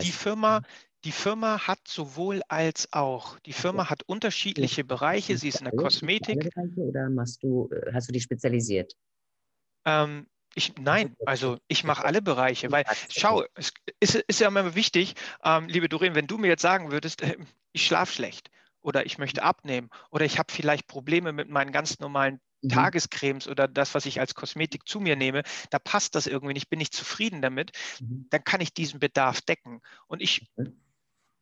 Die, 0.00 0.12
Firma, 0.12 0.62
die 1.04 1.12
Firma 1.12 1.66
hat 1.66 1.80
sowohl 1.86 2.40
als 2.48 2.90
auch. 2.92 3.38
Die 3.40 3.52
Firma 3.52 3.90
hat 3.90 4.02
unterschiedliche 4.04 4.82
Bereiche. 4.82 5.36
Sie 5.36 5.48
ist 5.48 5.58
in 5.58 5.66
der 5.66 5.74
Kosmetik. 5.74 6.50
Oder 6.76 7.10
machst 7.10 7.42
du, 7.42 7.68
äh, 7.70 7.92
hast 7.92 8.08
du 8.08 8.12
die 8.12 8.20
spezialisiert? 8.20 8.94
Ähm, 9.84 10.26
ich, 10.54 10.74
nein, 10.78 11.16
also 11.26 11.58
ich 11.68 11.84
mache 11.84 12.04
alle 12.04 12.22
Bereiche, 12.22 12.70
weil 12.70 12.84
schau, 13.08 13.44
es 13.54 13.72
ist, 14.00 14.14
ist 14.14 14.40
ja 14.40 14.48
immer 14.48 14.74
wichtig, 14.74 15.14
ähm, 15.44 15.66
liebe 15.68 15.88
Doreen, 15.88 16.14
wenn 16.14 16.26
du 16.26 16.38
mir 16.38 16.48
jetzt 16.48 16.62
sagen 16.62 16.90
würdest, 16.90 17.22
äh, 17.22 17.36
ich 17.72 17.86
schlafe 17.86 18.12
schlecht, 18.12 18.50
oder 18.82 19.06
ich 19.06 19.18
möchte 19.18 19.42
abnehmen 19.42 19.88
oder 20.10 20.24
ich 20.24 20.38
habe 20.38 20.52
vielleicht 20.52 20.86
Probleme 20.86 21.32
mit 21.32 21.48
meinen 21.48 21.72
ganz 21.72 21.98
normalen 21.98 22.40
mhm. 22.62 22.68
Tagescremes 22.68 23.48
oder 23.48 23.68
das, 23.68 23.94
was 23.94 24.06
ich 24.06 24.20
als 24.20 24.34
Kosmetik 24.34 24.86
zu 24.86 25.00
mir 25.00 25.16
nehme, 25.16 25.42
da 25.70 25.78
passt 25.78 26.14
das 26.14 26.26
irgendwie 26.26 26.54
nicht, 26.54 26.68
bin 26.68 26.80
ich 26.80 26.90
zufrieden 26.90 27.42
damit, 27.42 27.72
mhm. 28.00 28.26
dann 28.30 28.44
kann 28.44 28.60
ich 28.60 28.74
diesen 28.74 29.00
Bedarf 29.00 29.40
decken. 29.42 29.80
Und 30.06 30.22
ich 30.22 30.50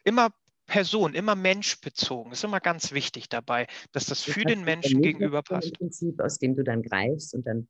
immer 0.05 0.31
Person, 0.66 1.14
immer 1.14 1.35
menschbezogen, 1.35 2.33
ist 2.33 2.44
immer 2.44 2.61
ganz 2.61 2.92
wichtig 2.92 3.29
dabei, 3.29 3.66
dass 3.90 4.07
das, 4.07 4.24
das 4.24 4.35
für 4.35 4.44
den 4.44 4.62
Menschen 4.62 5.03
gegenüber 5.03 5.42
passt. 5.42 5.76
Prinzip, 5.76 6.20
aus 6.20 6.38
dem 6.38 6.55
du 6.55 6.62
dann 6.62 6.83
greifst 6.83 7.35
und 7.35 7.44
dann 7.44 7.66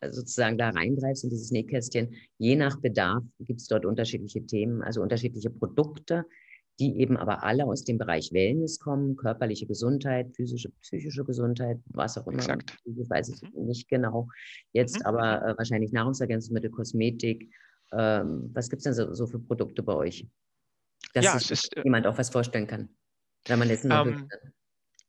äh, 0.00 0.10
sozusagen 0.10 0.58
da 0.58 0.70
reingreifst 0.70 1.22
in 1.22 1.30
dieses 1.30 1.52
Nähkästchen. 1.52 2.14
Je 2.38 2.56
nach 2.56 2.80
Bedarf 2.80 3.22
gibt 3.38 3.60
es 3.60 3.68
dort 3.68 3.86
unterschiedliche 3.86 4.44
Themen, 4.46 4.82
also 4.82 5.00
unterschiedliche 5.00 5.50
Produkte, 5.50 6.24
die 6.80 6.98
eben 6.98 7.16
aber 7.16 7.44
alle 7.44 7.66
aus 7.66 7.84
dem 7.84 7.98
Bereich 7.98 8.32
Wellness 8.32 8.80
kommen, 8.80 9.16
körperliche 9.16 9.66
Gesundheit, 9.66 10.34
physische, 10.34 10.70
psychische 10.80 11.24
Gesundheit, 11.24 11.78
was 11.86 12.16
auch 12.16 12.26
immer. 12.26 12.38
Exakt. 12.38 12.76
Ich 12.84 13.10
weiß 13.10 13.28
es 13.28 13.42
mhm. 13.42 13.66
nicht 13.66 13.88
genau. 13.88 14.28
Jetzt 14.72 15.00
mhm. 15.00 15.06
aber 15.06 15.42
äh, 15.42 15.58
wahrscheinlich 15.58 15.92
Nahrungsergänzungsmittel, 15.92 16.70
Kosmetik. 16.70 17.52
Ähm, 17.92 18.50
was 18.54 18.70
gibt 18.70 18.80
es 18.80 18.84
denn 18.84 18.94
so, 18.94 19.12
so, 19.12 19.26
für 19.26 19.38
Produkte 19.38 19.82
bei 19.82 19.94
euch? 19.94 20.26
Dass 21.12 21.24
ja, 21.24 21.38
sich 21.38 21.50
ist, 21.50 21.76
äh, 21.76 21.82
jemand 21.84 22.06
auch 22.06 22.16
was 22.16 22.30
vorstellen 22.30 22.66
kann, 22.66 22.88
wenn 23.46 23.58
man 23.58 23.68
jetzt 23.68 23.84
nur 23.84 23.98
ähm, 23.98 24.28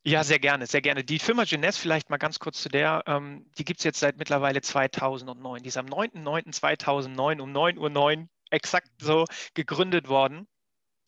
ja, 0.04 0.24
sehr 0.24 0.40
gerne, 0.40 0.66
sehr 0.66 0.82
gerne. 0.82 1.04
Die 1.04 1.20
Firma 1.20 1.44
Genes, 1.44 1.78
vielleicht 1.78 2.10
mal 2.10 2.18
ganz 2.18 2.40
kurz 2.40 2.64
zu 2.64 2.70
der, 2.70 3.04
ähm, 3.06 3.46
die 3.58 3.64
gibt 3.64 3.82
es 3.82 3.84
jetzt 3.84 4.00
seit 4.00 4.18
mittlerweile 4.18 4.60
2009. 4.62 5.62
Die 5.62 5.68
ist 5.68 5.78
am 5.78 5.86
9.9.2009 5.86 7.40
um 7.40 7.52
9.09 7.52 8.18
Uhr 8.18 8.28
exakt 8.50 8.90
so 9.00 9.26
gegründet 9.54 10.10
worden. 10.10 10.48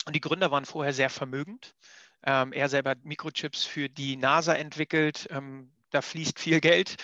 Und 0.06 0.16
die 0.16 0.22
Gründer 0.22 0.52
waren 0.52 0.66
vorher 0.66 0.94
sehr 0.94 1.10
vermögend. 1.10 1.76
Ähm, 2.26 2.54
er 2.54 2.70
selber 2.70 2.92
hat 2.92 3.06
Mikrochips 3.06 3.64
für 3.64 3.90
die 3.90 4.16
NASA 4.18 4.54
entwickelt. 4.54 5.28
Ähm, 5.30 5.72
da 5.92 6.02
fließt 6.02 6.40
viel 6.40 6.60
Geld. 6.60 6.96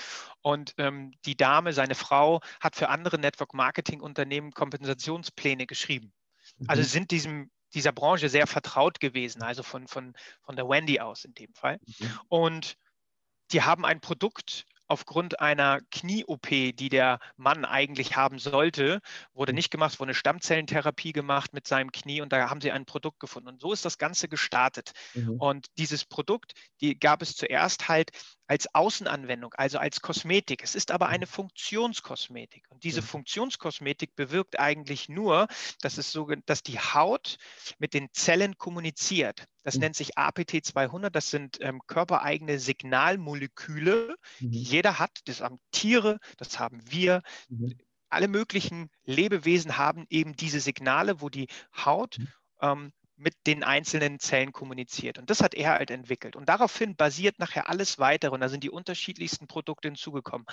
Und 0.42 0.74
ähm, 0.78 1.12
die 1.26 1.36
Dame, 1.36 1.74
seine 1.74 1.96
Frau, 1.96 2.42
hat 2.60 2.76
für 2.76 2.90
andere 2.90 3.20
Network-Marketing-Unternehmen 3.20 4.52
Kompensationspläne 4.52 5.68
geschrieben. 5.68 6.14
Also 6.68 6.82
mhm. 6.82 6.86
Sind 6.86 7.12
diesem, 7.12 7.52
dieser 7.74 7.92
Branche 7.92 8.30
sehr 8.30 8.48
vertraut 8.48 9.00
gewesen, 9.00 9.44
also 9.44 9.64
von, 9.64 9.88
von, 9.88 10.16
von 10.42 10.56
der 10.56 10.68
Wendy 10.68 11.00
aus 11.00 11.26
in 11.26 11.34
dem 11.34 11.54
Fall. 11.54 11.80
Mhm. 11.86 12.20
Und 12.30 12.78
die 13.52 13.62
haben 13.62 13.86
ein 13.86 14.00
Produkt 14.00 14.66
aufgrund 14.90 15.40
einer 15.40 15.80
Knie-OP, 15.92 16.48
die 16.50 16.90
der 16.90 17.20
Mann 17.38 17.64
eigentlich 17.64 18.16
haben 18.16 18.40
sollte, 18.40 19.00
wurde 19.34 19.54
mhm. 19.54 19.58
nicht 19.58 19.72
gemacht, 19.72 20.00
wurde 20.00 20.10
eine 20.10 20.16
Stammzellentherapie 20.16 21.14
gemacht 21.14 21.54
mit 21.54 21.68
seinem 21.68 21.92
Knie 21.92 22.22
und 22.22 22.34
da 22.34 22.50
haben 22.50 22.60
sie 22.60 22.72
ein 22.72 22.86
Produkt 22.86 23.20
gefunden. 23.20 23.50
Und 23.50 23.62
so 23.62 23.72
ist 23.72 23.86
das 23.86 23.98
Ganze 23.98 24.28
gestartet. 24.28 24.92
Mhm. 25.14 25.40
Und 25.40 25.68
dieses 25.78 26.06
Produkt, 26.06 26.54
die 26.82 27.00
gab 27.00 27.22
es 27.22 27.36
zuerst 27.36 27.88
halt 27.88 28.12
als 28.50 28.74
Außenanwendung, 28.74 29.54
also 29.54 29.78
als 29.78 30.02
Kosmetik. 30.02 30.64
Es 30.64 30.74
ist 30.74 30.90
aber 30.90 31.08
eine 31.08 31.28
mhm. 31.28 31.30
Funktionskosmetik. 31.30 32.66
Und 32.70 32.84
diese 32.84 33.04
Funktionskosmetik 33.04 34.16
bewirkt 34.16 34.60
eigentlich 34.60 35.08
nur, 35.08 35.48
dass, 35.82 36.00
es 36.00 36.12
so, 36.12 36.28
dass 36.48 36.64
die 36.64 36.80
Haut 36.80 37.38
mit 37.78 37.94
den 37.94 38.12
Zellen 38.12 38.58
kommuniziert. 38.58 39.46
Das 39.62 39.76
mhm. 39.76 39.82
nennt 39.82 39.96
sich 39.96 40.18
APT200. 40.18 41.12
Das 41.12 41.30
sind 41.30 41.60
ähm, 41.62 41.80
körpereigene 41.86 42.58
Signalmoleküle, 42.58 44.16
mhm. 44.40 44.52
die 44.52 44.64
jeder 44.64 44.98
hat. 44.98 45.20
Das 45.26 45.42
haben 45.42 45.60
Tiere, 45.70 46.18
das 46.38 46.58
haben 46.58 46.82
wir. 46.90 47.22
Mhm. 47.50 47.78
Alle 48.10 48.28
möglichen 48.28 48.90
Lebewesen 49.06 49.78
haben 49.78 50.08
eben 50.10 50.36
diese 50.36 50.60
Signale, 50.60 51.22
wo 51.22 51.30
die 51.30 51.50
Haut 51.86 52.18
mhm. 52.18 52.28
ähm, 52.62 52.94
mit 53.20 53.36
den 53.46 53.64
einzelnen 53.64 54.20
Zellen 54.20 54.52
kommuniziert. 54.52 55.20
Und 55.20 55.30
das 55.30 55.42
hat 55.42 55.54
er 55.54 55.72
halt 55.72 55.92
entwickelt. 55.92 56.36
Und 56.36 56.48
daraufhin 56.48 56.96
basiert 56.96 57.38
nachher 57.38 57.70
alles 57.70 58.00
weitere. 58.00 58.34
Und 58.34 58.40
da 58.40 58.50
sind 58.50 58.64
die 58.64 58.70
unterschiedlichsten 58.70 59.48
Produkte 59.48 59.90
hinzugekommen. 59.90 60.48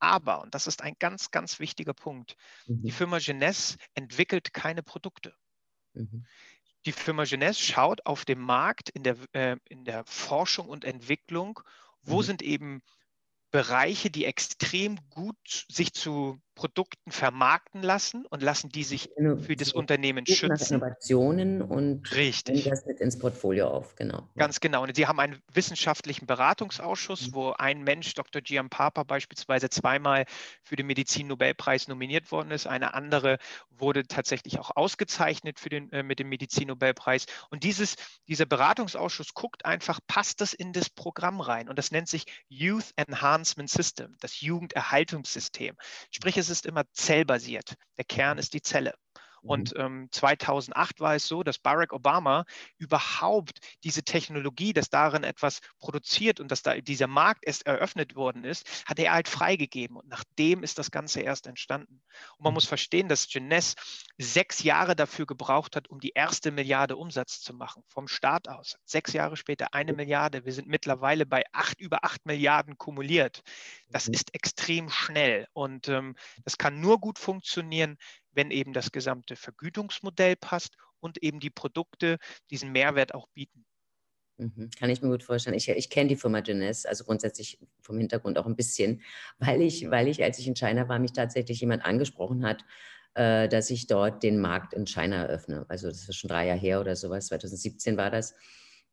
Aber, 0.00 0.42
und 0.42 0.54
das 0.54 0.66
ist 0.66 0.82
ein 0.82 0.94
ganz, 0.98 1.30
ganz 1.30 1.60
wichtiger 1.60 1.94
Punkt, 1.94 2.36
mhm. 2.66 2.82
die 2.82 2.92
Firma 2.92 3.18
Genes 3.18 3.78
entwickelt 3.94 4.52
keine 4.52 4.82
Produkte. 4.82 5.34
Mhm. 5.94 6.26
Die 6.86 6.92
Firma 6.92 7.24
Genes 7.24 7.58
schaut 7.58 8.06
auf 8.06 8.24
dem 8.24 8.40
Markt 8.40 8.90
in 8.90 9.02
der, 9.02 9.16
äh, 9.32 9.56
in 9.68 9.84
der 9.84 10.04
Forschung 10.04 10.68
und 10.68 10.84
Entwicklung, 10.84 11.60
wo 12.02 12.18
mhm. 12.18 12.22
sind 12.22 12.42
eben 12.42 12.82
Bereiche, 13.50 14.10
die 14.10 14.24
extrem 14.24 14.98
gut 15.10 15.66
sich 15.70 15.92
zu 15.92 16.40
Produkten 16.58 17.12
vermarkten 17.12 17.82
lassen 17.82 18.26
und 18.26 18.42
lassen 18.42 18.68
die 18.68 18.82
sich 18.82 19.10
für 19.16 19.54
das 19.54 19.72
Unternehmen 19.72 20.26
schützen. 20.26 20.74
Innovationen 20.74 21.62
und 21.62 22.12
Richtig. 22.16 22.64
das 22.64 22.84
mit 22.84 22.98
ins 22.98 23.16
Portfolio 23.16 23.68
auf, 23.68 23.94
genau. 23.94 24.28
Ganz 24.36 24.58
genau. 24.58 24.82
Und 24.82 24.96
sie 24.96 25.06
haben 25.06 25.20
einen 25.20 25.40
wissenschaftlichen 25.52 26.26
Beratungsausschuss, 26.26 27.28
mhm. 27.28 27.34
wo 27.34 27.50
ein 27.52 27.84
Mensch, 27.84 28.12
Dr. 28.14 28.42
Gian 28.42 28.70
Papa, 28.70 29.04
beispielsweise 29.04 29.70
zweimal 29.70 30.24
für 30.64 30.74
den 30.74 30.88
Medizin-Nobelpreis 30.88 31.86
nominiert 31.86 32.32
worden 32.32 32.50
ist. 32.50 32.66
Eine 32.66 32.92
andere 32.92 33.38
wurde 33.70 34.08
tatsächlich 34.08 34.58
auch 34.58 34.72
ausgezeichnet 34.74 35.60
für 35.60 35.68
den, 35.68 35.92
äh, 35.92 36.02
mit 36.02 36.18
dem 36.18 36.28
Medizin-Nobelpreis. 36.28 37.26
Und 37.50 37.62
dieses, 37.62 37.94
dieser 38.26 38.46
Beratungsausschuss 38.46 39.32
guckt 39.32 39.64
einfach, 39.64 40.00
passt 40.08 40.40
das 40.40 40.54
in 40.54 40.72
das 40.72 40.90
Programm 40.90 41.40
rein? 41.40 41.68
Und 41.68 41.78
das 41.78 41.92
nennt 41.92 42.08
sich 42.08 42.24
Youth 42.48 42.92
Enhancement 42.96 43.70
System, 43.70 44.16
das 44.18 44.40
Jugenderhaltungssystem. 44.40 45.76
Sprich, 46.10 46.36
es 46.36 46.47
ist 46.50 46.66
immer 46.66 46.84
zellbasiert. 46.92 47.74
Der 47.96 48.04
Kern 48.04 48.38
ist 48.38 48.54
die 48.54 48.62
Zelle. 48.62 48.94
Und 49.42 49.74
mhm. 49.74 49.80
ähm, 49.80 50.08
2008 50.10 51.00
war 51.00 51.14
es 51.14 51.26
so, 51.26 51.42
dass 51.42 51.58
Barack 51.58 51.92
Obama 51.92 52.44
überhaupt 52.78 53.60
diese 53.84 54.02
Technologie, 54.02 54.72
dass 54.72 54.90
darin 54.90 55.24
etwas 55.24 55.60
produziert 55.78 56.40
und 56.40 56.50
dass 56.50 56.62
da 56.62 56.80
dieser 56.80 57.06
Markt 57.06 57.44
erst 57.46 57.66
eröffnet 57.66 58.16
worden 58.16 58.44
ist, 58.44 58.84
hat 58.86 58.98
er 58.98 59.12
halt 59.12 59.28
freigegeben. 59.28 59.96
Und 59.96 60.08
nachdem 60.08 60.62
ist 60.62 60.78
das 60.78 60.90
Ganze 60.90 61.20
erst 61.20 61.46
entstanden. 61.46 62.02
Und 62.36 62.44
man 62.44 62.52
mhm. 62.52 62.54
muss 62.54 62.66
verstehen, 62.66 63.08
dass 63.08 63.32
Jeunesse 63.32 63.76
sechs 64.18 64.62
Jahre 64.62 64.96
dafür 64.96 65.26
gebraucht 65.26 65.76
hat, 65.76 65.88
um 65.88 66.00
die 66.00 66.10
erste 66.10 66.50
Milliarde 66.50 66.96
Umsatz 66.96 67.40
zu 67.40 67.54
machen, 67.54 67.82
vom 67.88 68.08
Start 68.08 68.48
aus. 68.48 68.78
Sechs 68.84 69.12
Jahre 69.12 69.36
später 69.36 69.74
eine 69.74 69.92
Milliarde. 69.92 70.44
Wir 70.44 70.52
sind 70.52 70.68
mittlerweile 70.68 71.26
bei 71.26 71.44
acht, 71.52 71.80
über 71.80 72.04
acht 72.04 72.26
Milliarden 72.26 72.78
kumuliert. 72.78 73.42
Das 73.90 74.08
mhm. 74.08 74.14
ist 74.14 74.34
extrem 74.34 74.90
schnell 74.90 75.46
und 75.52 75.88
ähm, 75.88 76.16
das 76.44 76.58
kann 76.58 76.80
nur 76.80 76.98
gut 76.98 77.18
funktionieren, 77.18 77.96
wenn 78.38 78.52
eben 78.52 78.72
das 78.72 78.92
gesamte 78.92 79.34
Vergütungsmodell 79.34 80.36
passt 80.36 80.76
und 81.00 81.20
eben 81.24 81.40
die 81.40 81.50
Produkte 81.50 82.18
diesen 82.50 82.70
Mehrwert 82.70 83.12
auch 83.12 83.26
bieten. 83.34 83.66
Mhm, 84.38 84.70
kann 84.78 84.90
ich 84.90 85.02
mir 85.02 85.08
gut 85.08 85.24
vorstellen. 85.24 85.56
Ich, 85.56 85.68
ich 85.68 85.90
kenne 85.90 86.08
die 86.08 86.16
Firma 86.16 86.40
Jeunesse, 86.40 86.88
also 86.88 87.02
grundsätzlich 87.02 87.58
vom 87.80 87.98
Hintergrund 87.98 88.38
auch 88.38 88.46
ein 88.46 88.54
bisschen, 88.54 89.02
weil 89.40 89.60
ich, 89.60 89.90
weil 89.90 90.06
ich, 90.06 90.22
als 90.22 90.38
ich 90.38 90.46
in 90.46 90.54
China 90.54 90.88
war, 90.88 91.00
mich 91.00 91.12
tatsächlich 91.12 91.60
jemand 91.60 91.84
angesprochen 91.84 92.46
hat, 92.46 92.64
äh, 93.14 93.48
dass 93.48 93.70
ich 93.70 93.88
dort 93.88 94.22
den 94.22 94.38
Markt 94.38 94.72
in 94.72 94.86
China 94.86 95.24
eröffne. 95.24 95.66
Also 95.68 95.88
das 95.88 96.08
ist 96.08 96.14
schon 96.14 96.28
drei 96.28 96.46
Jahre 96.46 96.60
her 96.60 96.80
oder 96.80 96.94
sowas, 96.94 97.26
2017 97.26 97.96
war 97.96 98.12
das. 98.12 98.34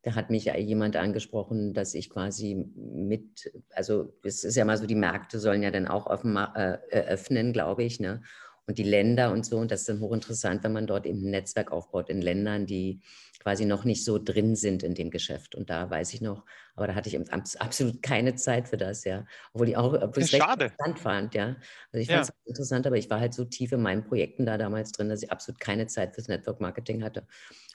Da 0.01 0.15
hat 0.15 0.31
mich 0.31 0.45
jemand 0.45 0.95
angesprochen, 0.95 1.73
dass 1.73 1.93
ich 1.93 2.09
quasi 2.09 2.67
mit, 2.75 3.51
also 3.71 4.15
es 4.23 4.43
ist 4.43 4.55
ja 4.55 4.65
mal 4.65 4.77
so, 4.77 4.85
die 4.85 4.95
Märkte 4.95 5.39
sollen 5.39 5.63
ja 5.63 5.71
dann 5.71 5.87
auch 5.87 6.05
offen, 6.07 6.37
äh, 6.37 6.77
öffnen, 6.89 7.53
glaube 7.53 7.83
ich, 7.83 7.99
ne? 7.99 8.21
Und 8.67 8.77
die 8.77 8.83
Länder 8.83 9.31
und 9.31 9.45
so. 9.45 9.57
Und 9.57 9.71
das 9.71 9.81
ist 9.81 9.89
dann 9.89 9.99
hochinteressant, 9.99 10.63
wenn 10.63 10.73
man 10.73 10.87
dort 10.87 11.05
eben 11.05 11.19
ein 11.25 11.31
Netzwerk 11.31 11.71
aufbaut 11.71 12.09
in 12.09 12.21
Ländern, 12.21 12.65
die 12.65 13.01
quasi 13.39 13.65
noch 13.65 13.85
nicht 13.85 14.03
so 14.03 14.17
drin 14.17 14.55
sind 14.55 14.81
in 14.81 14.95
dem 14.95 15.11
Geschäft. 15.11 15.53
Und 15.53 15.69
da 15.69 15.87
weiß 15.87 16.15
ich 16.15 16.21
noch, 16.21 16.45
aber 16.75 16.87
da 16.87 16.95
hatte 16.95 17.09
ich 17.09 17.31
absolut 17.61 18.01
keine 18.01 18.33
Zeit 18.33 18.67
für 18.67 18.77
das, 18.77 19.03
ja. 19.03 19.25
Obwohl 19.53 19.69
ich 19.69 19.77
auch 19.77 19.93
obwohl 19.93 20.23
ich 20.23 20.31
Schade. 20.31 20.65
interessant 20.65 20.99
fand, 20.99 21.35
ja. 21.35 21.55
Also 21.91 22.01
ich 22.01 22.07
fand 22.07 22.23
es 22.23 22.29
ja. 22.29 22.33
interessant, 22.45 22.87
aber 22.87 22.97
ich 22.97 23.07
war 23.11 23.19
halt 23.19 23.35
so 23.35 23.45
tief 23.45 23.71
in 23.71 23.83
meinen 23.83 24.03
Projekten 24.03 24.47
da 24.47 24.57
damals 24.57 24.93
drin, 24.93 25.09
dass 25.09 25.21
ich 25.21 25.31
absolut 25.31 25.59
keine 25.59 25.85
Zeit 25.85 26.15
fürs 26.15 26.27
Network 26.27 26.59
Marketing 26.59 27.03
hatte. 27.03 27.27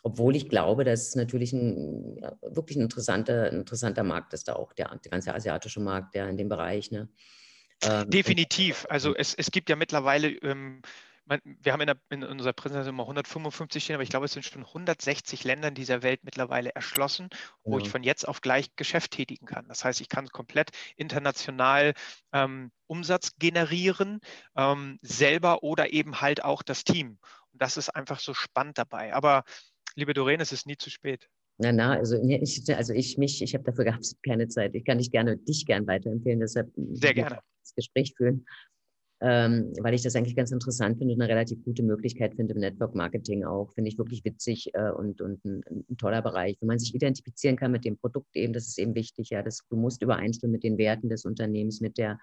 Obwohl 0.03 0.35
ich 0.35 0.49
glaube, 0.49 0.83
dass 0.83 1.09
es 1.09 1.15
natürlich 1.15 1.53
ein 1.53 2.17
ja, 2.21 2.37
wirklich 2.43 2.77
ein 2.77 2.83
interessanter, 2.83 3.53
interessanter 3.53 4.03
Markt 4.03 4.35
ist 4.35 4.49
da 4.49 4.55
auch, 4.55 4.73
der, 4.73 4.89
der 4.89 5.11
ganze 5.11 5.33
asiatische 5.33 5.81
Markt, 5.81 6.17
der 6.17 6.29
in 6.29 6.37
dem 6.37 6.49
Bereich, 6.49 6.91
ne? 6.91 7.09
Ähm, 7.83 8.11
Definitiv. 8.11 8.87
Also 8.89 9.15
es, 9.15 9.35
es 9.35 9.51
gibt 9.51 9.69
ja 9.71 9.77
mittlerweile 9.77 10.29
ähm, 10.29 10.83
wir 11.45 11.73
haben 11.73 11.81
in, 11.81 11.87
der, 11.87 11.97
in, 12.11 12.25
unserer 12.25 12.53
Präsentation 12.53 12.95
immer 12.95 13.05
155 13.05 13.85
stehen, 13.85 13.95
aber 13.95 14.03
ich 14.03 14.11
glaube, 14.11 14.27
es 14.27 14.33
sind 14.33 14.45
schon 14.45 14.65
160 14.65 15.45
Länder 15.45 15.69
in 15.69 15.75
dieser 15.75 16.03
Welt 16.03 16.21
mittlerweile 16.25 16.75
erschlossen, 16.75 17.29
wo 17.63 17.79
ja. 17.79 17.85
ich 17.85 17.91
von 17.91 18.03
jetzt 18.03 18.27
auf 18.27 18.41
gleich 18.41 18.75
Geschäft 18.77 19.13
tätigen 19.13 19.47
kann. 19.47 19.69
Das 19.69 19.85
heißt, 19.85 20.01
ich 20.01 20.09
kann 20.09 20.29
komplett 20.29 20.71
international 20.97 21.95
ähm, 22.33 22.73
Umsatz 22.87 23.37
generieren, 23.39 24.21
ähm, 24.57 24.99
selber 25.03 25.63
oder 25.63 25.93
eben 25.93 26.21
halt 26.21 26.43
auch 26.43 26.63
das 26.63 26.85
Team. 26.85 27.19
Und 27.53 27.63
das 27.63 27.77
ist 27.77 27.91
einfach 27.91 28.19
so 28.19 28.35
spannend 28.35 28.79
dabei. 28.79 29.15
Aber 29.15 29.45
liebe 29.95 30.15
Doreen, 30.15 30.41
es 30.41 30.53
ist 30.53 30.67
nie 30.67 30.77
zu 30.77 30.91
spät. 30.91 31.29
Na, 31.61 31.73
na, 31.73 31.93
also 31.93 32.17
ich, 32.23 32.63
also 32.75 32.93
ich 32.95 33.19
mich, 33.19 33.43
ich 33.43 33.55
habe 33.55 33.65
dafür 33.65 33.85
gehabt 33.85 34.07
keine 34.27 34.49
Zeit. 34.49 34.75
Ich 34.75 34.85
kann 34.85 34.99
dich 34.99 35.11
gerne, 35.11 35.37
dich 35.37 35.67
gern 35.67 35.87
weiterempfehlen, 35.87 36.41
deshalb 36.41 36.71
sehr 36.93 37.15
gerne 37.15 37.41
das 37.63 37.75
Gespräch 37.75 38.15
führen 38.17 38.47
ähm, 39.23 39.73
weil 39.81 39.95
ich 39.95 40.03
das 40.03 40.17
eigentlich 40.17 40.37
ganz 40.37 40.51
interessant 40.51 40.99
finde 40.99 41.15
und 41.15 41.21
eine 41.21 41.31
relativ 41.31 41.63
gute 41.63 41.83
Möglichkeit 41.83 42.35
finde 42.35 42.55
im 42.55 42.61
Network 42.61 42.95
Marketing 42.95 43.45
auch. 43.45 43.71
Finde 43.75 43.91
ich 43.91 43.99
wirklich 43.99 44.25
witzig 44.25 44.71
äh, 44.73 44.91
und, 44.91 45.21
und 45.21 45.45
ein, 45.45 45.63
ein, 45.69 45.97
toller 45.99 46.23
Bereich. 46.23 46.57
Wenn 46.61 46.69
man 46.69 46.79
sich 46.79 46.95
identifizieren 46.95 47.57
kann 47.57 47.73
mit 47.73 47.85
dem 47.85 47.99
Produkt 47.99 48.35
eben, 48.35 48.55
das 48.55 48.69
ist 48.69 48.79
eben 48.79 48.95
wichtig, 48.95 49.31
ja, 49.31 49.43
dass 49.43 49.61
du 49.69 49.77
musst 49.77 50.03
übereinstimmen 50.03 50.53
mit 50.53 50.65
den 50.65 50.79
Werten 50.79 51.11
des 51.11 51.27
Unternehmens, 51.27 51.83
mit 51.83 51.99
der 51.99 52.19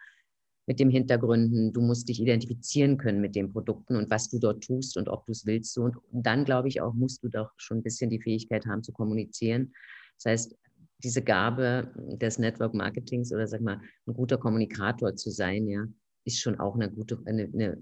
mit 0.68 0.82
dem 0.82 0.90
Hintergründen, 0.90 1.72
du 1.72 1.82
musst 1.82 2.10
dich 2.10 2.22
identifizieren 2.22 2.98
können 2.98 3.22
mit 3.22 3.36
den 3.36 3.52
Produkten 3.52 3.96
und 3.96 4.12
was 4.12 4.30
du 4.30 4.38
dort 4.38 4.64
tust 4.64 4.98
und 4.98 5.08
ob 5.08 5.26
du 5.26 5.32
es 5.32 5.46
willst. 5.46 5.78
Und 5.78 5.96
dann, 6.12 6.44
glaube 6.44 6.68
ich, 6.68 6.82
auch 6.82 6.94
musst 6.94 7.24
du 7.24 7.30
doch 7.30 7.52
schon 7.56 7.78
ein 7.78 7.84
bisschen 7.84 8.10
die 8.10 8.22
Fähigkeit 8.22 8.66
haben 8.66 8.84
zu 8.84 8.92
kommunizieren. 8.92 9.74
Das 10.18 10.32
heißt, 10.32 10.56
diese 11.04 11.22
Gabe 11.22 11.92
des 12.22 12.38
Network 12.38 12.74
Marketings 12.74 13.32
oder 13.32 13.48
sag 13.48 13.62
mal, 13.62 13.80
ein 14.08 14.14
guter 14.14 14.38
Kommunikator 14.38 15.16
zu 15.16 15.30
sein, 15.30 15.68
ja, 15.68 15.86
ist 16.26 16.42
schon 16.42 16.60
auch 16.60 16.76
eine 16.76 16.92
gute, 16.92 17.18
eine, 17.26 17.44
eine, 17.54 17.78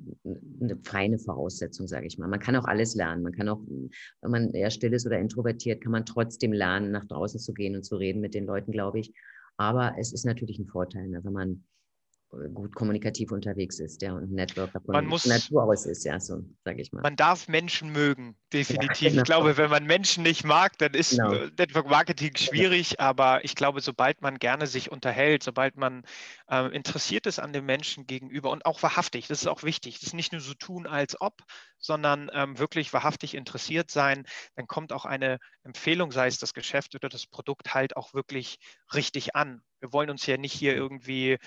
eine 0.62 0.78
feine 0.84 1.18
Voraussetzung, 1.18 1.88
sage 1.88 2.06
ich 2.06 2.20
mal. 2.20 2.28
Man 2.28 2.40
kann 2.40 2.56
auch 2.56 2.66
alles 2.66 2.94
lernen. 2.94 3.24
Man 3.24 3.34
kann 3.34 3.50
auch, 3.50 3.62
wenn 4.22 4.32
man 4.32 4.54
eher 4.54 4.70
still 4.70 4.94
ist 4.94 5.08
oder 5.08 5.18
introvertiert, 5.18 5.82
kann 5.82 5.92
man 5.92 6.06
trotzdem 6.06 6.54
lernen, 6.54 6.92
nach 6.92 7.06
draußen 7.06 7.40
zu 7.40 7.54
gehen 7.54 7.76
und 7.76 7.84
zu 7.84 7.96
reden 7.96 8.22
mit 8.22 8.36
den 8.36 8.46
Leuten, 8.46 8.72
glaube 8.72 9.00
ich. 9.00 9.12
Aber 9.58 9.96
es 9.98 10.14
ist 10.14 10.26
natürlich 10.26 10.60
ein 10.60 10.68
Vorteil, 10.68 11.08
ne, 11.08 11.24
wenn 11.24 11.34
man 11.34 11.64
gut 12.54 12.76
kommunikativ 12.76 13.32
unterwegs 13.32 13.80
ist, 13.80 14.02
ja, 14.02 14.14
und 14.14 14.32
Networker 14.32 14.82
von 14.82 14.94
man 14.94 15.06
muss, 15.06 15.26
Natur 15.26 15.64
aus 15.64 15.86
ist, 15.86 16.04
ja, 16.04 16.20
so 16.20 16.44
sage 16.64 16.82
ich 16.82 16.92
mal. 16.92 17.02
Man 17.02 17.16
darf 17.16 17.48
Menschen 17.48 17.92
mögen, 17.92 18.36
definitiv. 18.52 19.02
Ja, 19.02 19.10
genau. 19.10 19.22
Ich 19.22 19.26
glaube, 19.26 19.58
wenn 19.58 19.70
man 19.70 19.86
Menschen 19.86 20.24
nicht 20.24 20.44
mag, 20.44 20.78
dann 20.78 20.94
ist 20.94 21.12
genau. 21.12 21.32
Network 21.58 21.90
Marketing 21.90 22.36
schwierig, 22.36 23.00
aber 23.00 23.46
ich 23.46 23.56
glaube, 23.56 23.80
sobald 23.82 24.22
man 24.22 24.38
gerne 24.38 24.68
sich 24.68 24.92
unterhält, 24.92 25.44
sobald 25.44 25.78
man 25.78 26.04
äh, 26.50 26.76
interessiert 26.76 27.26
ist 27.26 27.40
an 27.40 27.54
den 27.54 27.66
Menschen 27.66 28.06
gegenüber 28.06 28.52
und 28.52 28.66
auch 28.66 28.84
wahrhaftig, 28.84 29.28
das 29.28 29.42
ist 29.42 29.48
auch 29.48 29.64
wichtig, 29.64 30.00
das 30.00 30.08
ist 30.08 30.14
nicht 30.14 30.32
nur 30.32 30.42
so 30.42 30.54
tun 30.54 30.88
als 30.88 31.20
ob, 31.22 31.42
sondern 31.78 32.30
ähm, 32.34 32.58
wirklich 32.58 32.92
wahrhaftig 32.94 33.36
interessiert 33.36 33.92
sein, 33.92 34.26
dann 34.56 34.68
kommt 34.68 34.92
auch 34.92 35.06
eine 35.06 35.40
Empfehlung, 35.64 36.12
sei 36.12 36.28
es 36.28 36.40
das 36.40 36.54
Geschäft 36.54 36.96
oder 36.96 37.10
das 37.10 37.28
Produkt, 37.28 37.74
halt 37.74 37.96
auch 37.96 38.14
wirklich 38.14 38.58
richtig 38.94 39.36
an. 39.36 39.62
Wir 39.80 39.94
wollen 39.94 40.10
uns 40.10 40.26
ja 40.26 40.38
nicht 40.38 40.54
hier 40.54 40.76
irgendwie 40.76 41.38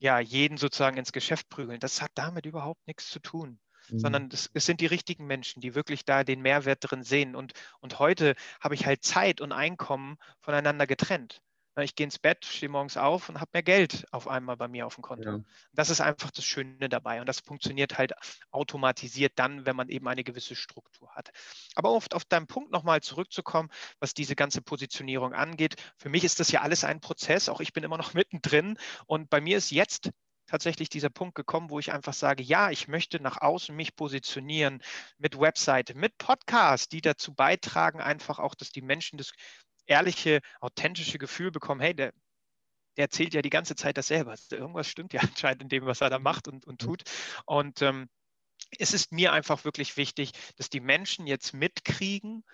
ja, 0.00 0.18
jeden 0.18 0.56
sozusagen 0.56 0.96
ins 0.96 1.12
Geschäft 1.12 1.48
prügeln. 1.50 1.78
Das 1.78 2.02
hat 2.02 2.10
damit 2.14 2.46
überhaupt 2.46 2.86
nichts 2.86 3.08
zu 3.10 3.20
tun. 3.20 3.60
Mhm. 3.90 3.98
Sondern 3.98 4.28
es, 4.32 4.50
es, 4.54 4.66
sind 4.66 4.80
die 4.80 4.86
richtigen 4.86 5.26
Menschen, 5.26 5.60
die 5.60 5.74
wirklich 5.74 6.04
da 6.04 6.24
den 6.24 6.40
Mehrwert 6.40 6.78
drin 6.80 7.02
sehen. 7.02 7.36
Und, 7.36 7.52
und 7.80 7.98
heute 7.98 8.34
habe 8.60 8.74
ich 8.74 8.86
halt 8.86 9.04
Zeit 9.04 9.40
und 9.40 9.52
Einkommen 9.52 10.16
voneinander 10.40 10.86
getrennt. 10.86 11.42
Ich 11.78 11.94
gehe 11.94 12.04
ins 12.04 12.18
Bett, 12.18 12.44
stehe 12.44 12.68
morgens 12.68 12.96
auf 12.96 13.28
und 13.28 13.40
habe 13.40 13.50
mehr 13.52 13.62
Geld 13.62 14.04
auf 14.10 14.26
einmal 14.26 14.56
bei 14.56 14.66
mir 14.66 14.86
auf 14.86 14.96
dem 14.96 15.02
Konto. 15.02 15.30
Ja. 15.30 15.40
Das 15.72 15.88
ist 15.88 16.00
einfach 16.00 16.30
das 16.30 16.44
Schöne 16.44 16.88
dabei. 16.88 17.20
Und 17.20 17.28
das 17.28 17.40
funktioniert 17.40 17.96
halt 17.96 18.12
automatisiert 18.50 19.34
dann, 19.36 19.66
wenn 19.66 19.76
man 19.76 19.88
eben 19.88 20.08
eine 20.08 20.24
gewisse 20.24 20.56
Struktur 20.56 21.14
hat. 21.14 21.30
Aber 21.76 21.92
oft 21.92 22.14
auf 22.14 22.24
deinen 22.24 22.48
Punkt 22.48 22.72
nochmal 22.72 23.00
zurückzukommen, 23.02 23.70
was 24.00 24.14
diese 24.14 24.34
ganze 24.34 24.62
Positionierung 24.62 25.32
angeht. 25.32 25.76
Für 25.96 26.08
mich 26.08 26.24
ist 26.24 26.40
das 26.40 26.50
ja 26.50 26.62
alles 26.62 26.84
ein 26.84 27.00
Prozess. 27.00 27.48
Auch 27.48 27.60
ich 27.60 27.72
bin 27.72 27.84
immer 27.84 27.98
noch 27.98 28.14
mittendrin. 28.14 28.76
Und 29.06 29.30
bei 29.30 29.40
mir 29.40 29.56
ist 29.56 29.70
jetzt 29.70 30.10
tatsächlich 30.50 30.88
dieser 30.88 31.10
Punkt 31.10 31.36
gekommen, 31.36 31.70
wo 31.70 31.78
ich 31.78 31.92
einfach 31.92 32.12
sage, 32.12 32.42
ja, 32.42 32.70
ich 32.70 32.88
möchte 32.88 33.22
nach 33.22 33.40
außen 33.40 33.74
mich 33.74 33.94
positionieren 33.94 34.82
mit 35.16 35.38
Webseite, 35.38 35.94
mit 35.94 36.18
Podcast, 36.18 36.90
die 36.92 37.00
dazu 37.00 37.32
beitragen, 37.32 38.00
einfach 38.00 38.40
auch, 38.40 38.56
dass 38.56 38.70
die 38.70 38.82
Menschen 38.82 39.16
das 39.16 39.32
ehrliche, 39.90 40.40
authentische 40.60 41.18
Gefühl 41.18 41.50
bekommen, 41.50 41.80
hey, 41.80 41.94
der, 41.94 42.12
der 42.96 43.04
erzählt 43.04 43.34
ja 43.34 43.42
die 43.42 43.50
ganze 43.50 43.74
Zeit 43.74 43.98
dasselbe. 43.98 44.30
Also 44.30 44.56
irgendwas 44.56 44.88
stimmt 44.88 45.12
ja 45.12 45.20
anscheinend 45.36 45.62
in 45.62 45.68
dem, 45.68 45.86
was 45.86 46.00
er 46.00 46.10
da 46.10 46.18
macht 46.18 46.48
und, 46.48 46.66
und 46.66 46.80
tut. 46.80 47.02
Und 47.44 47.82
ähm, 47.82 48.08
es 48.78 48.92
ist 48.94 49.12
mir 49.12 49.32
einfach 49.32 49.64
wirklich 49.64 49.96
wichtig, 49.96 50.32
dass 50.56 50.70
die 50.70 50.80
Menschen 50.80 51.26
jetzt 51.26 51.52
mitkriegen, 51.52 52.44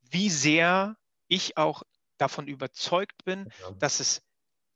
wie 0.00 0.30
sehr 0.30 0.96
ich 1.28 1.56
auch 1.56 1.82
davon 2.16 2.46
überzeugt 2.46 3.24
bin, 3.24 3.48
dass 3.78 4.00
es 4.00 4.22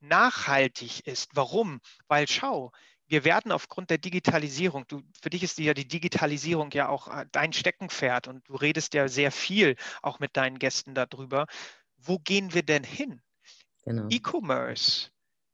nachhaltig 0.01 1.07
ist. 1.07 1.31
Warum? 1.35 1.81
Weil 2.09 2.29
schau, 2.29 2.73
wir 3.07 3.25
werden 3.25 3.53
aufgrund 3.53 3.91
der 3.91 3.99
Digitalisierung, 3.99 4.87
du, 4.89 5.03
für 5.23 5.31
dich 5.31 5.43
ist 5.43 5.59
ja 5.59 5.75
die 5.75 5.87
Digitalisierung 5.87 6.71
ja 6.73 6.89
auch 6.89 7.09
äh, 7.09 7.27
dein 7.31 7.53
Steckenpferd 7.53 8.29
und 8.29 8.49
du 8.49 8.57
redest 8.57 8.95
ja 8.95 9.09
sehr 9.09 9.31
viel 9.31 9.77
auch 10.03 10.19
mit 10.19 10.37
deinen 10.37 10.59
Gästen 10.59 10.95
darüber 10.95 11.47
wo 12.07 12.19
gehen 12.19 12.55
wir 12.55 12.63
denn 12.63 12.85
hin? 12.85 13.21
Genau. 13.85 14.09
E-Commerce, 14.11 15.11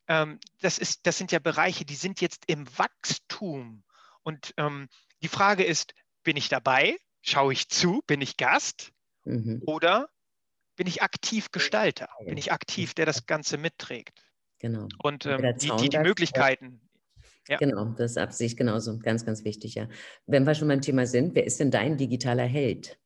ähm, 0.08 0.38
das, 0.60 0.78
das 1.02 1.18
sind 1.18 1.32
ja 1.32 1.38
Bereiche, 1.38 1.84
die 1.84 1.94
sind 1.94 2.20
jetzt 2.20 2.44
im 2.46 2.66
Wachstum. 2.78 3.84
Und 4.22 4.54
ähm, 4.56 4.88
die 5.22 5.28
Frage 5.28 5.64
ist, 5.64 5.94
bin 6.22 6.36
ich 6.36 6.48
dabei? 6.48 6.96
Schaue 7.22 7.52
ich 7.52 7.68
zu? 7.68 8.02
Bin 8.06 8.20
ich 8.20 8.36
Gast? 8.36 8.92
Mhm. 9.24 9.62
Oder 9.66 10.08
bin 10.76 10.86
ich 10.86 11.02
aktiv 11.02 11.50
Gestalter? 11.52 12.08
Bin 12.24 12.36
ich 12.36 12.52
aktiv, 12.52 12.94
der 12.94 13.06
das 13.06 13.26
Ganze 13.26 13.58
mitträgt? 13.58 14.22
Genau. 14.58 14.88
Und 15.02 15.26
ähm, 15.26 15.54
die, 15.58 15.70
die, 15.78 15.88
die 15.88 15.98
Möglichkeiten. 15.98 16.80
Ja. 17.48 17.58
Genau, 17.58 17.86
das 17.86 18.12
ist 18.12 18.18
Absicht 18.18 18.56
genauso. 18.56 18.98
Ganz, 18.98 19.24
ganz 19.24 19.44
wichtig, 19.44 19.74
ja. 19.74 19.88
Wenn 20.26 20.44
wir 20.44 20.54
schon 20.54 20.68
beim 20.68 20.80
Thema 20.80 21.06
sind, 21.06 21.34
wer 21.34 21.44
ist 21.44 21.58
denn 21.58 21.72
dein 21.72 21.96
digitaler 21.96 22.46
Held? 22.46 22.98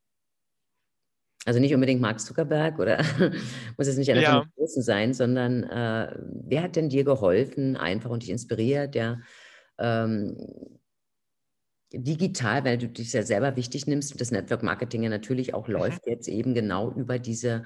Also 1.47 1.61
nicht 1.61 1.74
unbedingt 1.74 2.01
Mark 2.01 2.20
Zuckerberg 2.20 2.78
oder 2.80 2.99
muss 3.78 3.86
es 3.86 3.97
nicht 3.97 4.11
einer 4.11 4.20
ja. 4.20 4.40
von 4.40 4.51
Großen 4.57 4.82
sein, 4.82 5.14
sondern 5.14 5.62
äh, 5.62 6.12
wer 6.44 6.62
hat 6.62 6.76
denn 6.76 6.88
dir 6.88 7.05
geholfen, 7.05 7.76
einfach 7.76 8.11
und 8.11 8.24
dich 8.24 8.30
inspiriert, 8.30 8.97
der 8.97 9.20
ähm, 9.78 10.36
digital, 11.92 12.64
weil 12.64 12.78
du 12.78 12.88
dich 12.88 13.12
ja 13.12 13.22
selber 13.22 13.55
wichtig 13.55 13.86
nimmst 13.86 14.11
und 14.11 14.20
das 14.20 14.32
Network 14.32 14.64
Marketing 14.64 15.05
ja 15.05 15.09
natürlich 15.09 15.55
auch 15.55 15.68
mhm. 15.68 15.74
läuft 15.74 16.07
jetzt 16.07 16.26
eben 16.26 16.53
genau 16.53 16.90
über 16.90 17.20
diese 17.20 17.64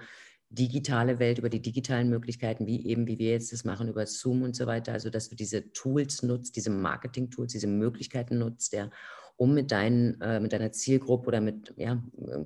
digitale 0.50 1.18
Welt, 1.18 1.38
über 1.38 1.48
die 1.48 1.62
digitalen 1.62 2.10
Möglichkeiten, 2.10 2.66
wie 2.66 2.84
eben, 2.86 3.06
wie 3.06 3.18
wir 3.18 3.30
jetzt 3.30 3.52
das 3.52 3.64
machen, 3.64 3.88
über 3.88 4.04
Zoom 4.06 4.42
und 4.42 4.56
so 4.56 4.66
weiter. 4.66 4.92
Also, 4.92 5.08
dass 5.08 5.28
du 5.28 5.36
diese 5.36 5.72
Tools 5.72 6.22
nutzt, 6.22 6.56
diese 6.56 6.70
Marketing-Tools, 6.70 7.52
diese 7.52 7.68
Möglichkeiten 7.68 8.38
nutzt, 8.38 8.72
ja, 8.72 8.90
um 9.40 9.54
mit, 9.54 9.70
deinen, 9.70 10.20
äh, 10.20 10.38
mit 10.38 10.52
deiner 10.52 10.70
Zielgruppe 10.70 11.28
oder 11.28 11.40
mit, 11.40 11.72
ja, 11.78 12.02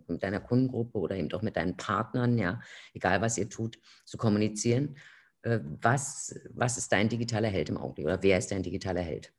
mit 0.06 0.22
deiner 0.22 0.38
Kundengruppe 0.38 0.96
oder 0.98 1.16
eben 1.16 1.32
auch 1.32 1.42
mit 1.42 1.56
deinen 1.56 1.76
Partnern, 1.76 2.38
ja, 2.38 2.60
egal 2.92 3.20
was 3.20 3.36
ihr 3.36 3.48
tut, 3.48 3.80
zu 4.04 4.16
kommunizieren. 4.16 4.96
Äh, 5.42 5.58
was, 5.82 6.38
was 6.50 6.78
ist 6.78 6.92
dein 6.92 7.08
digitaler 7.08 7.48
Held 7.48 7.68
im 7.68 7.78
Augenblick 7.78 8.06
oder 8.06 8.22
wer 8.22 8.38
ist 8.38 8.52
dein 8.52 8.62
digitaler 8.62 9.00
Held? 9.00 9.32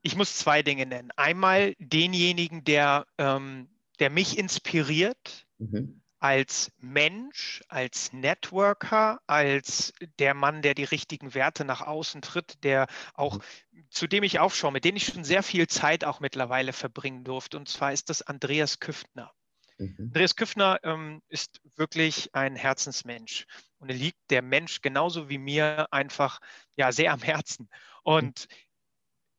Ich 0.00 0.16
muss 0.16 0.38
zwei 0.38 0.62
Dinge 0.62 0.86
nennen. 0.86 1.10
Einmal 1.16 1.74
denjenigen, 1.78 2.64
der, 2.64 3.06
ähm, 3.18 3.68
der 3.98 4.08
mich 4.08 4.38
inspiriert, 4.38 5.46
mhm 5.58 5.99
als 6.20 6.70
Mensch, 6.78 7.62
als 7.68 8.12
Networker, 8.12 9.20
als 9.26 9.92
der 10.18 10.34
Mann, 10.34 10.62
der 10.62 10.74
die 10.74 10.84
richtigen 10.84 11.34
Werte 11.34 11.64
nach 11.64 11.80
außen 11.80 12.20
tritt, 12.22 12.62
der 12.62 12.86
auch, 13.14 13.38
mhm. 13.72 13.86
zu 13.88 14.06
dem 14.06 14.22
ich 14.22 14.38
aufschaue, 14.38 14.70
mit 14.70 14.84
dem 14.84 14.96
ich 14.96 15.06
schon 15.06 15.24
sehr 15.24 15.42
viel 15.42 15.66
Zeit 15.66 16.04
auch 16.04 16.20
mittlerweile 16.20 16.74
verbringen 16.74 17.24
durfte. 17.24 17.56
Und 17.56 17.68
zwar 17.68 17.92
ist 17.92 18.10
das 18.10 18.20
Andreas 18.22 18.80
Küftner. 18.80 19.32
Mhm. 19.78 19.96
Andreas 19.98 20.36
Küffner 20.36 20.78
ähm, 20.82 21.22
ist 21.28 21.60
wirklich 21.76 22.34
ein 22.34 22.54
Herzensmensch 22.54 23.46
und 23.78 23.88
er 23.88 23.96
liegt 23.96 24.18
der 24.30 24.42
Mensch 24.42 24.82
genauso 24.82 25.30
wie 25.30 25.38
mir 25.38 25.90
einfach 25.90 26.40
ja 26.76 26.92
sehr 26.92 27.12
am 27.12 27.22
Herzen. 27.22 27.70
Und 28.02 28.46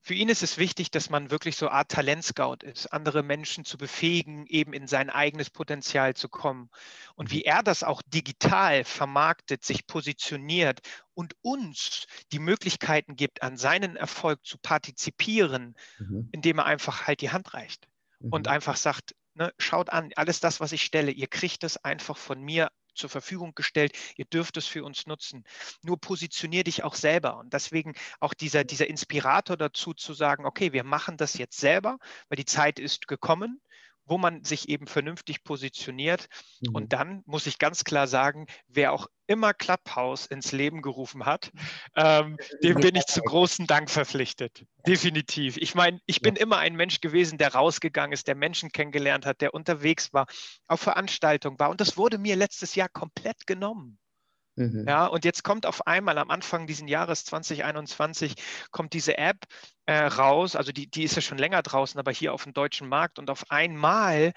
für 0.03 0.15
ihn 0.15 0.29
ist 0.29 0.41
es 0.41 0.57
wichtig, 0.57 0.89
dass 0.89 1.11
man 1.11 1.29
wirklich 1.29 1.55
so 1.55 1.67
eine 1.67 1.75
Art 1.75 1.91
Talentscout 1.91 2.57
ist, 2.63 2.87
andere 2.87 3.21
Menschen 3.21 3.65
zu 3.65 3.77
befähigen, 3.77 4.47
eben 4.47 4.73
in 4.73 4.87
sein 4.87 5.11
eigenes 5.11 5.51
Potenzial 5.51 6.15
zu 6.15 6.27
kommen. 6.27 6.71
Und 7.15 7.29
wie 7.29 7.43
er 7.43 7.61
das 7.61 7.83
auch 7.83 8.01
digital 8.07 8.83
vermarktet, 8.83 9.63
sich 9.63 9.85
positioniert 9.85 10.79
und 11.13 11.35
uns 11.41 12.07
die 12.31 12.39
Möglichkeiten 12.39 13.15
gibt, 13.15 13.43
an 13.43 13.57
seinen 13.57 13.95
Erfolg 13.95 14.43
zu 14.43 14.57
partizipieren, 14.57 15.75
mhm. 15.99 16.29
indem 16.31 16.57
er 16.57 16.65
einfach 16.65 17.05
halt 17.05 17.21
die 17.21 17.29
Hand 17.29 17.53
reicht 17.53 17.87
mhm. 18.19 18.33
und 18.33 18.47
einfach 18.47 18.77
sagt, 18.77 19.15
ne, 19.35 19.53
schaut 19.59 19.91
an, 19.91 20.09
alles 20.15 20.39
das, 20.39 20.59
was 20.59 20.71
ich 20.71 20.83
stelle, 20.83 21.11
ihr 21.11 21.27
kriegt 21.27 21.63
es 21.63 21.77
einfach 21.77 22.17
von 22.17 22.41
mir 22.41 22.71
zur 23.01 23.09
Verfügung 23.09 23.53
gestellt. 23.55 23.97
Ihr 24.15 24.25
dürft 24.25 24.57
es 24.57 24.67
für 24.67 24.83
uns 24.83 25.07
nutzen. 25.07 25.43
Nur 25.81 25.99
positionier 25.99 26.63
dich 26.63 26.83
auch 26.83 26.95
selber. 26.95 27.37
Und 27.37 27.53
deswegen 27.53 27.93
auch 28.19 28.33
dieser, 28.33 28.63
dieser 28.63 28.87
Inspirator 28.87 29.57
dazu 29.57 29.93
zu 29.93 30.13
sagen, 30.13 30.45
okay, 30.45 30.71
wir 30.71 30.83
machen 30.83 31.17
das 31.17 31.33
jetzt 31.37 31.59
selber, 31.59 31.97
weil 32.29 32.37
die 32.37 32.45
Zeit 32.45 32.79
ist 32.79 33.07
gekommen 33.07 33.59
wo 34.11 34.17
man 34.17 34.43
sich 34.43 34.67
eben 34.67 34.87
vernünftig 34.87 35.41
positioniert. 35.45 36.27
Mhm. 36.59 36.75
Und 36.75 36.93
dann 36.93 37.23
muss 37.25 37.47
ich 37.47 37.59
ganz 37.59 37.85
klar 37.85 38.07
sagen, 38.07 38.45
wer 38.67 38.91
auch 38.91 39.07
immer 39.25 39.53
Clubhouse 39.53 40.25
ins 40.25 40.51
Leben 40.51 40.81
gerufen 40.81 41.25
hat, 41.25 41.49
ähm, 41.95 42.35
dem 42.61 42.81
bin 42.81 42.95
ich 42.95 43.05
zu 43.05 43.21
großen 43.21 43.67
Dank 43.67 43.89
verpflichtet. 43.89 44.65
Definitiv. 44.85 45.55
Ich 45.55 45.75
meine, 45.75 46.01
ich 46.07 46.21
bin 46.21 46.35
immer 46.35 46.57
ein 46.57 46.75
Mensch 46.75 46.99
gewesen, 46.99 47.37
der 47.37 47.53
rausgegangen 47.53 48.11
ist, 48.11 48.27
der 48.27 48.35
Menschen 48.35 48.73
kennengelernt 48.73 49.25
hat, 49.25 49.39
der 49.39 49.53
unterwegs 49.53 50.11
war, 50.11 50.25
auf 50.67 50.81
Veranstaltungen 50.81 51.57
war. 51.57 51.69
Und 51.69 51.79
das 51.79 51.95
wurde 51.95 52.17
mir 52.17 52.35
letztes 52.35 52.75
Jahr 52.75 52.89
komplett 52.89 53.47
genommen. 53.47 53.97
Mhm. 54.55 54.85
Ja, 54.87 55.05
und 55.05 55.25
jetzt 55.25 55.43
kommt 55.43 55.65
auf 55.65 55.87
einmal 55.87 56.17
am 56.17 56.29
Anfang 56.29 56.67
dieses 56.67 56.89
Jahres 56.89 57.25
2021 57.25 58.35
kommt 58.71 58.93
diese 58.93 59.17
App 59.17 59.45
äh, 59.85 59.97
raus, 59.97 60.55
also 60.55 60.71
die, 60.71 60.89
die 60.89 61.03
ist 61.03 61.15
ja 61.15 61.21
schon 61.21 61.37
länger 61.37 61.61
draußen, 61.61 61.99
aber 61.99 62.11
hier 62.11 62.33
auf 62.33 62.43
dem 62.43 62.53
deutschen 62.53 62.87
Markt 62.89 63.19
und 63.19 63.29
auf 63.29 63.49
einmal 63.49 64.33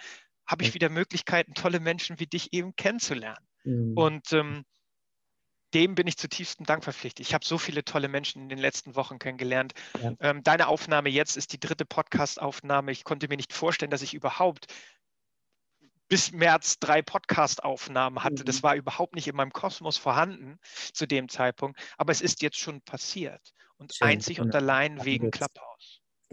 habe 0.47 0.63
ich 0.63 0.75
wieder 0.75 0.89
Möglichkeiten, 0.89 1.55
tolle 1.55 1.81
Menschen 1.81 2.21
wie 2.21 2.27
dich 2.27 2.53
eben 2.53 2.77
kennenzulernen. 2.77 3.45
Mhm. 3.65 3.93
Und 3.97 4.33
ähm, 4.33 4.65
dem 5.73 5.95
bin 5.97 6.07
ich 6.07 6.17
zutiefst 6.17 6.61
Dank 6.65 6.85
verpflichtet. 6.85 7.27
Ich 7.27 7.35
habe 7.35 7.45
so 7.45 7.59
viele 7.59 7.85
tolle 7.85 8.09
Menschen 8.09 8.43
in 8.43 8.49
den 8.49 8.59
letzten 8.59 8.95
Wochen 8.95 9.19
kennengelernt. 9.19 9.73
Ja. 10.01 10.13
Ähm, 10.21 10.43
deine 10.45 10.69
Aufnahme 10.69 11.09
jetzt 11.09 11.37
ist 11.37 11.53
die 11.53 11.59
dritte 11.59 11.85
Podcast-Aufnahme. 11.85 12.93
Ich 12.93 13.03
konnte 13.03 13.27
mir 13.29 13.37
nicht 13.37 13.53
vorstellen, 13.53 13.91
dass 13.91 14.03
ich 14.03 14.15
überhaupt 14.15 14.67
bis 16.15 16.31
März 16.31 16.79
drei 16.79 17.03
Podcast-Aufnahmen 17.03 18.23
hatte. 18.23 18.43
Mhm. 18.43 18.47
Das 18.47 18.63
war 18.63 18.77
überhaupt 18.77 19.17
nicht 19.17 19.27
in 19.27 19.35
meinem 19.35 19.53
Kosmos 19.53 19.97
vorhanden 19.97 20.61
zu 20.93 21.09
dem 21.09 21.29
Zeitpunkt. 21.29 21.81
Aber 21.97 22.13
es 22.13 22.21
ist 22.21 22.41
jetzt 22.41 22.57
schon 22.57 22.81
passiert. 22.83 23.53
Und 23.79 23.97
Schön, 23.97 24.07
einzig 24.07 24.41
und 24.41 24.55
allein 24.55 25.05
wegen 25.05 25.33
Clubhouse. 25.33 25.74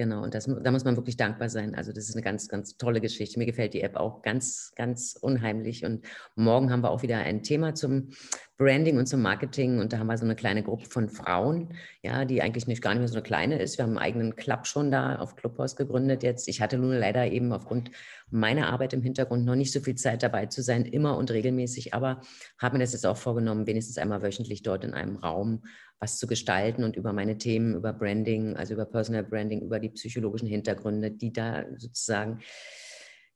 Genau, 0.01 0.23
und 0.23 0.33
das, 0.33 0.49
da 0.63 0.71
muss 0.71 0.83
man 0.83 0.95
wirklich 0.95 1.15
dankbar 1.15 1.47
sein. 1.47 1.75
Also 1.75 1.93
das 1.93 2.09
ist 2.09 2.15
eine 2.15 2.23
ganz, 2.23 2.47
ganz 2.47 2.75
tolle 2.75 3.01
Geschichte. 3.01 3.37
Mir 3.37 3.45
gefällt 3.45 3.75
die 3.75 3.81
App 3.81 3.97
auch 3.97 4.23
ganz, 4.23 4.71
ganz 4.75 5.15
unheimlich. 5.21 5.85
Und 5.85 6.03
morgen 6.33 6.71
haben 6.71 6.81
wir 6.81 6.89
auch 6.89 7.03
wieder 7.03 7.19
ein 7.19 7.43
Thema 7.43 7.75
zum 7.75 8.09
Branding 8.57 8.97
und 8.97 9.05
zum 9.05 9.21
Marketing. 9.21 9.77
Und 9.77 9.93
da 9.93 9.99
haben 9.99 10.07
wir 10.07 10.17
so 10.17 10.25
eine 10.25 10.35
kleine 10.35 10.63
Gruppe 10.63 10.85
von 10.89 11.07
Frauen, 11.07 11.75
ja, 12.01 12.25
die 12.25 12.41
eigentlich 12.41 12.65
nicht 12.65 12.81
gar 12.81 12.95
nicht 12.95 13.01
mehr 13.01 13.09
so 13.09 13.13
eine 13.13 13.21
kleine 13.21 13.61
ist. 13.61 13.77
Wir 13.77 13.83
haben 13.83 13.91
einen 13.91 13.99
eigenen 13.99 14.35
Club 14.35 14.65
schon 14.65 14.89
da 14.89 15.17
auf 15.17 15.35
Clubhouse 15.35 15.75
gegründet 15.75 16.23
jetzt. 16.23 16.47
Ich 16.47 16.61
hatte 16.61 16.79
nun 16.79 16.93
leider 16.93 17.27
eben 17.27 17.53
aufgrund 17.53 17.91
meiner 18.31 18.69
Arbeit 18.73 18.93
im 18.93 19.03
Hintergrund 19.03 19.45
noch 19.45 19.55
nicht 19.55 19.71
so 19.71 19.81
viel 19.81 19.95
Zeit 19.95 20.23
dabei 20.23 20.47
zu 20.47 20.63
sein, 20.63 20.85
immer 20.85 21.15
und 21.15 21.29
regelmäßig, 21.29 21.93
aber 21.93 22.21
habe 22.57 22.77
mir 22.77 22.83
das 22.83 22.93
jetzt 22.93 23.05
auch 23.05 23.17
vorgenommen, 23.17 23.67
wenigstens 23.67 23.97
einmal 23.99 24.23
wöchentlich 24.23 24.63
dort 24.63 24.83
in 24.83 24.95
einem 24.95 25.17
Raum 25.17 25.61
was 26.01 26.17
zu 26.17 26.25
gestalten 26.25 26.83
und 26.83 26.95
über 26.95 27.13
meine 27.13 27.37
Themen, 27.37 27.75
über 27.75 27.93
Branding, 27.93 28.55
also 28.55 28.73
über 28.73 28.85
Personal 28.85 29.23
Branding, 29.23 29.61
über 29.61 29.79
die 29.79 29.89
psychologischen 29.89 30.47
Hintergründe, 30.47 31.11
die 31.11 31.31
da 31.31 31.65
sozusagen 31.77 32.39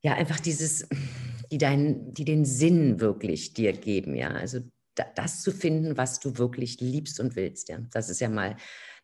ja 0.02 0.16
einfach 0.16 0.40
dieses, 0.40 0.88
die 1.52 1.60
deinen, 1.60 2.14
die 2.14 2.26
den 2.26 2.44
Sinn 2.44 3.00
wirklich 3.00 3.54
dir 3.54 3.72
geben, 3.72 4.16
ja, 4.16 4.30
also 4.30 4.60
das 5.16 5.42
zu 5.42 5.52
finden, 5.52 5.98
was 5.98 6.20
du 6.20 6.38
wirklich 6.38 6.80
liebst 6.80 7.20
und 7.20 7.36
willst, 7.36 7.70
ja, 7.70 7.80
das 7.92 8.10
ist 8.10 8.20
ja 8.20 8.30
mal 8.30 8.56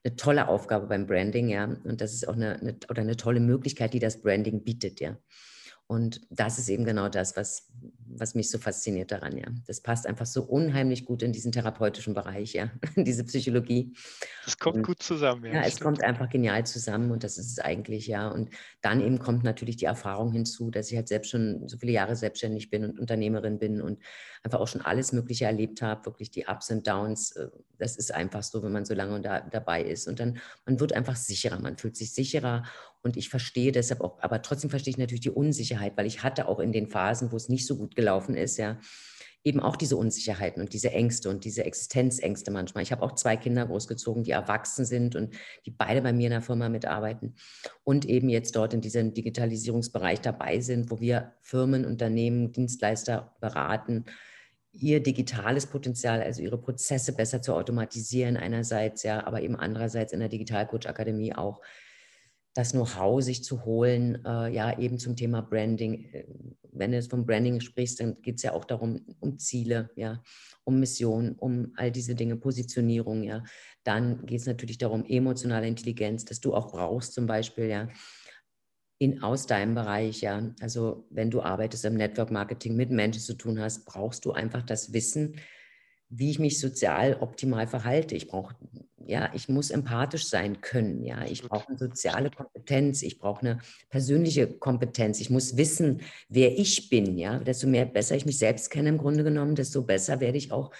eine 0.04 0.16
tolle 0.16 0.48
Aufgabe 0.48 0.88
beim 0.88 1.06
Branding, 1.06 1.50
ja, 1.50 1.66
und 1.66 2.02
das 2.02 2.14
ist 2.14 2.28
auch 2.28 2.34
eine, 2.34 2.60
eine 2.60 2.78
oder 2.90 3.02
eine 3.02 3.18
tolle 3.18 3.40
Möglichkeit, 3.40 3.94
die 3.94 4.00
das 4.00 4.22
Branding 4.22 4.64
bietet, 4.64 5.00
ja. 5.00 5.18
Und 5.92 6.22
das 6.30 6.58
ist 6.58 6.70
eben 6.70 6.86
genau 6.86 7.10
das, 7.10 7.36
was, 7.36 7.70
was 8.08 8.34
mich 8.34 8.50
so 8.50 8.60
fasziniert 8.60 9.12
daran, 9.12 9.38
ja. 9.38 9.48
Das 9.68 9.82
passt 9.82 10.08
einfach 10.08 10.26
so 10.26 10.42
unheimlich 10.42 11.04
gut 11.04 11.22
in 11.22 11.34
diesen 11.34 11.52
therapeutischen 11.52 12.14
Bereich, 12.14 12.54
ja, 12.54 12.72
in 12.96 13.04
diese 13.04 13.26
Psychologie. 13.26 13.94
Es 14.48 14.58
kommt 14.58 14.78
und, 14.78 14.84
gut 14.84 15.04
zusammen, 15.04 15.48
ja. 15.48 15.56
Ja, 15.56 15.62
es 15.64 15.82
kommt 15.82 16.02
einfach 16.02 16.30
genial 16.30 16.66
zusammen 16.66 17.12
und 17.12 17.26
das 17.26 17.38
ist 17.38 17.52
es 17.52 17.60
eigentlich, 17.60 18.08
ja. 18.08 18.30
Und 18.30 18.52
dann 18.80 19.02
eben 19.02 19.20
kommt 19.20 19.44
natürlich 19.44 19.76
die 19.76 19.84
Erfahrung 19.84 20.32
hinzu, 20.32 20.72
dass 20.72 20.90
ich 20.90 20.96
halt 20.96 21.10
selbst 21.10 21.30
schon 21.30 21.68
so 21.68 21.78
viele 21.78 21.92
Jahre 21.92 22.16
selbstständig 22.16 22.70
bin 22.70 22.86
und 22.86 22.98
Unternehmerin 22.98 23.60
bin 23.60 23.82
und 23.82 24.00
einfach 24.44 24.62
auch 24.62 24.70
schon 24.70 24.80
alles 24.80 25.12
Mögliche 25.12 25.44
erlebt 25.44 25.82
habe, 25.82 26.06
wirklich 26.06 26.32
die 26.32 26.46
Ups 26.46 26.72
und 26.72 26.88
Downs. 26.88 27.34
Äh, 27.34 27.50
das 27.78 27.98
ist 27.98 28.14
einfach 28.14 28.44
so, 28.44 28.64
wenn 28.64 28.72
man 28.72 28.86
so 28.86 28.94
lange 28.94 29.20
da, 29.20 29.42
dabei 29.42 29.84
ist. 29.84 30.08
Und 30.08 30.22
dann, 30.22 30.40
man 30.66 30.80
wird 30.80 30.94
einfach 30.94 31.18
sicherer, 31.18 31.60
man 31.60 31.78
fühlt 31.78 31.98
sich 31.98 32.14
sicherer 32.14 32.64
und 33.04 33.18
ich 33.18 33.30
verstehe 33.30 33.72
deshalb 33.72 34.02
auch, 34.02 34.20
aber 34.22 34.42
trotzdem 34.42 34.70
verstehe 34.70 34.92
ich 34.92 34.98
natürlich 34.98 35.22
die 35.22 35.30
Unsicherheit, 35.30 35.94
weil 35.98 36.06
ich 36.06 36.24
hatte 36.24 36.48
auch 36.48 36.60
in 36.60 36.72
den 36.72 36.88
Phasen, 36.88 37.32
wo 37.32 37.36
es 37.36 37.50
nicht 37.50 37.66
so 37.66 37.78
gut 37.78 37.96
gelaufen 37.96 38.36
ist, 38.36 38.58
ja, 38.58 38.80
eben 39.44 39.60
auch 39.60 39.76
diese 39.76 39.98
Unsicherheiten 39.98 40.62
und 40.62 40.74
diese 40.74 40.92
Ängste 40.92 41.30
und 41.30 41.46
diese 41.46 41.64
Existenzängste 41.66 42.52
manchmal. 42.52 42.84
Ich 42.84 42.92
habe 42.92 43.02
auch 43.02 43.14
zwei 43.14 43.38
Kinder 43.38 43.66
großgezogen, 43.66 44.24
die 44.24 44.32
erwachsen 44.32 44.86
sind 44.86 45.16
und 45.16 45.34
die 45.66 45.72
beide 45.72 46.02
bei 46.02 46.14
mir 46.14 46.28
in 46.28 46.32
der 46.32 46.42
Firma 46.42 46.70
mitarbeiten 46.70 47.36
und 47.84 48.06
eben 48.06 48.30
jetzt 48.30 48.56
dort 48.56 48.74
in 48.74 48.82
diesem 48.82 49.14
Digitalisierungsbereich 49.14 50.22
dabei 50.22 50.60
sind, 50.60 50.92
wo 50.92 51.00
wir 51.00 51.34
Firmen, 51.42 51.86
Unternehmen, 51.86 52.52
Dienstleister 52.52 53.36
beraten, 53.42 54.06
ihr 54.74 55.02
digitales 55.02 55.66
Potenzial, 55.66 56.22
also 56.22 56.42
ihre 56.42 56.60
Prozesse 56.60 57.14
besser 57.14 57.42
zu 57.42 57.54
automatisieren 57.56 58.38
einerseits, 58.38 59.04
ja, 59.04 59.26
aber 59.26 59.42
eben 59.42 59.56
andererseits 59.56 60.14
in 60.14 60.20
der 60.20 60.30
Digitalcoach 60.30 60.88
Akademie 60.88 61.34
auch 61.34 61.62
das 62.54 62.72
Know-how 62.72 63.22
sich 63.22 63.44
zu 63.44 63.64
holen, 63.66 64.24
äh, 64.26 64.54
ja, 64.54 64.78
eben 64.78 65.00
zum 65.00 65.16
Thema 65.16 65.42
Branding. 65.42 66.06
Äh, 66.14 66.26
wenn 66.74 66.92
du 66.92 66.98
jetzt 66.98 67.10
vom 67.10 67.26
Branding 67.26 67.60
sprichst, 67.60 68.00
dann 68.00 68.22
geht 68.22 68.38
es 68.38 68.44
ja 68.44 68.54
auch 68.54 68.66
darum, 68.66 69.06
um 69.20 69.38
Ziele, 69.40 69.90
ja, 69.96 70.22
um 70.64 70.80
Mission, 70.80 71.36
um 71.36 71.74
all 71.76 71.92
diese 71.92 72.16
Dinge, 72.16 72.36
Positionierung, 72.36 73.24
ja. 73.24 73.44
Dann 73.84 74.26
geht 74.26 74.42
es 74.42 74.46
natürlich 74.46 74.78
darum, 74.78 75.06
emotionale 75.06 75.68
Intelligenz, 75.68 76.26
dass 76.26 76.40
du 76.40 76.54
auch 76.54 76.72
brauchst, 76.72 77.14
zum 77.14 77.26
Beispiel, 77.26 77.66
ja, 77.66 77.90
in, 79.00 79.24
aus 79.24 79.48
deinem 79.48 79.74
Bereich, 79.76 80.22
ja. 80.22 80.54
Also 80.60 81.08
wenn 81.10 81.32
du 81.32 81.42
arbeitest 81.42 81.86
im 81.86 81.96
Network 81.96 82.32
Marketing 82.32 82.76
mit 82.76 82.92
Menschen 82.92 83.22
zu 83.22 83.34
tun 83.34 83.60
hast, 83.60 83.86
brauchst 83.86 84.26
du 84.26 84.32
einfach 84.32 84.62
das 84.62 84.94
Wissen, 84.94 85.36
wie 86.10 86.30
ich 86.30 86.40
mich 86.40 86.60
sozial 86.60 87.18
optimal 87.22 87.68
verhalte. 87.68 88.16
Ich 88.16 88.28
brauche, 88.28 88.56
ja, 89.12 89.30
ich 89.34 89.50
muss 89.50 89.72
empathisch 89.72 90.28
sein 90.28 90.62
können. 90.62 91.04
Ja, 91.04 91.26
ich 91.26 91.44
brauche 91.44 91.68
eine 91.68 91.78
soziale 91.78 92.32
Kompetenz. 92.32 93.02
Ich 93.02 93.20
brauche 93.20 93.42
eine 93.42 93.60
persönliche 93.90 94.48
Kompetenz. 94.48 95.20
Ich 95.20 95.30
muss 95.30 95.58
wissen, 95.58 96.02
wer 96.30 96.58
ich 96.58 96.90
bin. 96.90 97.18
Ja, 97.18 97.40
desto 97.40 97.68
mehr 97.68 97.86
besser 97.86 98.16
ich 98.16 98.26
mich 98.26 98.38
selbst 98.40 98.70
kenne 98.70 98.88
im 98.88 98.98
Grunde 98.98 99.26
genommen, 99.26 99.56
desto 99.56 99.82
besser 99.82 100.22
werde 100.22 100.38
ich 100.38 100.54
auch 100.54 100.72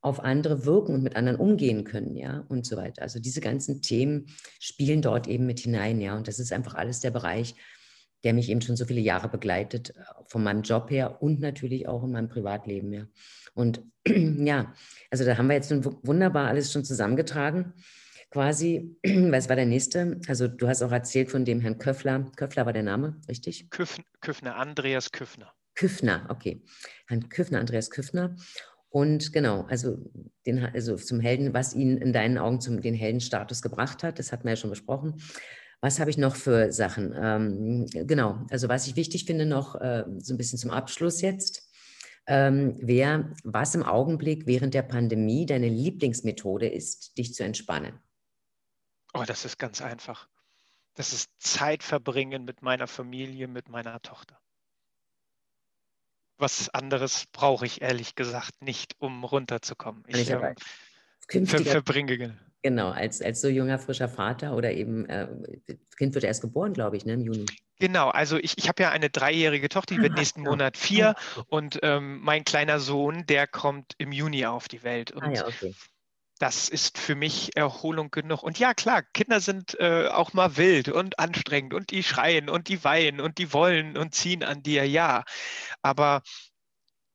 auf 0.00 0.20
andere 0.20 0.66
wirken 0.66 0.94
und 0.94 1.02
mit 1.02 1.16
anderen 1.16 1.38
umgehen 1.38 1.82
können, 1.84 2.14
ja, 2.14 2.44
und 2.48 2.64
so 2.66 2.76
weiter. 2.76 3.02
Also 3.02 3.18
diese 3.18 3.40
ganzen 3.40 3.80
Themen 3.80 4.26
spielen 4.60 5.02
dort 5.02 5.26
eben 5.26 5.46
mit 5.46 5.60
hinein, 5.60 6.00
ja, 6.00 6.14
und 6.14 6.28
das 6.28 6.38
ist 6.38 6.52
einfach 6.52 6.74
alles 6.74 7.00
der 7.00 7.10
Bereich, 7.10 7.54
der 8.24 8.34
mich 8.34 8.48
eben 8.48 8.62
schon 8.62 8.76
so 8.76 8.86
viele 8.86 9.00
Jahre 9.00 9.28
begleitet, 9.28 9.90
äh, 9.90 10.02
von 10.26 10.42
meinem 10.42 10.62
Job 10.62 10.90
her 10.90 11.22
und 11.22 11.40
natürlich 11.40 11.86
auch 11.86 12.02
in 12.02 12.12
meinem 12.12 12.28
Privatleben, 12.28 12.92
ja. 12.92 13.06
Und 13.54 13.82
ja, 14.06 14.74
also 15.10 15.24
da 15.24 15.38
haben 15.38 15.48
wir 15.48 15.54
jetzt 15.54 15.72
wunderbar 15.72 16.48
alles 16.48 16.72
schon 16.72 16.84
zusammengetragen. 16.84 17.74
Quasi, 18.30 18.96
was 19.04 19.48
war 19.48 19.56
der 19.56 19.66
nächste? 19.66 20.20
Also 20.26 20.48
du 20.48 20.66
hast 20.66 20.82
auch 20.82 20.90
erzählt 20.90 21.30
von 21.30 21.44
dem 21.44 21.60
Herrn 21.60 21.78
Köffler. 21.78 22.30
Köffler 22.36 22.66
war 22.66 22.72
der 22.72 22.82
Name, 22.82 23.20
richtig? 23.28 23.70
Küffner, 23.70 24.56
Andreas 24.56 25.12
Küffner. 25.12 25.52
Küffner, 25.76 26.26
okay. 26.30 26.62
Herrn 27.06 27.28
Küffner, 27.28 27.60
Andreas 27.60 27.90
Küffner. 27.90 28.36
Und 28.88 29.32
genau, 29.32 29.62
also, 29.62 29.98
den, 30.46 30.64
also 30.64 30.94
zum 30.94 31.18
Helden, 31.18 31.52
was 31.52 31.74
ihn 31.74 31.96
in 31.96 32.12
deinen 32.12 32.38
Augen 32.38 32.60
zum 32.60 32.80
den 32.80 32.94
Heldenstatus 32.94 33.60
gebracht 33.60 34.04
hat, 34.04 34.20
das 34.20 34.30
hatten 34.30 34.44
wir 34.44 34.50
ja 34.52 34.56
schon 34.56 34.70
besprochen. 34.70 35.20
Was 35.80 36.00
habe 36.00 36.10
ich 36.10 36.18
noch 36.18 36.36
für 36.36 36.72
Sachen? 36.72 37.14
Ähm, 37.16 37.86
genau, 37.92 38.46
also 38.50 38.68
was 38.68 38.86
ich 38.86 38.96
wichtig 38.96 39.24
finde 39.26 39.46
noch, 39.46 39.74
äh, 39.76 40.04
so 40.18 40.34
ein 40.34 40.38
bisschen 40.38 40.58
zum 40.58 40.70
Abschluss 40.70 41.20
jetzt 41.20 41.64
ähm, 42.26 42.76
wer, 42.80 43.34
was 43.44 43.74
im 43.74 43.82
Augenblick 43.82 44.46
während 44.46 44.74
der 44.74 44.82
Pandemie 44.82 45.46
deine 45.46 45.68
Lieblingsmethode 45.68 46.68
ist, 46.68 47.18
dich 47.18 47.34
zu 47.34 47.44
entspannen. 47.44 48.00
Oh, 49.12 49.24
das 49.26 49.44
ist 49.44 49.58
ganz 49.58 49.82
einfach. 49.82 50.28
Das 50.94 51.12
ist 51.12 51.30
Zeit 51.38 51.82
verbringen 51.82 52.44
mit 52.44 52.62
meiner 52.62 52.86
Familie, 52.86 53.48
mit 53.48 53.68
meiner 53.68 54.00
Tochter. 54.00 54.40
Was 56.38 56.68
anderes 56.70 57.26
brauche 57.30 57.66
ich 57.66 57.82
ehrlich 57.82 58.14
gesagt 58.14 58.62
nicht, 58.62 58.96
um 58.98 59.22
runterzukommen. 59.22 60.04
Ich, 60.08 60.16
ich 60.16 60.30
ähm, 60.30 61.46
ver 61.46 61.64
verbringe 61.64 62.38
Genau, 62.64 62.88
als, 62.88 63.20
als 63.20 63.42
so 63.42 63.48
junger, 63.48 63.78
frischer 63.78 64.08
Vater 64.08 64.56
oder 64.56 64.72
eben, 64.72 65.04
äh, 65.04 65.28
das 65.66 65.96
Kind 65.98 66.14
wird 66.14 66.24
erst 66.24 66.40
geboren, 66.40 66.72
glaube 66.72 66.96
ich, 66.96 67.04
ne, 67.04 67.12
im 67.12 67.20
Juni. 67.20 67.44
Genau, 67.78 68.08
also 68.08 68.38
ich, 68.38 68.56
ich 68.56 68.68
habe 68.68 68.82
ja 68.82 68.90
eine 68.90 69.10
dreijährige 69.10 69.68
Tochter, 69.68 69.96
die 69.96 70.00
wird 70.00 70.14
nächsten 70.14 70.44
ja. 70.44 70.50
Monat 70.50 70.78
vier 70.78 71.14
und 71.48 71.78
ähm, 71.82 72.20
mein 72.22 72.42
kleiner 72.42 72.80
Sohn, 72.80 73.26
der 73.26 73.46
kommt 73.46 73.92
im 73.98 74.12
Juni 74.12 74.46
auf 74.46 74.66
die 74.66 74.82
Welt. 74.82 75.10
Und 75.10 75.24
Ah 75.24 75.32
ja, 75.32 75.46
okay. 75.46 75.74
das 76.38 76.70
ist 76.70 76.96
für 76.96 77.14
mich 77.14 77.54
Erholung 77.54 78.10
genug. 78.10 78.42
Und 78.42 78.58
ja, 78.58 78.72
klar, 78.72 79.02
Kinder 79.02 79.40
sind 79.40 79.78
äh, 79.78 80.06
auch 80.06 80.32
mal 80.32 80.56
wild 80.56 80.88
und 80.88 81.18
anstrengend 81.18 81.74
und 81.74 81.90
die 81.90 82.02
schreien 82.02 82.48
und 82.48 82.68
die 82.68 82.82
weinen 82.82 83.20
und 83.20 83.36
die 83.36 83.52
wollen 83.52 83.98
und 83.98 84.14
ziehen 84.14 84.42
an 84.42 84.62
dir, 84.62 84.88
ja. 84.88 85.24
Aber 85.82 86.22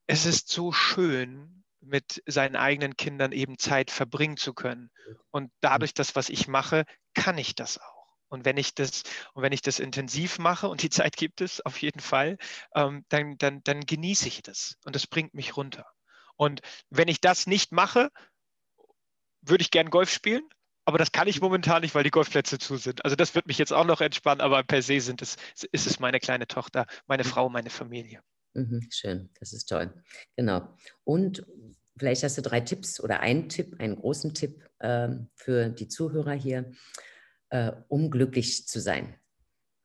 es 0.05 0.27
ist 0.27 0.49
so 0.49 0.71
schön, 0.71 1.58
mit 1.81 2.21
seinen 2.25 2.55
eigenen 2.55 2.95
Kindern 2.97 3.31
eben 3.31 3.57
Zeit 3.57 3.91
verbringen 3.91 4.37
zu 4.37 4.53
können. 4.53 4.91
Und 5.31 5.51
dadurch, 5.61 5.93
das, 5.93 6.15
was 6.15 6.29
ich 6.29 6.47
mache, 6.47 6.85
kann 7.13 7.37
ich 7.37 7.55
das 7.55 7.77
auch. 7.77 7.99
Und 8.27 8.45
wenn 8.45 8.57
ich 8.57 8.75
das, 8.75 9.03
und 9.33 9.41
wenn 9.43 9.53
ich 9.53 9.61
das 9.61 9.79
intensiv 9.79 10.39
mache, 10.39 10.69
und 10.69 10.83
die 10.83 10.89
Zeit 10.89 11.17
gibt 11.17 11.41
es 11.41 11.61
auf 11.65 11.81
jeden 11.81 11.99
Fall, 11.99 12.37
ähm, 12.75 13.05
dann, 13.09 13.37
dann, 13.37 13.63
dann 13.63 13.81
genieße 13.81 14.27
ich 14.27 14.41
das. 14.41 14.77
Und 14.85 14.95
das 14.95 15.07
bringt 15.07 15.33
mich 15.33 15.57
runter. 15.57 15.85
Und 16.35 16.61
wenn 16.89 17.07
ich 17.07 17.21
das 17.21 17.47
nicht 17.47 17.71
mache, 17.71 18.09
würde 19.41 19.61
ich 19.61 19.71
gern 19.71 19.89
Golf 19.89 20.11
spielen, 20.11 20.47
aber 20.85 20.97
das 20.97 21.11
kann 21.11 21.27
ich 21.27 21.41
momentan 21.41 21.81
nicht, 21.81 21.93
weil 21.93 22.03
die 22.03 22.09
Golfplätze 22.09 22.57
zu 22.57 22.77
sind. 22.77 23.03
Also 23.03 23.15
das 23.15 23.35
wird 23.35 23.45
mich 23.45 23.57
jetzt 23.57 23.73
auch 23.73 23.85
noch 23.85 24.01
entspannen, 24.01 24.41
aber 24.41 24.63
per 24.63 24.81
se 24.81 24.99
sind 25.01 25.21
es, 25.21 25.35
ist 25.71 25.85
es 25.85 25.99
meine 25.99 26.19
kleine 26.19 26.47
Tochter, 26.47 26.85
meine 27.07 27.23
Frau, 27.23 27.49
meine 27.49 27.69
Familie. 27.69 28.23
Mhm, 28.59 28.87
schön, 28.91 29.29
das 29.39 29.53
ist 29.53 29.67
toll. 29.67 29.93
Genau. 30.35 30.67
Und 31.03 31.45
vielleicht 31.97 32.23
hast 32.23 32.37
du 32.37 32.41
drei 32.41 32.61
Tipps 32.61 32.99
oder 32.99 33.21
einen 33.21 33.49
Tipp, 33.49 33.75
einen 33.79 33.95
großen 33.95 34.33
Tipp 34.33 34.63
ähm, 34.81 35.29
für 35.35 35.69
die 35.69 35.87
Zuhörer 35.87 36.33
hier, 36.33 36.71
äh, 37.49 37.71
um 37.87 38.09
glücklich 38.09 38.67
zu 38.67 38.79
sein. 38.79 39.15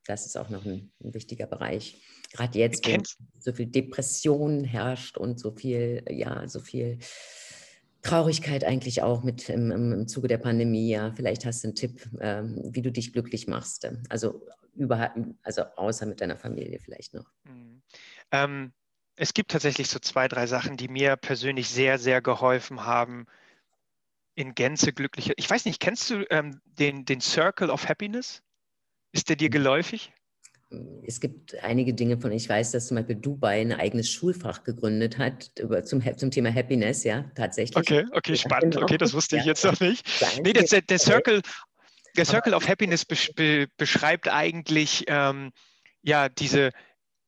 Das 0.06 0.26
ist 0.26 0.36
auch 0.36 0.50
noch 0.50 0.64
ein, 0.66 0.92
ein 1.02 1.14
wichtiger 1.14 1.46
Bereich. 1.46 2.02
Gerade 2.32 2.58
jetzt, 2.58 2.86
wenn 2.86 3.02
so 3.38 3.52
viel 3.52 3.66
Depression 3.66 4.64
herrscht 4.64 5.16
und 5.16 5.38
so 5.38 5.52
viel, 5.52 6.02
ja, 6.10 6.46
so 6.48 6.60
viel 6.60 6.98
Traurigkeit 8.02 8.64
eigentlich 8.64 9.02
auch 9.02 9.22
mit 9.22 9.48
im, 9.48 9.70
im 9.70 10.08
Zuge 10.08 10.28
der 10.28 10.38
Pandemie. 10.38 10.90
Ja, 10.90 11.12
vielleicht 11.14 11.46
hast 11.46 11.64
du 11.64 11.68
einen 11.68 11.74
Tipp, 11.74 12.06
ähm, 12.20 12.60
wie 12.64 12.82
du 12.82 12.92
dich 12.92 13.12
glücklich 13.12 13.46
machst. 13.46 13.88
Also 14.10 14.42
überhaupt, 14.74 15.16
also 15.42 15.62
außer 15.76 16.06
mit 16.06 16.20
deiner 16.20 16.36
Familie 16.36 16.78
vielleicht 16.80 17.14
noch. 17.14 17.30
Mhm. 17.44 17.82
Ähm, 18.34 18.72
es 19.16 19.32
gibt 19.32 19.52
tatsächlich 19.52 19.88
so 19.88 20.00
zwei, 20.00 20.26
drei 20.26 20.48
Sachen, 20.48 20.76
die 20.76 20.88
mir 20.88 21.14
persönlich 21.16 21.68
sehr, 21.68 21.98
sehr 21.98 22.20
geholfen 22.20 22.84
haben, 22.84 23.26
in 24.34 24.56
Gänze 24.56 24.92
glücklicher. 24.92 25.34
Ich 25.36 25.48
weiß 25.48 25.64
nicht, 25.66 25.78
kennst 25.78 26.10
du 26.10 26.26
ähm, 26.30 26.60
den, 26.64 27.04
den 27.04 27.20
Circle 27.20 27.70
of 27.70 27.88
Happiness? 27.88 28.42
Ist 29.12 29.28
der 29.28 29.36
dir 29.36 29.50
geläufig? 29.50 30.12
Es 31.06 31.20
gibt 31.20 31.54
einige 31.62 31.94
Dinge 31.94 32.18
von, 32.20 32.32
ich 32.32 32.48
weiß, 32.48 32.72
dass 32.72 32.88
zum 32.88 32.96
Beispiel 32.96 33.14
Dubai 33.14 33.60
ein 33.60 33.72
eigenes 33.72 34.10
Schulfach 34.10 34.64
gegründet 34.64 35.18
hat 35.18 35.52
über, 35.60 35.84
zum, 35.84 36.02
zum 36.16 36.32
Thema 36.32 36.52
Happiness, 36.52 37.04
ja, 37.04 37.30
tatsächlich. 37.36 37.76
Okay, 37.76 38.04
okay, 38.10 38.36
spannend. 38.36 38.76
Okay, 38.76 38.98
das 38.98 39.12
wusste 39.12 39.36
ich 39.36 39.44
jetzt 39.44 39.64
noch 39.64 39.78
nicht. 39.78 40.04
Nee, 40.42 40.52
der, 40.52 40.82
der 40.82 40.98
Circle, 40.98 41.42
der 42.16 42.24
Circle 42.24 42.54
of 42.54 42.66
Happiness 42.66 43.04
be, 43.04 43.68
beschreibt 43.76 44.26
eigentlich 44.26 45.04
ähm, 45.06 45.52
ja 46.02 46.28
diese 46.28 46.72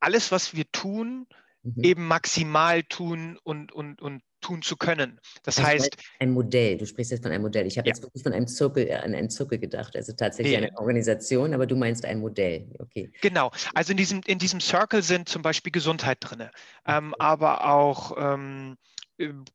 alles, 0.00 0.32
was 0.32 0.54
wir 0.54 0.64
tun, 0.72 1.26
mhm. 1.62 1.82
eben 1.82 2.06
maximal 2.06 2.82
tun 2.82 3.38
und, 3.42 3.72
und, 3.72 4.00
und 4.00 4.22
tun 4.40 4.62
zu 4.62 4.76
können. 4.76 5.18
Das, 5.42 5.56
das 5.56 5.64
heißt. 5.64 5.96
Ein 6.20 6.30
Modell, 6.32 6.76
du 6.76 6.86
sprichst 6.86 7.10
jetzt 7.10 7.22
von 7.22 7.32
einem 7.32 7.42
Modell. 7.42 7.66
Ich 7.66 7.78
habe 7.78 7.88
ja. 7.88 7.94
jetzt 7.94 8.02
wirklich 8.02 8.22
von 8.22 8.32
einem 8.32 8.46
Zirkel, 8.46 8.90
an 8.92 9.14
einen 9.14 9.30
Zirkel 9.30 9.58
gedacht, 9.58 9.96
also 9.96 10.12
tatsächlich 10.12 10.58
nee. 10.58 10.66
eine 10.66 10.78
Organisation, 10.78 11.52
aber 11.54 11.66
du 11.66 11.76
meinst 11.76 12.04
ein 12.04 12.20
Modell. 12.20 12.68
Okay. 12.78 13.10
Genau. 13.20 13.50
Also 13.74 13.92
in 13.92 13.96
diesem, 13.96 14.20
in 14.26 14.38
diesem 14.38 14.60
Circle 14.60 15.02
sind 15.02 15.28
zum 15.28 15.42
Beispiel 15.42 15.72
Gesundheit 15.72 16.18
drin, 16.20 16.42
okay. 16.42 16.50
ähm, 16.86 17.14
aber 17.18 17.66
auch. 17.68 18.16
Ähm, 18.18 18.76
äh, 18.76 18.76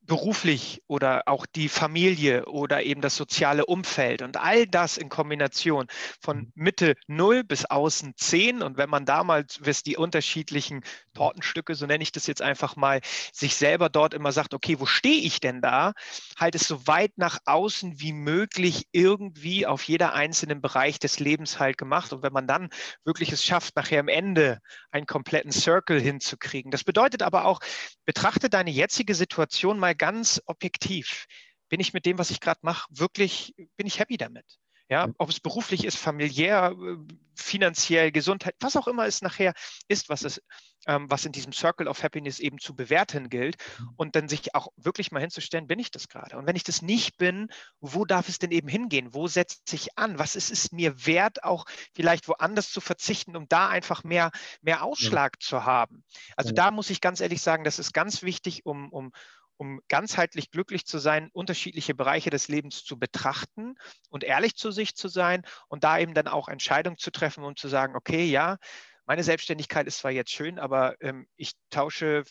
beruflich 0.02 0.82
oder 0.88 1.24
auch 1.28 1.46
die 1.46 1.70
Familie 1.70 2.46
oder 2.46 2.84
eben 2.84 3.02
das 3.02 3.16
soziale 3.16 3.66
Umfeld 3.66 4.24
und 4.24 4.38
all 4.38 4.66
das 4.66 4.98
in 4.98 5.08
Kombination 5.08 5.86
von 6.20 6.38
mhm. 6.38 6.52
Mitte 6.56 6.96
0 7.08 7.44
bis 7.44 7.66
außen 7.66 8.14
10 8.18 8.64
und 8.64 8.78
wenn 8.78 8.90
man 8.90 9.06
damals, 9.06 9.60
was 9.64 9.84
die 9.84 9.98
unterschiedlichen 9.98 10.84
Tortenstücke, 11.14 11.76
so 11.76 11.86
nenne 11.86 12.02
ich 12.02 12.12
das 12.12 12.26
jetzt 12.26 12.42
einfach 12.42 12.76
mal, 12.76 13.02
sich 13.34 13.56
selber 13.56 13.90
dort 13.90 14.16
immer 14.16 14.32
sagt, 14.32 14.56
okay, 14.56 14.80
wo 14.80 14.88
stehe 14.88 15.22
ich 15.22 15.40
denn 15.40 15.62
da, 15.62 15.94
halt 16.38 16.56
es 16.56 16.68
so 16.68 16.88
weit 16.88 17.18
nach 17.18 17.38
außen 17.46 18.00
wie 18.00 18.14
möglich 18.14 18.88
irgendwie 18.92 19.68
auf 19.68 19.84
jeder 19.84 20.14
einzelnen 20.14 20.62
Bereich 20.62 20.98
des 20.98 21.20
Lebens 21.20 21.60
halt 21.60 21.78
gemacht 21.78 22.14
und 22.14 22.24
wenn 22.24 22.34
man 22.34 22.48
dann 22.48 22.70
wirklich 23.06 23.32
es 23.32 23.46
schafft, 23.46 23.76
nachher 23.76 24.00
am 24.00 24.08
Ende 24.08 24.60
einen 24.90 25.06
kompletten 25.06 25.52
Circle 25.52 26.00
hinzukriegen. 26.02 26.72
Das 26.72 26.84
bedeutet 26.84 27.22
aber 27.22 27.46
auch, 27.46 27.60
betrachte 28.06 28.50
deine 28.50 28.72
jetzige 28.72 29.14
Situation 29.14 29.51
Situation 29.52 29.80
mal 29.80 29.96
ganz 29.96 30.42
objektiv. 30.46 31.26
Bin 31.68 31.82
ich 31.82 31.94
mit 31.94 32.06
dem, 32.06 32.18
was 32.18 32.32
ich 32.32 32.40
gerade 32.40 32.62
mache, 32.64 32.88
wirklich, 32.90 33.54
bin 33.76 33.86
ich 33.86 34.00
happy 34.00 34.18
damit? 34.18 34.46
Ja, 34.90 35.08
ob 35.20 35.30
es 35.30 35.40
beruflich 35.40 35.86
ist, 35.86 35.98
familiär, 35.98 36.76
äh, 36.78 36.98
finanziell, 37.34 38.12
Gesundheit, 38.12 38.56
was 38.60 38.76
auch 38.76 38.90
immer 38.90 39.06
es 39.06 39.22
nachher 39.22 39.54
ist, 39.88 40.10
was 40.10 40.26
es, 40.26 40.42
ähm, 40.86 41.10
was 41.10 41.24
in 41.24 41.32
diesem 41.32 41.54
Circle 41.54 41.88
of 41.88 42.04
Happiness 42.04 42.40
eben 42.40 42.60
zu 42.60 42.76
bewerten 42.76 43.30
gilt 43.30 43.56
mhm. 43.80 43.90
und 43.96 44.16
dann 44.18 44.28
sich 44.28 44.54
auch 44.54 44.68
wirklich 44.76 45.14
mal 45.14 45.22
hinzustellen, 45.22 45.66
bin 45.66 45.80
ich 45.80 45.92
das 45.92 46.10
gerade? 46.10 46.38
Und 46.38 46.46
wenn 46.46 46.58
ich 46.58 46.66
das 46.66 46.82
nicht 46.82 47.18
bin, 47.18 47.48
wo 47.80 48.04
darf 48.04 48.28
es 48.28 48.38
denn 48.38 48.52
eben 48.52 48.68
hingehen? 48.68 49.14
Wo 49.14 49.28
setzt 49.28 49.70
sich 49.70 49.98
an? 49.98 50.20
Was 50.20 50.36
ist 50.36 50.52
es 50.52 50.74
mir 50.74 51.06
wert, 51.06 51.46
auch 51.46 51.64
vielleicht 51.96 52.28
woanders 52.28 52.70
zu 52.70 52.82
verzichten, 52.82 53.38
um 53.38 53.48
da 53.48 53.70
einfach 53.70 54.04
mehr, 54.04 54.32
mehr 54.62 54.84
Ausschlag 54.84 55.38
ja. 55.40 55.48
zu 55.48 55.64
haben? 55.64 56.04
Also 56.36 56.50
ja. 56.50 56.56
da 56.56 56.72
muss 56.72 56.90
ich 56.90 57.00
ganz 57.00 57.22
ehrlich 57.22 57.42
sagen, 57.42 57.64
das 57.64 57.80
ist 57.80 57.94
ganz 57.94 58.24
wichtig, 58.24 58.66
um, 58.66 58.92
um, 58.92 59.14
um 59.58 59.80
ganzheitlich 59.88 60.52
glücklich 60.52 60.86
zu 60.86 60.98
sein, 60.98 61.30
unterschiedliche 61.34 61.94
Bereiche 61.94 62.30
des 62.30 62.48
Lebens 62.48 62.84
zu 62.84 62.98
betrachten 62.98 63.76
und 64.10 64.24
ehrlich 64.24 64.56
zu 64.56 64.72
sich 64.72 64.96
zu 64.96 65.08
sein 65.08 65.44
und 65.68 65.84
da 65.84 66.00
eben 66.00 66.14
dann 66.14 66.28
auch 66.28 66.48
Entscheidungen 66.48 66.98
zu 66.98 67.12
treffen 67.12 67.44
und 67.44 67.60
zu 67.60 67.68
sagen, 67.68 67.96
okay, 67.96 68.26
ja, 68.26 68.58
meine 69.06 69.24
Selbstständigkeit 69.24 69.88
ist 69.88 70.00
zwar 70.00 70.12
jetzt 70.12 70.32
schön, 70.32 70.60
aber 70.60 70.96
ähm, 71.02 71.28
ich 71.36 71.54
tausche 71.70 72.24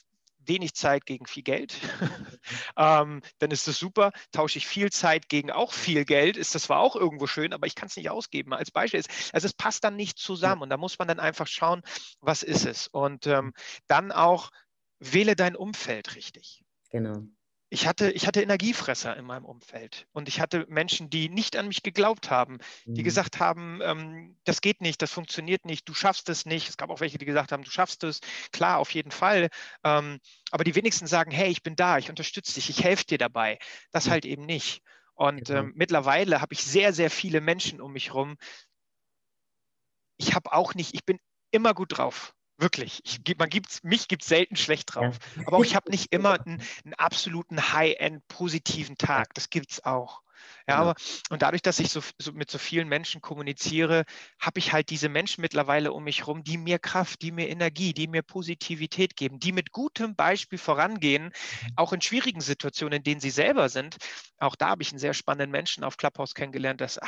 wenig 0.47 0.75
Zeit 0.75 1.07
gegen 1.07 1.27
viel 1.27 1.43
Geld, 1.43 1.75
ähm, 2.77 3.23
dann 3.39 3.51
ist 3.51 3.69
das 3.69 3.79
super. 3.79 4.13
Tausche 4.33 4.59
ich 4.59 4.67
viel 4.67 4.91
Zeit 4.91 5.29
gegen 5.29 5.51
auch 5.51 5.73
viel 5.73 6.05
Geld, 6.05 6.37
ist 6.37 6.55
das 6.55 6.65
zwar 6.65 6.81
auch 6.81 6.97
irgendwo 6.97 7.27
schön, 7.27 7.53
aber 7.53 7.67
ich 7.67 7.75
kann 7.75 7.89
es 7.89 7.97
nicht 7.97 8.11
ausgeben. 8.11 8.53
Als 8.53 8.71
Beispiel 8.71 9.03
also 9.33 9.47
es 9.47 9.53
passt 9.53 9.85
dann 9.85 9.97
nicht 9.97 10.19
zusammen 10.19 10.63
und 10.63 10.71
da 10.71 10.77
muss 10.77 10.99
man 10.99 11.09
dann 11.09 11.21
einfach 11.21 11.47
schauen, 11.47 11.83
was 12.21 12.43
ist 12.43 12.67
es. 12.67 12.89
Und 12.89 13.27
ähm, 13.27 13.53
dann 13.87 14.13
auch 14.13 14.51
wähle 14.99 15.37
dein 15.37 15.57
Umfeld 15.57 16.17
richtig. 16.17 16.63
Genau. 16.91 17.23
Ich 17.73 17.87
hatte, 17.87 18.11
ich 18.11 18.27
hatte 18.27 18.43
Energiefresser 18.43 19.17
in 19.17 19.25
meinem 19.25 19.45
Umfeld 19.45 20.09
und 20.11 20.27
ich 20.29 20.41
hatte 20.41 20.67
Menschen, 20.69 21.09
die 21.09 21.29
nicht 21.29 21.57
an 21.57 21.69
mich 21.69 21.85
geglaubt 21.85 22.29
haben, 22.29 22.59
die 22.85 23.03
mhm. 23.03 23.05
gesagt 23.05 23.39
haben, 23.39 23.81
ähm, 23.85 24.37
das 24.43 24.61
geht 24.61 24.81
nicht, 24.81 25.01
das 25.03 25.13
funktioniert 25.13 25.65
nicht, 25.65 25.89
du 25.89 25.95
schaffst 25.95 26.29
es 26.29 26.47
nicht. 26.47 26.69
Es 26.69 26.77
gab 26.77 26.91
auch 26.91 26.99
welche, 26.99 27.19
die 27.19 27.27
gesagt 27.27 27.53
haben, 27.53 27.63
du 27.63 27.71
schaffst 27.71 28.03
es, 28.03 28.19
klar, 28.51 28.79
auf 28.79 28.93
jeden 28.93 29.13
Fall. 29.13 29.51
Ähm, 29.85 30.19
aber 30.51 30.65
die 30.65 30.75
wenigsten 30.75 31.07
sagen, 31.07 31.31
hey, 31.31 31.49
ich 31.49 31.63
bin 31.63 31.77
da, 31.77 31.97
ich 31.99 32.11
unterstütze 32.11 32.55
dich, 32.55 32.71
ich 32.71 32.83
helfe 32.83 33.05
dir 33.05 33.19
dabei. 33.19 33.57
Das 33.93 34.07
mhm. 34.07 34.11
halt 34.11 34.25
eben 34.25 34.47
nicht. 34.47 34.83
Und 35.15 35.45
genau. 35.45 35.61
ähm, 35.61 35.73
mittlerweile 35.77 36.41
habe 36.41 36.55
ich 36.55 36.65
sehr, 36.65 36.93
sehr 36.93 37.11
viele 37.11 37.41
Menschen 37.41 37.81
um 37.81 37.93
mich 37.93 38.09
herum. 38.09 38.37
Ich 40.17 40.35
habe 40.35 40.53
auch 40.53 40.75
nicht, 40.75 40.93
ich 40.95 41.05
bin 41.05 41.21
immer 41.53 41.73
gut 41.73 41.99
drauf. 41.99 42.35
Wirklich. 42.61 43.01
Ich, 43.05 43.39
man 43.39 43.49
gibt's, 43.49 43.83
mich 43.83 44.07
gibt 44.07 44.23
es 44.23 44.29
selten 44.29 44.57
schlecht 44.57 44.95
drauf. 44.95 45.19
Aber 45.47 45.57
auch 45.57 45.65
ich 45.65 45.75
habe 45.75 45.91
nicht 45.91 46.13
immer 46.13 46.39
einen, 46.45 46.63
einen 46.85 46.95
absoluten 46.95 47.73
High-End 47.73 48.27
positiven 48.29 48.99
Tag. 48.99 49.33
Das 49.35 49.49
gibt 49.49 49.73
es 49.73 49.85
auch. 49.85 50.23
Ja, 50.67 50.77
aber, 50.77 50.95
und 51.31 51.43
dadurch, 51.43 51.63
dass 51.63 51.79
ich 51.79 51.91
so, 51.91 52.01
so, 52.19 52.33
mit 52.33 52.51
so 52.51 52.59
vielen 52.59 52.89
Menschen 52.89 53.21
kommuniziere, 53.21 54.05
habe 54.39 54.59
ich 54.59 54.73
halt 54.73 54.91
diese 54.91 55.09
Menschen 55.09 55.41
mittlerweile 55.41 55.93
um 55.93 56.05
mich 56.05 56.21
herum, 56.21 56.45
die 56.45 56.59
mir 56.59 56.79
Kraft, 56.79 57.23
die 57.23 57.33
mir 57.33 57.49
Energie, 57.49 57.93
die 57.93 58.07
mir 58.07 58.23
Positivität 58.23 59.17
geben, 59.17 59.39
die 59.39 59.53
mit 59.53 59.73
gutem 59.73 60.15
Beispiel 60.15 60.59
vorangehen, 60.59 61.25
mhm. 61.25 61.73
auch 61.77 61.93
in 61.93 62.01
schwierigen 62.01 62.41
Situationen, 62.41 62.99
in 62.99 63.03
denen 63.03 63.21
sie 63.21 63.31
selber 63.31 63.69
sind. 63.69 63.97
Auch 64.39 64.57
da 64.57 64.69
habe 64.69 64.83
ich 64.83 64.91
einen 64.91 64.99
sehr 64.99 65.15
spannenden 65.15 65.51
Menschen 65.51 65.85
auf 65.85 65.97
Clubhouse 65.97 66.35
kennengelernt, 66.35 66.81
das 66.81 66.99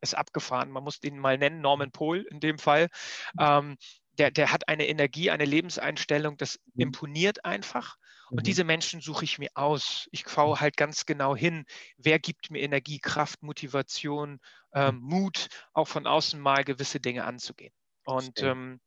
ist 0.00 0.14
abgefahren. 0.14 0.70
Man 0.70 0.84
muss 0.84 1.00
den 1.00 1.18
mal 1.18 1.38
nennen, 1.38 1.60
Norman 1.60 1.90
Pohl 1.90 2.26
in 2.30 2.40
dem 2.40 2.58
Fall. 2.58 2.88
Mhm. 3.34 3.40
Ähm, 3.40 3.76
der, 4.18 4.30
der 4.30 4.52
hat 4.52 4.68
eine 4.68 4.86
Energie, 4.86 5.30
eine 5.30 5.44
Lebenseinstellung, 5.44 6.36
das 6.36 6.58
mhm. 6.74 6.82
imponiert 6.82 7.44
einfach. 7.44 7.96
Und 8.30 8.38
mhm. 8.38 8.44
diese 8.44 8.64
Menschen 8.64 9.00
suche 9.00 9.24
ich 9.24 9.38
mir 9.38 9.50
aus. 9.54 10.08
Ich 10.10 10.28
schaue 10.28 10.56
mhm. 10.56 10.60
halt 10.60 10.76
ganz 10.76 11.06
genau 11.06 11.36
hin, 11.36 11.64
wer 11.96 12.18
gibt 12.18 12.50
mir 12.50 12.60
Energie, 12.60 12.98
Kraft, 12.98 13.42
Motivation, 13.42 14.40
ähm, 14.72 14.98
Mut, 15.00 15.48
auch 15.72 15.88
von 15.88 16.06
außen 16.06 16.40
mal 16.40 16.64
gewisse 16.64 17.00
Dinge 17.00 17.24
anzugehen. 17.24 17.72
Und 18.04 18.42
ähm, 18.42 18.80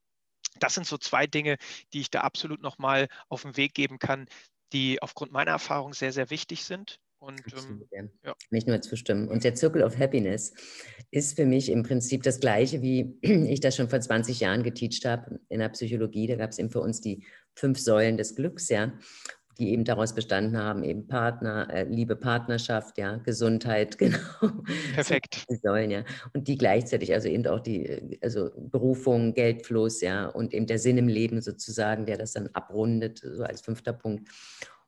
das 0.59 0.73
sind 0.73 0.87
so 0.87 0.97
zwei 0.97 1.27
Dinge, 1.27 1.57
die 1.93 2.01
ich 2.01 2.09
da 2.09 2.21
absolut 2.21 2.61
nochmal 2.61 3.07
auf 3.27 3.43
den 3.43 3.57
Weg 3.57 3.73
geben 3.73 3.99
kann, 3.99 4.27
die 4.73 5.01
aufgrund 5.01 5.31
meiner 5.31 5.51
Erfahrung 5.51 5.93
sehr, 5.93 6.11
sehr 6.11 6.29
wichtig 6.29 6.63
sind. 6.63 6.99
Und 7.19 7.41
ähm, 7.91 8.09
ja. 8.23 8.33
nicht 8.49 8.67
nur 8.67 8.79
zustimmen. 8.81 9.27
Und 9.27 9.43
der 9.43 9.55
Circle 9.55 9.83
of 9.83 9.97
Happiness 9.97 10.53
ist 11.11 11.35
für 11.35 11.45
mich 11.45 11.69
im 11.69 11.83
Prinzip 11.83 12.23
das 12.23 12.39
Gleiche, 12.39 12.81
wie 12.81 13.17
ich 13.21 13.59
das 13.59 13.75
schon 13.75 13.89
vor 13.89 13.99
20 13.99 14.39
Jahren 14.39 14.63
geteacht 14.63 15.05
habe 15.05 15.39
in 15.49 15.59
der 15.59 15.69
Psychologie. 15.69 16.27
Da 16.27 16.35
gab 16.35 16.51
es 16.51 16.59
eben 16.59 16.69
für 16.69 16.81
uns 16.81 17.01
die 17.01 17.25
fünf 17.55 17.77
Säulen 17.79 18.17
des 18.17 18.35
Glücks, 18.35 18.69
ja 18.69 18.93
die 19.59 19.73
eben 19.73 19.83
daraus 19.83 20.15
bestanden 20.15 20.57
haben, 20.57 20.83
eben 20.83 21.07
Partner, 21.07 21.67
äh, 21.69 21.83
Liebe, 21.83 22.15
Partnerschaft, 22.15 22.97
ja, 22.97 23.17
Gesundheit, 23.17 23.97
genau. 23.97 24.17
Perfekt. 24.95 25.45
Die 25.49 25.55
Säulen, 25.55 25.91
ja. 25.91 26.05
Und 26.33 26.47
die 26.47 26.57
gleichzeitig, 26.57 27.13
also 27.13 27.27
eben 27.27 27.45
auch 27.45 27.59
die, 27.59 28.17
also 28.21 28.49
Berufung, 28.55 29.33
Geldfluss, 29.33 30.01
ja, 30.01 30.27
und 30.27 30.53
eben 30.53 30.65
der 30.65 30.79
Sinn 30.79 30.97
im 30.97 31.09
Leben 31.09 31.41
sozusagen, 31.41 32.05
der 32.05 32.17
das 32.17 32.33
dann 32.33 32.47
abrundet, 32.53 33.19
so 33.19 33.43
als 33.43 33.61
fünfter 33.61 33.93
Punkt. 33.93 34.29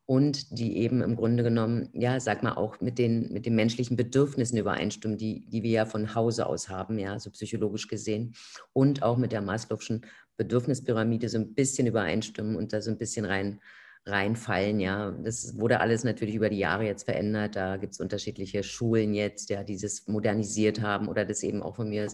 Und 0.06 0.58
die 0.58 0.78
eben 0.78 1.02
im 1.02 1.16
Grunde 1.16 1.44
genommen, 1.44 1.90
ja, 1.94 2.20
sag 2.20 2.44
mal, 2.44 2.56
auch 2.56 2.82
mit 2.82 2.98
den, 2.98 3.32
mit 3.32 3.46
den 3.46 3.56
menschlichen 3.56 3.96
Bedürfnissen 3.96 4.58
übereinstimmen, 4.58 5.18
die, 5.18 5.46
die 5.48 5.64
wir 5.64 5.72
ja 5.72 5.86
von 5.86 6.16
Hause 6.16 6.48
aus 6.48 6.70
haben, 6.70 7.00
ja, 7.00 7.18
so 7.20 7.30
psychologisch 7.30 7.88
gesehen. 7.88 8.34
Und 8.74 9.04
auch 9.04 9.18
mit 9.18 9.32
der 9.32 9.42
Maslow'schen 9.42 10.02
Bedürfnispyramide 10.38 11.30
so 11.30 11.38
ein 11.38 11.54
bisschen 11.54 11.88
übereinstimmen 11.88 12.56
und 12.56 12.74
da 12.74 12.82
so 12.82 12.92
ein 12.92 12.98
bisschen 12.98 13.26
rein 13.26 13.60
reinfallen. 14.06 14.80
Ja, 14.80 15.12
das 15.12 15.58
wurde 15.60 15.80
alles 15.80 16.04
natürlich 16.04 16.36
über 16.36 16.50
die 16.50 16.58
Jahre 16.58 16.86
jetzt 16.86 17.04
verändert. 17.04 17.56
Da 17.56 17.78
gibt 17.78 17.94
es 17.94 18.00
unterschiedliche 18.00 18.64
Schulen 18.64 19.14
jetzt, 19.14 19.50
ja, 19.50 19.64
die 19.64 19.78
das 19.78 20.08
modernisiert 20.08 20.82
haben 20.82 21.08
oder 21.08 21.24
das 21.24 21.44
eben 21.44 21.62
auch 21.62 21.76
von 21.76 21.90
mir 21.90 22.08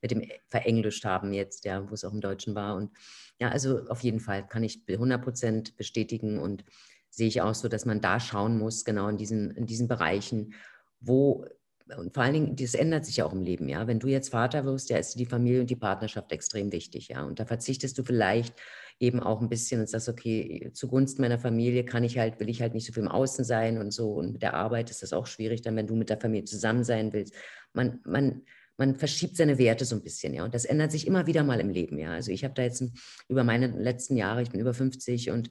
mit 0.00 0.10
dem 0.10 0.22
verenglischt 0.48 1.04
haben 1.04 1.32
jetzt, 1.32 1.64
ja, 1.64 1.88
wo 1.88 1.94
es 1.94 2.04
auch 2.04 2.12
im 2.12 2.20
Deutschen 2.20 2.54
war. 2.54 2.76
Und 2.76 2.90
ja, 3.40 3.48
also 3.48 3.86
auf 3.88 4.00
jeden 4.00 4.20
Fall 4.20 4.46
kann 4.46 4.62
ich 4.62 4.82
100 4.88 5.22
Prozent 5.22 5.76
bestätigen 5.76 6.38
und 6.38 6.64
sehe 7.12 7.28
ich 7.28 7.42
auch 7.42 7.54
so, 7.54 7.68
dass 7.68 7.84
man 7.84 8.00
da 8.00 8.18
schauen 8.18 8.58
muss, 8.58 8.84
genau 8.84 9.08
in 9.08 9.18
diesen, 9.18 9.50
in 9.52 9.66
diesen 9.66 9.86
Bereichen, 9.86 10.54
wo 11.00 11.44
und 11.98 12.14
vor 12.14 12.22
allen 12.22 12.32
Dingen, 12.32 12.56
das 12.56 12.74
ändert 12.74 13.04
sich 13.04 13.18
ja 13.18 13.26
auch 13.26 13.32
im 13.32 13.42
Leben, 13.42 13.68
ja. 13.68 13.86
Wenn 13.86 13.98
du 13.98 14.08
jetzt 14.08 14.30
Vater 14.30 14.64
wirst, 14.64 14.88
ja, 14.88 14.96
ist 14.96 15.18
die 15.18 15.26
Familie 15.26 15.60
und 15.60 15.68
die 15.68 15.76
Partnerschaft 15.76 16.32
extrem 16.32 16.72
wichtig, 16.72 17.08
ja. 17.08 17.22
Und 17.22 17.38
da 17.38 17.44
verzichtest 17.44 17.98
du 17.98 18.02
vielleicht 18.02 18.54
eben 18.98 19.20
auch 19.20 19.42
ein 19.42 19.48
bisschen 19.48 19.80
und 19.80 19.88
sagst, 19.88 20.08
okay, 20.08 20.70
zugunsten 20.72 21.22
meiner 21.22 21.38
Familie 21.38 21.84
kann 21.84 22.04
ich 22.04 22.18
halt, 22.18 22.40
will 22.40 22.48
ich 22.48 22.62
halt 22.62 22.72
nicht 22.72 22.86
so 22.86 22.92
viel 22.92 23.02
im 23.02 23.08
Außen 23.08 23.44
sein 23.44 23.78
und 23.78 23.90
so. 23.90 24.12
Und 24.12 24.32
mit 24.32 24.42
der 24.42 24.54
Arbeit 24.54 24.90
ist 24.90 25.02
das 25.02 25.12
auch 25.12 25.26
schwierig, 25.26 25.62
dann, 25.62 25.76
wenn 25.76 25.86
du 25.86 25.96
mit 25.96 26.08
der 26.08 26.20
Familie 26.20 26.44
zusammen 26.44 26.84
sein 26.84 27.12
willst. 27.12 27.34
Man, 27.72 28.00
man, 28.04 28.42
man 28.76 28.96
verschiebt 28.96 29.36
seine 29.36 29.58
Werte 29.58 29.84
so 29.84 29.96
ein 29.96 30.02
bisschen, 30.02 30.34
ja. 30.34 30.44
Und 30.44 30.54
das 30.54 30.64
ändert 30.64 30.92
sich 30.92 31.06
immer 31.06 31.26
wieder 31.26 31.42
mal 31.42 31.60
im 31.60 31.70
Leben, 31.70 31.98
ja. 31.98 32.12
Also 32.12 32.30
ich 32.30 32.44
habe 32.44 32.54
da 32.54 32.62
jetzt 32.62 32.84
über 33.28 33.44
meine 33.44 33.66
letzten 33.66 34.16
Jahre, 34.16 34.42
ich 34.42 34.50
bin 34.50 34.60
über 34.60 34.74
50 34.74 35.30
und 35.30 35.50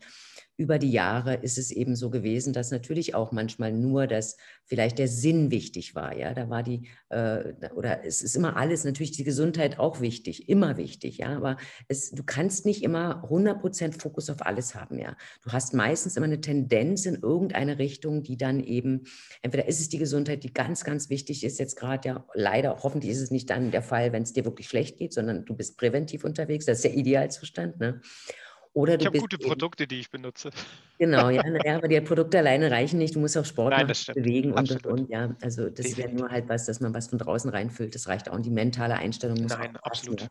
über 0.61 0.77
die 0.77 0.91
Jahre 0.91 1.33
ist 1.33 1.57
es 1.57 1.71
eben 1.71 1.95
so 1.95 2.11
gewesen, 2.11 2.53
dass 2.53 2.69
natürlich 2.69 3.15
auch 3.15 3.31
manchmal 3.31 3.73
nur 3.73 4.05
das, 4.05 4.37
vielleicht 4.63 4.99
der 4.99 5.07
Sinn 5.07 5.49
wichtig 5.49 5.95
war. 5.95 6.15
Ja, 6.15 6.35
da 6.35 6.51
war 6.51 6.61
die, 6.61 6.87
äh, 7.09 7.53
oder 7.73 8.05
es 8.05 8.21
ist 8.21 8.35
immer 8.35 8.57
alles, 8.57 8.83
natürlich 8.83 9.11
die 9.11 9.23
Gesundheit 9.23 9.79
auch 9.79 10.01
wichtig, 10.01 10.49
immer 10.49 10.77
wichtig. 10.77 11.17
Ja, 11.17 11.35
aber 11.35 11.57
es, 11.87 12.11
du 12.11 12.21
kannst 12.23 12.67
nicht 12.67 12.83
immer 12.83 13.23
100% 13.27 13.99
Fokus 13.99 14.29
auf 14.29 14.45
alles 14.45 14.75
haben. 14.75 14.99
Ja, 14.99 15.17
du 15.43 15.51
hast 15.51 15.73
meistens 15.73 16.15
immer 16.15 16.27
eine 16.27 16.41
Tendenz 16.41 17.07
in 17.07 17.15
irgendeine 17.15 17.79
Richtung, 17.79 18.21
die 18.21 18.37
dann 18.37 18.59
eben, 18.59 19.05
entweder 19.41 19.67
ist 19.67 19.79
es 19.79 19.89
die 19.89 19.97
Gesundheit, 19.97 20.43
die 20.43 20.53
ganz, 20.53 20.83
ganz 20.83 21.09
wichtig 21.09 21.43
ist, 21.43 21.57
jetzt 21.57 21.75
gerade 21.75 22.07
ja, 22.07 22.25
leider, 22.35 22.77
hoffentlich 22.83 23.11
ist 23.11 23.21
es 23.21 23.31
nicht 23.31 23.49
dann 23.49 23.71
der 23.71 23.81
Fall, 23.81 24.13
wenn 24.13 24.21
es 24.21 24.33
dir 24.33 24.45
wirklich 24.45 24.69
schlecht 24.69 24.99
geht, 24.99 25.11
sondern 25.11 25.43
du 25.43 25.55
bist 25.55 25.75
präventiv 25.75 26.23
unterwegs. 26.23 26.65
Das 26.65 26.77
ist 26.77 26.85
der 26.85 26.93
Idealzustand. 26.93 27.79
Ne? 27.79 27.99
Oder 28.73 28.99
ich 28.99 29.05
habe 29.05 29.19
gute 29.19 29.37
Produkte, 29.37 29.85
die 29.85 29.99
ich 29.99 30.09
benutze. 30.09 30.49
Genau, 30.97 31.29
ja, 31.29 31.43
ja, 31.65 31.75
aber 31.75 31.89
die 31.89 31.99
Produkte 31.99 32.37
alleine 32.37 32.71
reichen 32.71 32.99
nicht. 32.99 33.15
Du 33.15 33.19
musst 33.19 33.37
auch 33.37 33.43
Sport 33.43 33.71
Nein, 33.71 33.87
machen, 33.87 34.13
bewegen 34.13 34.53
und, 34.53 34.71
und, 34.71 34.87
und, 34.87 35.09
ja. 35.09 35.35
Also 35.41 35.69
das 35.69 35.97
ja 35.97 36.07
nur 36.07 36.29
halt 36.29 36.47
was, 36.47 36.67
dass 36.67 36.79
man 36.79 36.93
was 36.93 37.09
von 37.09 37.19
draußen 37.19 37.49
reinfüllt. 37.49 37.93
Das 37.95 38.07
reicht 38.07 38.29
auch. 38.29 38.35
Und 38.35 38.45
die 38.45 38.51
mentale 38.51 38.95
Einstellung 38.95 39.41
muss 39.41 39.51
Nein, 39.51 39.75
auch 39.75 39.81
passen, 39.81 40.11
absolut. 40.11 40.21
Ja. 40.21 40.27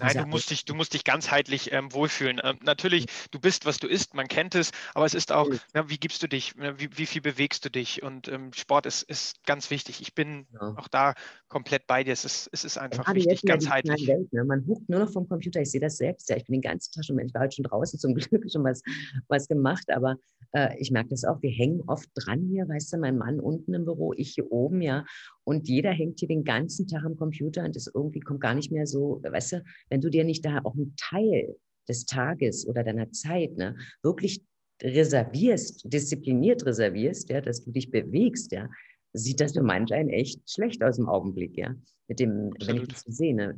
Nein, 0.00 0.16
du 0.16 0.26
musst, 0.26 0.50
dich, 0.50 0.64
du 0.64 0.74
musst 0.74 0.94
dich 0.94 1.04
ganzheitlich 1.04 1.72
ähm, 1.72 1.92
wohlfühlen. 1.92 2.40
Ähm, 2.42 2.58
natürlich, 2.62 3.06
du 3.30 3.38
bist, 3.38 3.66
was 3.66 3.78
du 3.78 3.86
isst, 3.86 4.14
man 4.14 4.28
kennt 4.28 4.54
es, 4.54 4.72
aber 4.94 5.06
es 5.06 5.14
ist 5.14 5.32
auch, 5.32 5.48
ja, 5.74 5.88
wie 5.88 5.98
gibst 5.98 6.22
du 6.22 6.28
dich, 6.28 6.54
wie, 6.56 6.88
wie, 6.96 7.06
viel 7.06 7.22
bewegst 7.22 7.64
du 7.64 7.70
dich? 7.70 8.02
Und 8.02 8.28
ähm, 8.28 8.52
Sport 8.52 8.86
ist, 8.86 9.02
ist 9.02 9.44
ganz 9.44 9.70
wichtig. 9.70 10.00
Ich 10.00 10.14
bin 10.14 10.46
ja. 10.52 10.74
auch 10.76 10.88
da 10.88 11.14
komplett 11.48 11.86
bei 11.86 12.04
dir. 12.04 12.12
Es 12.12 12.24
ist, 12.24 12.48
es 12.52 12.64
ist 12.64 12.78
einfach 12.78 13.04
Gerade 13.04 13.18
wichtig, 13.18 13.42
ganzheitlich. 13.42 14.06
Welt, 14.06 14.32
ne? 14.32 14.44
Man 14.44 14.66
huckt 14.66 14.88
nur 14.88 15.00
noch 15.00 15.10
vom 15.10 15.28
Computer. 15.28 15.60
Ich 15.60 15.70
sehe 15.70 15.80
das 15.80 15.96
selbst. 15.96 16.28
Ja, 16.28 16.36
ich 16.36 16.44
bin 16.44 16.54
den 16.54 16.62
ganzen 16.62 16.92
Tag 16.92 17.04
schon, 17.04 17.18
ich 17.18 17.34
war 17.34 17.42
heute 17.42 17.56
schon 17.56 17.64
draußen 17.64 17.98
zum 17.98 18.14
Glück 18.14 18.44
schon 18.50 18.64
was, 18.64 18.82
was 19.28 19.48
gemacht, 19.48 19.90
aber 19.90 20.16
äh, 20.52 20.76
ich 20.78 20.90
merke 20.90 21.10
das 21.10 21.24
auch. 21.24 21.42
Wir 21.42 21.50
hängen 21.50 21.82
oft 21.86 22.08
dran 22.14 22.48
hier, 22.50 22.68
weißt 22.68 22.92
du, 22.92 22.98
mein 22.98 23.18
Mann 23.18 23.40
unten 23.40 23.74
im 23.74 23.84
Büro, 23.84 24.12
ich 24.14 24.34
hier 24.34 24.50
oben, 24.50 24.82
ja. 24.82 25.04
Und 25.46 25.68
jeder 25.68 25.92
hängt 25.92 26.18
hier 26.18 26.28
den 26.28 26.42
ganzen 26.42 26.88
Tag 26.88 27.04
am 27.04 27.16
Computer 27.16 27.64
und 27.64 27.76
das 27.76 27.88
irgendwie 27.94 28.18
kommt 28.18 28.40
gar 28.40 28.54
nicht 28.54 28.72
mehr 28.72 28.86
so, 28.86 29.20
weißt 29.22 29.52
du, 29.52 29.64
wenn 29.90 30.00
du 30.00 30.10
dir 30.10 30.24
nicht 30.24 30.44
da 30.44 30.60
auch 30.64 30.74
einen 30.74 30.94
Teil 30.96 31.54
des 31.88 32.04
Tages 32.04 32.66
oder 32.66 32.82
deiner 32.82 33.12
Zeit 33.12 33.56
ne, 33.56 33.76
wirklich 34.02 34.44
reservierst, 34.82 35.84
diszipliniert 35.92 36.66
reservierst, 36.66 37.30
ja, 37.30 37.40
dass 37.40 37.64
du 37.64 37.70
dich 37.70 37.92
bewegst, 37.92 38.50
ja, 38.50 38.68
sieht 39.12 39.40
das 39.40 39.52
für 39.52 39.62
manch 39.62 39.92
einen 39.92 40.10
echt 40.10 40.40
schlecht 40.50 40.82
aus 40.82 40.98
im 40.98 41.08
Augenblick, 41.08 41.56
ja. 41.56 41.74
Mit 42.08 42.20
dem, 42.20 42.50
Absolut. 42.52 42.68
wenn 42.68 42.82
ich 42.82 42.88
das 42.88 43.00
so 43.02 43.12
sehe, 43.12 43.34
ne, 43.34 43.56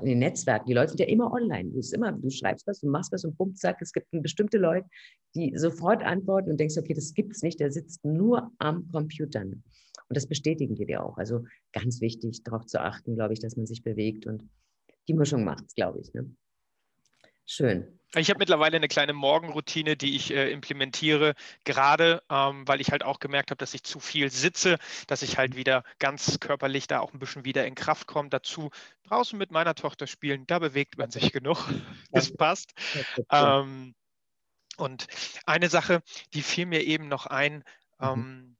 in 0.00 0.06
den 0.06 0.18
Netzwerken, 0.18 0.66
die 0.66 0.74
Leute 0.74 0.90
sind 0.90 1.00
ja 1.00 1.06
immer 1.06 1.32
online. 1.32 1.70
Du, 1.70 1.80
immer, 1.94 2.12
du 2.12 2.30
schreibst 2.30 2.66
was, 2.66 2.80
du 2.80 2.88
machst 2.88 3.12
was 3.12 3.24
und 3.24 3.36
bumm, 3.36 3.54
zack, 3.54 3.76
es 3.80 3.92
gibt 3.92 4.06
bestimmte 4.10 4.58
Leute, 4.58 4.86
die 5.34 5.52
sofort 5.56 6.02
antworten 6.02 6.50
und 6.50 6.60
denkst, 6.60 6.76
okay, 6.78 6.94
das 6.94 7.14
gibt 7.14 7.34
es 7.34 7.42
nicht, 7.42 7.60
der 7.60 7.70
sitzt 7.70 8.04
nur 8.04 8.50
am 8.58 8.88
Computer. 8.90 9.44
Und 10.08 10.16
das 10.16 10.26
bestätigen 10.26 10.74
die 10.74 10.86
dir 10.86 11.02
auch. 11.02 11.18
Also 11.18 11.44
ganz 11.72 12.00
wichtig, 12.00 12.42
darauf 12.44 12.66
zu 12.66 12.80
achten, 12.80 13.16
glaube 13.16 13.34
ich, 13.34 13.40
dass 13.40 13.56
man 13.56 13.66
sich 13.66 13.82
bewegt 13.82 14.26
und 14.26 14.48
die 15.08 15.14
Mischung 15.14 15.44
macht 15.44 15.64
es, 15.66 15.74
glaube 15.74 16.00
ich. 16.00 16.12
Ne? 16.14 16.30
Schön. 17.44 17.96
Ich 18.14 18.28
habe 18.28 18.38
mittlerweile 18.38 18.76
eine 18.76 18.88
kleine 18.88 19.12
Morgenroutine, 19.12 19.96
die 19.96 20.16
ich 20.16 20.32
äh, 20.32 20.50
implementiere, 20.50 21.34
gerade 21.64 22.22
ähm, 22.30 22.66
weil 22.66 22.80
ich 22.80 22.90
halt 22.90 23.04
auch 23.04 23.20
gemerkt 23.20 23.50
habe, 23.50 23.58
dass 23.58 23.74
ich 23.74 23.82
zu 23.82 24.00
viel 24.00 24.30
sitze, 24.30 24.78
dass 25.06 25.22
ich 25.22 25.38
halt 25.38 25.54
wieder 25.54 25.84
ganz 25.98 26.40
körperlich 26.40 26.86
da 26.86 27.00
auch 27.00 27.12
ein 27.12 27.18
bisschen 27.18 27.44
wieder 27.44 27.66
in 27.66 27.74
Kraft 27.74 28.06
komme. 28.06 28.30
Dazu 28.30 28.70
draußen 29.04 29.38
mit 29.38 29.50
meiner 29.50 29.74
Tochter 29.74 30.06
spielen, 30.06 30.46
da 30.46 30.58
bewegt 30.58 30.98
man 30.98 31.10
sich 31.10 31.32
genug. 31.32 31.58
Das 32.10 32.32
passt. 32.32 32.72
Ähm, 33.30 33.94
und 34.78 35.06
eine 35.44 35.68
Sache, 35.68 36.02
die 36.32 36.42
fiel 36.42 36.66
mir 36.66 36.82
eben 36.82 37.08
noch 37.08 37.26
ein, 37.26 37.64
mhm. 37.98 38.06
ähm, 38.06 38.55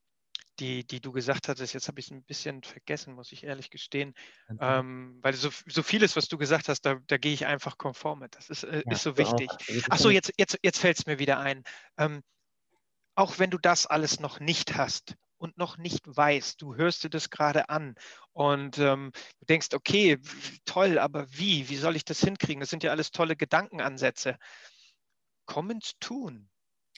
die, 0.59 0.85
die 0.85 0.99
du 0.99 1.11
gesagt 1.11 1.47
hattest, 1.47 1.73
jetzt 1.73 1.87
habe 1.87 1.99
ich 1.99 2.07
es 2.07 2.11
ein 2.11 2.23
bisschen 2.23 2.63
vergessen, 2.63 3.13
muss 3.13 3.31
ich 3.31 3.43
ehrlich 3.43 3.69
gestehen, 3.69 4.13
mhm. 4.47 4.57
ähm, 4.61 5.19
weil 5.21 5.33
so, 5.33 5.49
so 5.67 5.83
vieles, 5.83 6.15
was 6.15 6.27
du 6.27 6.37
gesagt 6.37 6.69
hast, 6.69 6.81
da, 6.81 6.95
da 7.07 7.17
gehe 7.17 7.33
ich 7.33 7.45
einfach 7.45 7.77
konform 7.77 8.19
mit. 8.19 8.35
Das 8.35 8.49
ist, 8.49 8.63
äh, 8.63 8.83
ja, 8.85 8.91
ist 8.91 9.03
so 9.03 9.17
wichtig. 9.17 9.49
Achso, 9.89 10.09
jetzt, 10.09 10.33
jetzt, 10.37 10.57
jetzt 10.63 10.79
fällt 10.79 10.99
es 10.99 11.05
mir 11.05 11.19
wieder 11.19 11.39
ein. 11.39 11.63
Ähm, 11.97 12.21
auch 13.15 13.39
wenn 13.39 13.49
du 13.49 13.57
das 13.57 13.85
alles 13.85 14.19
noch 14.19 14.39
nicht 14.39 14.75
hast 14.75 15.15
und 15.37 15.57
noch 15.57 15.77
nicht 15.77 16.05
weißt, 16.05 16.61
du 16.61 16.75
hörst 16.75 17.03
dir 17.03 17.09
das 17.09 17.29
gerade 17.29 17.69
an 17.69 17.95
und 18.31 18.77
ähm, 18.77 19.11
du 19.39 19.45
denkst, 19.45 19.69
okay, 19.73 20.19
toll, 20.65 20.99
aber 20.99 21.27
wie? 21.31 21.69
Wie 21.69 21.77
soll 21.77 21.95
ich 21.95 22.05
das 22.05 22.19
hinkriegen? 22.19 22.59
Das 22.59 22.69
sind 22.69 22.83
ja 22.83 22.91
alles 22.91 23.11
tolle 23.11 23.35
Gedankenansätze. 23.35 24.37
Komm 25.45 25.71
ins 25.71 25.93
Tun. 25.99 26.49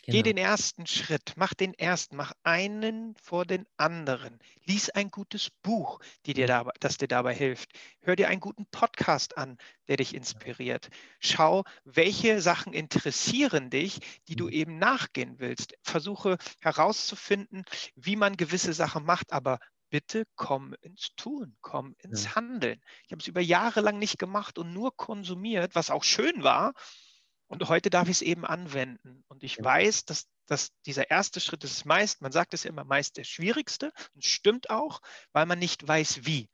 Genau. 0.10 0.24
Geh 0.24 0.24
den 0.24 0.38
ersten 0.38 0.88
Schritt, 0.88 1.34
mach 1.36 1.54
den 1.54 1.76
ersten, 1.76 2.16
mach 2.16 2.34
einen 2.42 3.16
vor 3.22 3.46
den 3.46 3.68
anderen. 3.78 4.40
Lies 4.66 4.90
ein 4.90 5.12
gutes 5.12 5.52
Buch, 5.62 6.00
die 6.26 6.34
dir 6.34 6.48
dabei, 6.48 6.72
das 6.80 6.98
dir 6.98 7.08
dabei 7.08 7.36
hilft. 7.36 7.70
Hör 8.02 8.16
dir 8.16 8.28
einen 8.28 8.40
guten 8.40 8.66
Podcast 8.66 9.38
an, 9.38 9.60
der 9.88 9.98
dich 9.98 10.16
inspiriert. 10.16 10.90
Schau, 11.20 11.64
welche 11.84 12.42
Sachen 12.42 12.74
interessieren 12.74 13.70
dich, 13.70 14.00
die 14.28 14.36
du 14.36 14.46
mhm. 14.46 14.54
eben 14.54 14.78
nachgehen 14.80 15.36
willst. 15.38 15.76
Versuche 15.84 16.38
herauszufinden, 16.60 17.64
wie 17.96 18.16
man 18.16 18.36
gewisse 18.36 18.74
Sachen 18.74 19.06
macht, 19.06 19.32
aber 19.32 19.60
bitte 19.92 20.26
komm 20.36 20.76
ins 20.82 21.10
Tun, 21.18 21.56
komm 21.62 21.96
ins. 22.00 22.36
Handeln. 22.36 22.82
Ich 23.06 23.12
habe 23.12 23.22
es 23.22 23.28
über 23.28 23.42
Jahre 23.42 23.82
lang 23.82 24.00
nicht 24.00 24.18
gemacht 24.18 24.58
und 24.58 24.74
nur 24.74 24.96
konsumiert, 24.96 25.76
was 25.76 25.92
auch 25.92 26.04
schön 26.04 26.44
war. 26.44 26.74
Und 27.50 27.68
heute 27.68 27.90
darf 27.90 28.08
ich 28.08 28.18
es 28.18 28.22
eben 28.22 28.46
anwenden. 28.46 29.24
Und 29.28 29.44
ich 29.44 29.62
weiß, 29.62 30.06
dass, 30.06 30.28
dass 30.46 30.70
dieser 30.86 31.10
erste 31.10 31.40
Schritt 31.40 31.64
ist 31.64 31.84
meist, 31.84 32.22
man 32.22 32.32
sagt 32.32 32.54
es 32.54 32.64
ja 32.64 32.70
immer, 32.70 32.84
meist 32.84 33.18
der 33.18 33.24
schwierigste. 33.24 33.92
Und 34.14 34.24
stimmt 34.24 34.70
auch, 34.70 35.02
weil 35.34 35.46
man 35.46 35.60
nicht 35.60 35.86
weiß, 35.86 36.26
wie. 36.26 36.50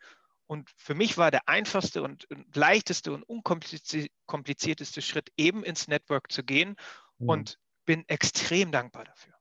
Und 0.48 0.70
für 0.78 0.96
mich 0.96 1.18
war 1.18 1.32
der 1.32 1.50
einfachste 1.50 2.02
und 2.02 2.28
leichteste 2.54 3.12
und 3.12 3.24
unkomplizierteste 3.24 5.02
Schritt 5.02 5.32
eben 5.38 5.64
ins 5.64 5.88
Network 5.88 6.32
zu 6.32 6.44
gehen 6.44 6.76
mhm. 7.18 7.30
und 7.30 7.60
bin 7.86 8.06
extrem 8.08 8.72
dankbar 8.72 9.04
dafür. 9.06 9.34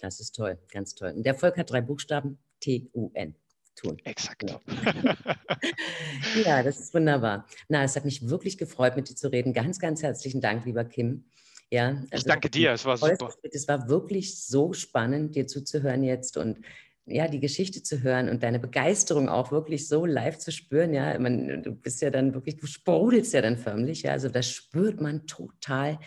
Das 0.00 0.20
ist 0.20 0.34
toll, 0.34 0.58
ganz 0.70 0.94
toll. 0.94 1.12
Und 1.14 1.24
der 1.24 1.34
Erfolg 1.34 1.58
hat 1.58 1.70
drei 1.70 1.80
Buchstaben, 1.80 2.38
T-U-N 2.60 3.36
tun. 3.74 3.98
Exakt. 4.04 4.48
Ja. 4.48 4.60
ja, 6.44 6.62
das 6.62 6.80
ist 6.80 6.94
wunderbar. 6.94 7.46
Na, 7.68 7.84
es 7.84 7.96
hat 7.96 8.04
mich 8.04 8.28
wirklich 8.28 8.58
gefreut, 8.58 8.96
mit 8.96 9.08
dir 9.08 9.16
zu 9.16 9.30
reden. 9.30 9.52
Ganz, 9.52 9.78
ganz 9.78 10.02
herzlichen 10.02 10.40
Dank, 10.40 10.64
lieber 10.64 10.84
Kim. 10.84 11.24
Ja, 11.70 11.88
also 12.10 12.16
ich 12.16 12.24
danke 12.24 12.50
dir, 12.50 12.72
es 12.72 12.84
war 12.84 12.96
super. 12.96 13.34
Es 13.50 13.68
war 13.68 13.88
wirklich 13.88 14.44
so 14.44 14.72
spannend, 14.72 15.34
dir 15.34 15.46
zuzuhören 15.46 16.04
jetzt 16.04 16.36
und 16.36 16.58
ja, 17.06 17.28
die 17.28 17.40
Geschichte 17.40 17.82
zu 17.82 18.02
hören 18.02 18.28
und 18.28 18.42
deine 18.42 18.58
Begeisterung 18.58 19.28
auch 19.28 19.52
wirklich 19.52 19.88
so 19.88 20.06
live 20.06 20.38
zu 20.38 20.52
spüren, 20.52 20.94
ja, 20.94 21.18
man, 21.18 21.62
du 21.62 21.72
bist 21.72 22.00
ja 22.00 22.10
dann 22.10 22.32
wirklich, 22.32 22.56
du 22.56 22.66
sprudelst 22.66 23.34
ja 23.34 23.42
dann 23.42 23.58
förmlich, 23.58 24.02
ja, 24.02 24.12
also 24.12 24.28
das 24.28 24.50
spürt 24.50 25.00
man 25.00 25.26
total 25.26 25.98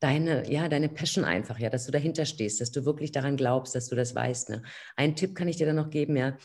deine, 0.00 0.50
ja, 0.50 0.68
deine 0.68 0.88
Passion 0.88 1.24
einfach, 1.24 1.58
ja, 1.58 1.70
dass 1.70 1.86
du 1.86 1.92
dahinter 1.92 2.24
stehst, 2.24 2.60
dass 2.60 2.70
du 2.70 2.84
wirklich 2.84 3.10
daran 3.10 3.36
glaubst, 3.36 3.74
dass 3.74 3.88
du 3.88 3.96
das 3.96 4.14
weißt. 4.14 4.50
Ne? 4.50 4.62
Einen 4.96 5.16
Tipp 5.16 5.34
kann 5.34 5.48
ich 5.48 5.56
dir 5.56 5.66
dann 5.66 5.76
noch 5.76 5.90
geben, 5.90 6.16
ja, 6.16 6.36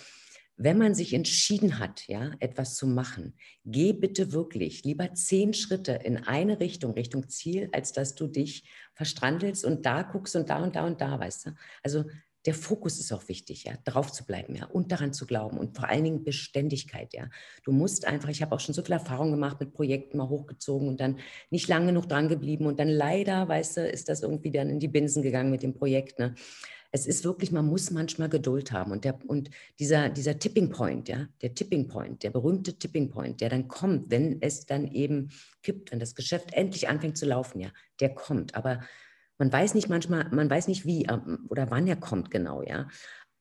wenn 0.55 0.77
man 0.77 0.93
sich 0.93 1.13
entschieden 1.13 1.79
hat, 1.79 2.07
ja, 2.07 2.31
etwas 2.39 2.75
zu 2.75 2.87
machen, 2.87 3.35
geh 3.65 3.93
bitte 3.93 4.31
wirklich 4.31 4.83
lieber 4.83 5.13
zehn 5.13 5.53
Schritte 5.53 5.93
in 6.03 6.17
eine 6.17 6.59
Richtung, 6.59 6.93
Richtung 6.93 7.27
Ziel, 7.29 7.69
als 7.71 7.91
dass 7.91 8.15
du 8.15 8.27
dich 8.27 8.69
verstrandelst 8.93 9.65
und 9.65 9.85
da 9.85 10.03
guckst 10.03 10.35
und 10.35 10.49
da 10.49 10.63
und 10.63 10.75
da 10.75 10.85
und 10.85 11.01
da, 11.01 11.19
weißt 11.19 11.47
du? 11.47 11.51
Also 11.81 12.05
der 12.45 12.53
Fokus 12.53 12.99
ist 12.99 13.11
auch 13.13 13.27
wichtig, 13.29 13.63
ja, 13.63 13.73
drauf 13.85 14.11
zu 14.11 14.25
bleiben, 14.25 14.55
ja, 14.55 14.65
und 14.65 14.91
daran 14.91 15.13
zu 15.13 15.25
glauben 15.25 15.57
und 15.57 15.77
vor 15.77 15.87
allen 15.87 16.03
Dingen 16.03 16.23
Beständigkeit, 16.23 17.13
ja. 17.13 17.29
Du 17.63 17.71
musst 17.71 18.05
einfach, 18.05 18.29
ich 18.29 18.41
habe 18.41 18.53
auch 18.53 18.59
schon 18.59 18.75
so 18.75 18.83
viel 18.83 18.93
Erfahrung 18.93 19.31
gemacht 19.31 19.59
mit 19.59 19.73
Projekten 19.73 20.17
mal 20.17 20.29
hochgezogen 20.29 20.87
und 20.87 20.99
dann 20.99 21.19
nicht 21.49 21.67
lange 21.69 21.87
genug 21.87 22.09
dran 22.09 22.27
geblieben 22.27 22.65
und 22.65 22.79
dann 22.79 22.89
leider, 22.89 23.47
weißt 23.47 23.77
du, 23.77 23.87
ist 23.87 24.09
das 24.09 24.23
irgendwie 24.23 24.51
dann 24.51 24.69
in 24.69 24.79
die 24.79 24.89
Binsen 24.89 25.23
gegangen 25.23 25.51
mit 25.51 25.63
dem 25.63 25.73
Projekt, 25.73 26.19
ne. 26.19 26.35
Es 26.95 27.07
ist 27.07 27.23
wirklich, 27.23 27.51
man 27.51 27.65
muss 27.65 27.89
manchmal 27.89 28.29
Geduld 28.29 28.71
haben 28.71 28.91
und 28.91 29.03
der 29.03 29.17
und 29.27 29.49
dieser 29.79 30.09
dieser 30.09 30.37
Tipping 30.37 30.69
Point, 30.69 31.09
ja, 31.09 31.27
der 31.41 31.55
Tipping 31.55 31.87
Point, 31.87 32.21
der 32.21 32.29
berühmte 32.29 32.77
Tipping 32.77 33.09
Point, 33.09 33.41
der 33.41 33.49
dann 33.49 33.67
kommt, 33.67 34.11
wenn 34.11 34.39
es 34.43 34.67
dann 34.67 34.87
eben 34.87 35.29
kippt, 35.63 35.91
wenn 35.91 35.99
das 35.99 36.13
Geschäft 36.13 36.53
endlich 36.53 36.87
anfängt 36.87 37.17
zu 37.17 37.25
laufen, 37.25 37.59
ja, 37.61 37.69
der 37.99 38.13
kommt, 38.13 38.53
aber 38.53 38.81
man 39.39 39.51
weiß 39.51 39.73
nicht 39.73 39.89
manchmal, 39.89 40.29
man 40.29 40.47
weiß 40.49 40.67
nicht 40.67 40.85
wie 40.85 41.05
ähm, 41.05 41.47
oder 41.49 41.71
wann 41.71 41.87
er 41.87 41.95
kommt 41.95 42.29
genau, 42.29 42.61
ja. 42.61 42.87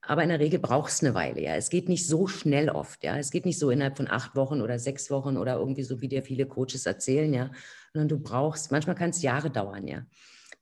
Aber 0.05 0.23
in 0.23 0.31
der 0.31 0.41
Regel 0.41 0.59
braucht 0.59 0.91
es 0.91 1.03
eine 1.05 1.15
Weile, 1.15 1.43
ja. 1.43 1.55
Es 1.55 1.69
geht 1.69 1.89
nicht 1.91 2.07
so 2.09 2.27
schnell 2.27 2.71
oft, 2.71 3.05
ja. 3.05 3.19
Es 3.19 3.31
geht 3.31 3.45
nicht 3.45 3.59
so 3.59 3.71
innerhalb 3.71 3.99
von 3.99 4.11
acht 4.11 4.35
Wochen 4.35 4.63
oder 4.63 4.79
sechs 4.79 5.11
Wochen 5.11 5.37
oder 5.37 5.59
irgendwie 5.59 5.85
so, 5.85 6.01
wie 6.01 6.09
dir 6.09 6.23
viele 6.23 6.47
Coaches 6.47 6.87
erzählen, 6.87 7.33
ja. 7.35 7.51
Sondern 7.93 8.09
du 8.09 8.19
brauchst, 8.19 8.73
manchmal 8.73 8.97
kann 8.97 9.11
es 9.11 9.23
Jahre 9.23 9.51
dauern, 9.51 9.87
ja 9.87 10.07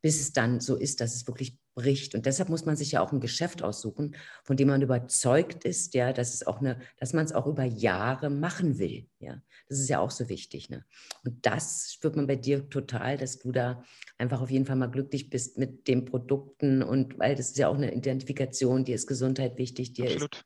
bis 0.03 0.21
es 0.21 0.33
dann 0.33 0.61
so 0.61 0.77
ist, 0.77 1.01
dass 1.01 1.15
es 1.15 1.27
wirklich 1.27 1.59
bricht. 1.75 2.15
Und 2.15 2.27
deshalb 2.27 2.49
muss 2.49 2.67
man 2.67 2.77
sich 2.77 2.93
ja 2.93 3.01
auch 3.01 3.13
ein 3.13 3.21
Geschäft 3.21 3.63
aussuchen, 3.63 4.17
von 4.45 4.57
dem 4.57 4.69
man 4.69 4.83
überzeugt 4.83 5.65
ist, 5.65 5.95
ja, 5.95 6.13
dass 6.13 6.35
es 6.35 6.47
auch 6.47 6.61
eine, 6.61 6.79
dass 6.99 7.13
man 7.13 7.25
es 7.25 7.33
auch 7.33 7.47
über 7.47 7.65
Jahre 7.65 8.31
machen 8.31 8.79
will. 8.79 9.09
Ja, 9.19 9.41
das 9.69 9.79
ist 9.79 9.89
ja 9.89 10.01
auch 10.01 10.11
so 10.11 10.29
wichtig. 10.29 10.71
Ne? 10.71 10.85
Und 11.25 11.47
das 11.47 11.93
spürt 11.93 12.17
man 12.17 12.27
bei 12.27 12.37
dir 12.37 12.69
total, 12.69 13.17
dass 13.17 13.39
du 13.39 13.53
da 13.53 13.83
einfach 14.19 14.41
auf 14.41 14.51
jeden 14.51 14.67
Fall 14.67 14.77
mal 14.77 14.91
glücklich 14.91 15.31
bist 15.31 15.59
mit 15.59 15.89
den 15.89 16.05
Produkten 16.05 16.83
und 16.83 17.19
weil 17.19 17.35
das 17.35 17.51
ist 17.51 17.59
ja 17.59 17.69
auch 17.69 17.77
eine 17.77 17.95
Identifikation, 17.95 18.85
dir 18.85 18.95
ist 18.95 19.07
Gesundheit 19.07 19.59
wichtig, 19.59 19.93
dir 19.93 20.07
Absolut. 20.07 20.37
ist 20.37 20.45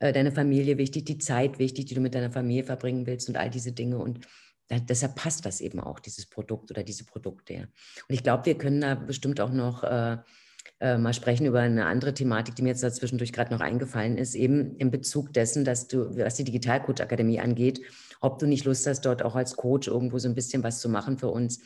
äh, 0.00 0.12
deine 0.12 0.32
Familie 0.32 0.78
wichtig, 0.78 1.04
die 1.04 1.18
Zeit 1.18 1.58
wichtig, 1.58 1.86
die 1.86 1.94
du 1.94 2.00
mit 2.00 2.14
deiner 2.14 2.32
Familie 2.32 2.64
verbringen 2.64 3.06
willst 3.06 3.28
und 3.28 3.36
all 3.36 3.50
diese 3.50 3.72
Dinge. 3.72 3.98
Und 3.98 4.26
da, 4.68 4.78
deshalb 4.78 5.14
passt 5.16 5.44
das 5.44 5.60
eben 5.60 5.80
auch, 5.80 6.00
dieses 6.00 6.26
Produkt 6.26 6.70
oder 6.70 6.82
diese 6.82 7.04
Produkte. 7.04 7.54
Ja. 7.54 7.60
Und 7.62 8.14
ich 8.14 8.22
glaube, 8.22 8.46
wir 8.46 8.56
können 8.56 8.80
da 8.80 8.94
bestimmt 8.94 9.40
auch 9.40 9.52
noch 9.52 9.84
äh, 9.84 10.18
äh, 10.80 10.96
mal 10.96 11.12
sprechen 11.12 11.46
über 11.46 11.60
eine 11.60 11.86
andere 11.86 12.14
Thematik, 12.14 12.56
die 12.56 12.62
mir 12.62 12.70
jetzt 12.70 12.82
dazwischendurch 12.82 13.32
gerade 13.32 13.52
noch 13.52 13.60
eingefallen 13.60 14.16
ist, 14.16 14.34
eben 14.34 14.76
in 14.76 14.90
Bezug 14.90 15.32
dessen, 15.32 15.64
dass 15.64 15.88
du, 15.88 16.16
was 16.16 16.36
die 16.36 16.44
Digitalcoach 16.44 17.00
Akademie 17.00 17.38
angeht, 17.38 17.82
ob 18.20 18.38
du 18.38 18.46
nicht 18.46 18.64
Lust 18.64 18.86
hast, 18.86 19.02
dort 19.02 19.22
auch 19.22 19.36
als 19.36 19.56
Coach 19.56 19.88
irgendwo 19.88 20.18
so 20.18 20.28
ein 20.28 20.34
bisschen 20.34 20.62
was 20.62 20.80
zu 20.80 20.88
machen 20.88 21.18
für 21.18 21.28
uns, 21.28 21.60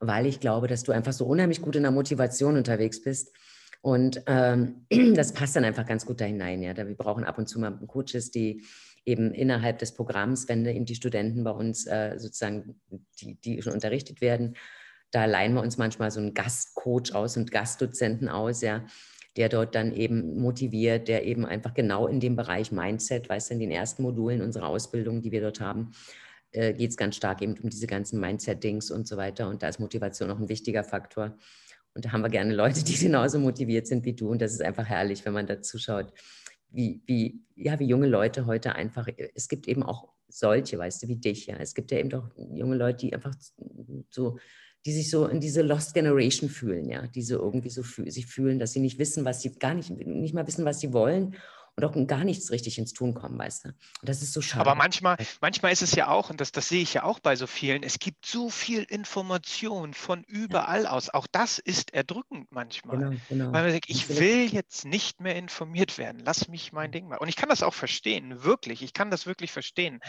weil 0.00 0.26
ich 0.26 0.40
glaube, 0.40 0.66
dass 0.66 0.82
du 0.82 0.92
einfach 0.92 1.12
so 1.12 1.26
unheimlich 1.26 1.60
gut 1.60 1.76
in 1.76 1.82
der 1.82 1.92
Motivation 1.92 2.56
unterwegs 2.56 3.02
bist. 3.02 3.34
Und 3.82 4.22
ähm, 4.26 4.86
das 5.14 5.32
passt 5.32 5.56
dann 5.56 5.64
einfach 5.64 5.86
ganz 5.86 6.06
gut 6.06 6.20
da 6.20 6.24
hinein. 6.24 6.62
Ja. 6.62 6.74
wir 6.76 6.96
brauchen 6.96 7.24
ab 7.24 7.36
und 7.38 7.48
zu 7.48 7.60
mal 7.60 7.72
Coaches, 7.86 8.30
die 8.30 8.64
eben 9.04 9.32
innerhalb 9.34 9.78
des 9.78 9.92
Programms, 9.92 10.48
wenn 10.48 10.64
eben 10.64 10.86
die 10.86 10.94
Studenten 10.94 11.44
bei 11.44 11.50
uns 11.50 11.86
äh, 11.86 12.14
sozusagen, 12.16 12.80
die, 13.20 13.34
die 13.34 13.60
schon 13.60 13.74
unterrichtet 13.74 14.22
werden, 14.22 14.56
da 15.14 15.26
leihen 15.26 15.54
wir 15.54 15.62
uns 15.62 15.78
manchmal 15.78 16.10
so 16.10 16.18
einen 16.18 16.34
Gastcoach 16.34 17.14
aus 17.14 17.36
und 17.36 17.52
Gastdozenten 17.52 18.28
aus, 18.28 18.62
ja, 18.62 18.84
der 19.36 19.48
dort 19.48 19.74
dann 19.74 19.92
eben 19.92 20.40
motiviert, 20.40 21.06
der 21.06 21.24
eben 21.24 21.46
einfach 21.46 21.72
genau 21.72 22.06
in 22.08 22.18
dem 22.18 22.34
Bereich 22.34 22.72
Mindset, 22.72 23.28
weißt 23.28 23.50
du, 23.50 23.54
in 23.54 23.60
den 23.60 23.70
ersten 23.70 24.02
Modulen 24.02 24.42
unserer 24.42 24.68
Ausbildung, 24.68 25.22
die 25.22 25.30
wir 25.30 25.40
dort 25.40 25.60
haben, 25.60 25.92
äh, 26.50 26.72
geht 26.72 26.90
es 26.90 26.96
ganz 26.96 27.16
stark 27.16 27.42
eben 27.42 27.54
um 27.62 27.70
diese 27.70 27.86
ganzen 27.86 28.20
Mindset-Dings 28.20 28.90
und 28.90 29.06
so 29.06 29.16
weiter. 29.16 29.48
Und 29.48 29.62
da 29.62 29.68
ist 29.68 29.78
Motivation 29.78 30.30
auch 30.30 30.38
ein 30.38 30.48
wichtiger 30.48 30.82
Faktor. 30.82 31.36
Und 31.94 32.04
da 32.04 32.12
haben 32.12 32.22
wir 32.22 32.28
gerne 32.28 32.54
Leute, 32.54 32.82
die 32.82 32.94
genauso 32.98 33.38
motiviert 33.38 33.86
sind 33.86 34.04
wie 34.04 34.14
du. 34.14 34.28
Und 34.28 34.42
das 34.42 34.52
ist 34.52 34.62
einfach 34.62 34.86
herrlich, 34.86 35.24
wenn 35.24 35.32
man 35.32 35.46
da 35.46 35.62
zuschaut, 35.62 36.12
wie, 36.70 37.02
wie, 37.06 37.40
ja, 37.54 37.78
wie 37.78 37.86
junge 37.86 38.08
Leute 38.08 38.46
heute 38.46 38.74
einfach, 38.74 39.06
es 39.34 39.48
gibt 39.48 39.68
eben 39.68 39.84
auch 39.84 40.08
solche, 40.28 40.76
weißt 40.76 41.04
du, 41.04 41.08
wie 41.08 41.16
dich, 41.16 41.46
ja. 41.46 41.56
Es 41.56 41.74
gibt 41.74 41.92
ja 41.92 41.98
eben 41.98 42.10
doch 42.10 42.30
junge 42.36 42.74
Leute, 42.74 43.06
die 43.06 43.14
einfach 43.14 43.34
so, 44.10 44.38
die 44.86 44.92
sich 44.92 45.10
so 45.10 45.26
in 45.26 45.40
diese 45.40 45.62
Lost 45.62 45.94
Generation 45.94 46.50
fühlen, 46.50 46.88
ja, 46.88 47.06
die 47.06 47.22
so 47.22 47.36
irgendwie 47.36 47.70
so 47.70 47.82
fühl, 47.82 48.10
sich 48.10 48.26
fühlen, 48.26 48.58
dass 48.58 48.72
sie 48.72 48.80
nicht 48.80 48.98
wissen, 48.98 49.24
was 49.24 49.40
sie 49.40 49.54
gar 49.54 49.74
nicht, 49.74 49.90
nicht 49.90 50.34
mal 50.34 50.46
wissen, 50.46 50.64
was 50.64 50.80
sie 50.80 50.92
wollen 50.92 51.36
und 51.76 51.84
auch 51.84 52.06
gar 52.06 52.24
nichts 52.24 52.50
richtig 52.50 52.78
ins 52.78 52.92
Tun 52.92 53.14
kommen, 53.14 53.38
weißt 53.38 53.64
du. 53.64 53.68
Und 53.68 54.08
das 54.08 54.22
ist 54.22 54.32
so 54.32 54.40
schade. 54.40 54.60
Aber 54.60 54.76
manchmal, 54.76 55.16
manchmal 55.40 55.72
ist 55.72 55.82
es 55.82 55.94
ja 55.94 56.08
auch, 56.08 56.30
und 56.30 56.40
das, 56.40 56.52
das 56.52 56.68
sehe 56.68 56.82
ich 56.82 56.94
ja 56.94 57.02
auch 57.02 57.18
bei 57.18 57.34
so 57.34 57.46
vielen, 57.46 57.82
es 57.82 57.98
gibt 57.98 58.26
so 58.26 58.48
viel 58.48 58.84
Information 58.84 59.92
von 59.92 60.22
überall 60.24 60.84
ja. 60.84 60.90
aus. 60.90 61.10
Auch 61.10 61.26
das 61.26 61.58
ist 61.58 61.92
erdrückend 61.92 62.52
manchmal. 62.52 62.98
Genau, 62.98 63.16
genau. 63.28 63.52
Weil 63.52 63.64
man 63.64 63.72
sagt, 63.72 63.88
ich 63.88 64.08
will 64.08 64.46
jetzt 64.46 64.84
nicht 64.84 65.20
mehr 65.20 65.34
informiert 65.34 65.98
werden. 65.98 66.22
Lass 66.24 66.48
mich 66.48 66.72
mein 66.72 66.92
Ding 66.92 67.08
mal. 67.08 67.18
Und 67.18 67.28
ich 67.28 67.36
kann 67.36 67.48
das 67.48 67.62
auch 67.62 67.74
verstehen, 67.74 68.44
wirklich. 68.44 68.82
Ich 68.82 68.92
kann 68.92 69.10
das 69.10 69.26
wirklich 69.26 69.50
verstehen. 69.50 70.00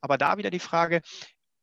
Aber 0.00 0.18
da 0.18 0.36
wieder 0.36 0.50
die 0.50 0.58
Frage, 0.58 1.00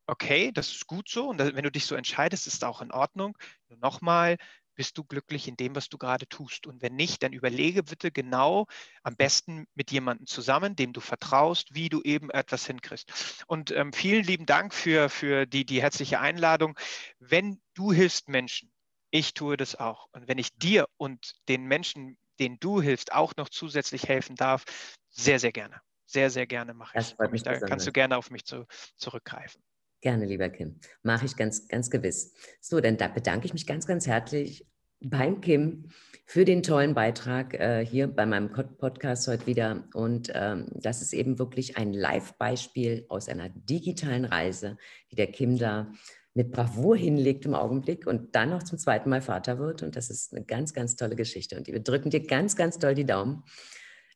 okay, 0.06 0.52
das 0.52 0.70
ist 0.70 0.86
gut 0.86 1.08
so. 1.08 1.28
Und 1.28 1.38
wenn 1.38 1.64
du 1.64 1.70
dich 1.70 1.86
so 1.86 1.94
entscheidest, 1.94 2.46
ist 2.46 2.64
auch 2.64 2.82
in 2.82 2.92
Ordnung. 2.92 3.36
Nur 3.68 3.78
nochmal, 3.78 4.36
bist 4.74 4.96
du 4.98 5.04
glücklich 5.04 5.48
in 5.48 5.56
dem, 5.56 5.76
was 5.76 5.88
du 5.88 5.98
gerade 5.98 6.26
tust? 6.28 6.66
Und 6.66 6.82
wenn 6.82 6.94
nicht, 6.96 7.22
dann 7.22 7.32
überlege 7.32 7.82
bitte 7.82 8.10
genau, 8.10 8.66
am 9.02 9.16
besten 9.16 9.66
mit 9.74 9.90
jemandem 9.90 10.26
zusammen, 10.26 10.76
dem 10.76 10.92
du 10.92 11.00
vertraust, 11.00 11.74
wie 11.74 11.88
du 11.88 12.00
eben 12.02 12.30
etwas 12.30 12.66
hinkriegst. 12.66 13.44
Und 13.46 13.70
ähm, 13.70 13.92
vielen 13.92 14.24
lieben 14.24 14.46
Dank 14.46 14.74
für, 14.74 15.08
für 15.08 15.46
die, 15.46 15.64
die 15.66 15.82
herzliche 15.82 16.20
Einladung. 16.20 16.78
Wenn 17.18 17.60
du 17.74 17.92
hilfst 17.92 18.28
Menschen, 18.28 18.72
ich 19.10 19.34
tue 19.34 19.56
das 19.56 19.76
auch. 19.76 20.08
Und 20.12 20.26
wenn 20.26 20.38
ich 20.38 20.56
dir 20.56 20.88
und 20.96 21.34
den 21.48 21.64
Menschen, 21.64 22.16
denen 22.38 22.58
du 22.58 22.80
hilfst, 22.80 23.12
auch 23.12 23.34
noch 23.36 23.50
zusätzlich 23.50 24.08
helfen 24.08 24.36
darf, 24.36 24.64
sehr, 25.10 25.38
sehr 25.38 25.52
gerne. 25.52 25.80
Sehr, 26.06 26.30
sehr 26.30 26.46
gerne 26.46 26.74
mache 26.74 26.96
ich. 26.98 27.14
Das 27.18 27.42
da 27.42 27.60
kannst 27.60 27.86
du 27.86 27.92
gerne 27.92 28.16
auf 28.16 28.30
mich 28.30 28.44
zu, 28.44 28.66
zurückgreifen. 28.96 29.62
Gerne, 30.02 30.26
lieber 30.26 30.50
Kim. 30.50 30.80
Mache 31.04 31.26
ich 31.26 31.36
ganz, 31.36 31.68
ganz 31.68 31.88
gewiss. 31.88 32.34
So, 32.60 32.80
dann 32.80 32.96
da 32.96 33.06
bedanke 33.06 33.46
ich 33.46 33.52
mich 33.52 33.68
ganz, 33.68 33.86
ganz 33.86 34.06
herzlich 34.08 34.66
beim 35.00 35.40
Kim 35.40 35.90
für 36.26 36.44
den 36.44 36.64
tollen 36.64 36.92
Beitrag 36.92 37.54
äh, 37.54 37.86
hier 37.86 38.08
bei 38.08 38.26
meinem 38.26 38.52
Podcast 38.52 39.28
heute 39.28 39.46
wieder. 39.46 39.84
Und 39.94 40.32
ähm, 40.34 40.66
das 40.74 41.02
ist 41.02 41.12
eben 41.12 41.38
wirklich 41.38 41.76
ein 41.76 41.92
Live-Beispiel 41.92 43.06
aus 43.08 43.28
einer 43.28 43.48
digitalen 43.48 44.24
Reise, 44.24 44.76
die 45.12 45.16
der 45.16 45.28
Kim 45.28 45.56
da 45.56 45.92
mit 46.34 46.50
Bravour 46.50 46.96
hinlegt 46.96 47.44
im 47.44 47.54
Augenblick 47.54 48.04
und 48.04 48.34
dann 48.34 48.50
noch 48.50 48.64
zum 48.64 48.78
zweiten 48.78 49.08
Mal 49.08 49.22
Vater 49.22 49.60
wird. 49.60 49.84
Und 49.84 49.94
das 49.94 50.10
ist 50.10 50.34
eine 50.34 50.44
ganz, 50.44 50.74
ganz 50.74 50.96
tolle 50.96 51.14
Geschichte. 51.14 51.56
Und 51.56 51.68
wir 51.68 51.78
drücken 51.78 52.10
dir 52.10 52.26
ganz, 52.26 52.56
ganz 52.56 52.80
doll 52.80 52.96
die 52.96 53.06
Daumen. 53.06 53.44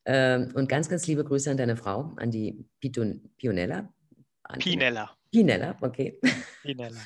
Ähm, 0.04 0.50
und 0.54 0.68
ganz, 0.68 0.88
ganz 0.88 1.06
liebe 1.06 1.22
Grüße 1.22 1.48
an 1.48 1.56
deine 1.56 1.76
Frau, 1.76 2.12
an 2.16 2.32
die 2.32 2.64
Pionella. 2.80 3.92
Pinella. 4.58 5.16
Pinella, 5.36 5.76
okay. 5.82 6.18
Pinella. 6.62 6.98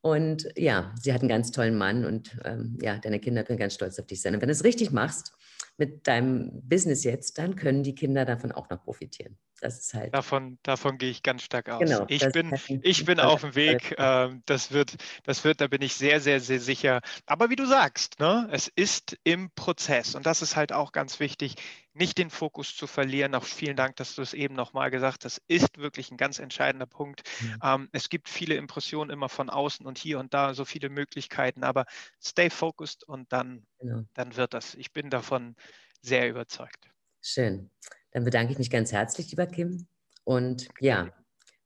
Und 0.00 0.48
ja, 0.56 0.92
sie 1.00 1.12
hat 1.12 1.20
einen 1.20 1.28
ganz 1.28 1.52
tollen 1.52 1.76
Mann 1.76 2.04
und 2.04 2.36
ähm, 2.44 2.78
ja, 2.82 2.98
deine 2.98 3.20
Kinder 3.20 3.44
können 3.44 3.60
ganz 3.60 3.74
stolz 3.74 3.96
auf 3.98 4.06
dich 4.06 4.20
sein. 4.20 4.34
Und 4.34 4.40
wenn 4.40 4.48
du 4.48 4.52
es 4.52 4.64
richtig 4.64 4.90
machst 4.90 5.32
mit 5.78 6.06
deinem 6.08 6.50
Business 6.68 7.04
jetzt, 7.04 7.38
dann 7.38 7.54
können 7.54 7.84
die 7.84 7.94
Kinder 7.94 8.24
davon 8.24 8.50
auch 8.50 8.68
noch 8.70 8.82
profitieren. 8.82 9.38
Das 9.60 9.78
ist 9.78 9.94
halt. 9.94 10.14
Davon, 10.14 10.58
davon 10.62 10.98
gehe 10.98 11.10
ich 11.10 11.22
ganz 11.22 11.42
stark 11.42 11.70
aus. 11.70 11.80
Genau, 11.80 12.04
ich 12.08 12.28
bin, 12.30 12.52
ich 12.82 13.04
bin 13.06 13.20
auf 13.20 13.40
dem 13.40 13.54
Weg. 13.54 13.94
Ähm, 13.98 14.42
das, 14.44 14.70
wird, 14.70 14.96
das 15.24 15.44
wird, 15.44 15.60
da 15.60 15.66
bin 15.66 15.80
ich 15.80 15.94
sehr, 15.94 16.20
sehr, 16.20 16.40
sehr 16.40 16.60
sicher. 16.60 17.00
Aber 17.24 17.48
wie 17.48 17.56
du 17.56 17.64
sagst, 17.64 18.20
ne, 18.20 18.48
es 18.52 18.68
ist 18.68 19.16
im 19.24 19.50
Prozess 19.54 20.14
und 20.14 20.26
das 20.26 20.42
ist 20.42 20.56
halt 20.56 20.72
auch 20.72 20.92
ganz 20.92 21.20
wichtig, 21.20 21.54
nicht 21.94 22.18
den 22.18 22.28
Fokus 22.28 22.76
zu 22.76 22.86
verlieren. 22.86 23.34
Auch 23.34 23.44
vielen 23.44 23.76
Dank, 23.76 23.96
dass 23.96 24.14
du 24.14 24.22
es 24.22 24.34
eben 24.34 24.54
nochmal 24.54 24.90
gesagt 24.90 25.24
hast. 25.24 25.38
Das 25.38 25.42
ist 25.48 25.78
wirklich 25.78 26.10
ein 26.10 26.18
ganz 26.18 26.38
entscheidender 26.38 26.86
Punkt. 26.86 27.22
Ja. 27.60 27.76
Ähm, 27.76 27.88
es 27.92 28.10
gibt 28.10 28.28
viele 28.28 28.56
Impressionen 28.56 29.10
immer 29.10 29.30
von 29.30 29.48
außen 29.48 29.86
und 29.86 29.96
hier 29.96 30.18
und 30.18 30.34
da 30.34 30.52
so 30.52 30.66
viele 30.66 30.90
Möglichkeiten, 30.90 31.64
aber 31.64 31.86
stay 32.22 32.50
focused 32.50 33.04
und 33.04 33.32
dann, 33.32 33.64
genau. 33.80 34.02
dann 34.12 34.36
wird 34.36 34.52
das. 34.52 34.74
Ich 34.74 34.92
bin 34.92 35.08
davon 35.08 35.56
sehr 36.02 36.28
überzeugt. 36.28 36.90
Schön. 37.22 37.70
Dann 38.12 38.24
bedanke 38.24 38.52
ich 38.52 38.58
mich 38.58 38.70
ganz 38.70 38.92
herzlich, 38.92 39.30
lieber 39.30 39.46
Kim. 39.46 39.86
Und 40.24 40.68
ja, 40.80 41.10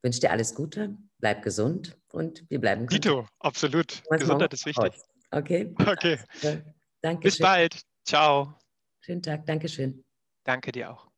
wünsche 0.03 0.21
dir 0.21 0.31
alles 0.31 0.55
Gute, 0.55 0.97
bleib 1.19 1.43
gesund 1.43 1.99
und 2.13 2.45
wir 2.49 2.61
bleiben 2.61 2.87
gesund. 2.87 3.05
Dito, 3.05 3.27
absolut. 3.39 4.03
Gesundheit 4.11 4.53
ist 4.53 4.67
wichtig. 4.67 4.93
Okay. 5.31 5.75
Okay. 5.79 6.19
Danke. 7.03 7.23
Bis 7.23 7.39
bald. 7.39 7.81
Ciao. 8.05 8.59
Schönen 9.01 9.23
Tag. 9.23 9.47
Dankeschön. 9.47 10.05
Danke 10.45 10.73
dir 10.73 10.91
auch. 10.93 11.10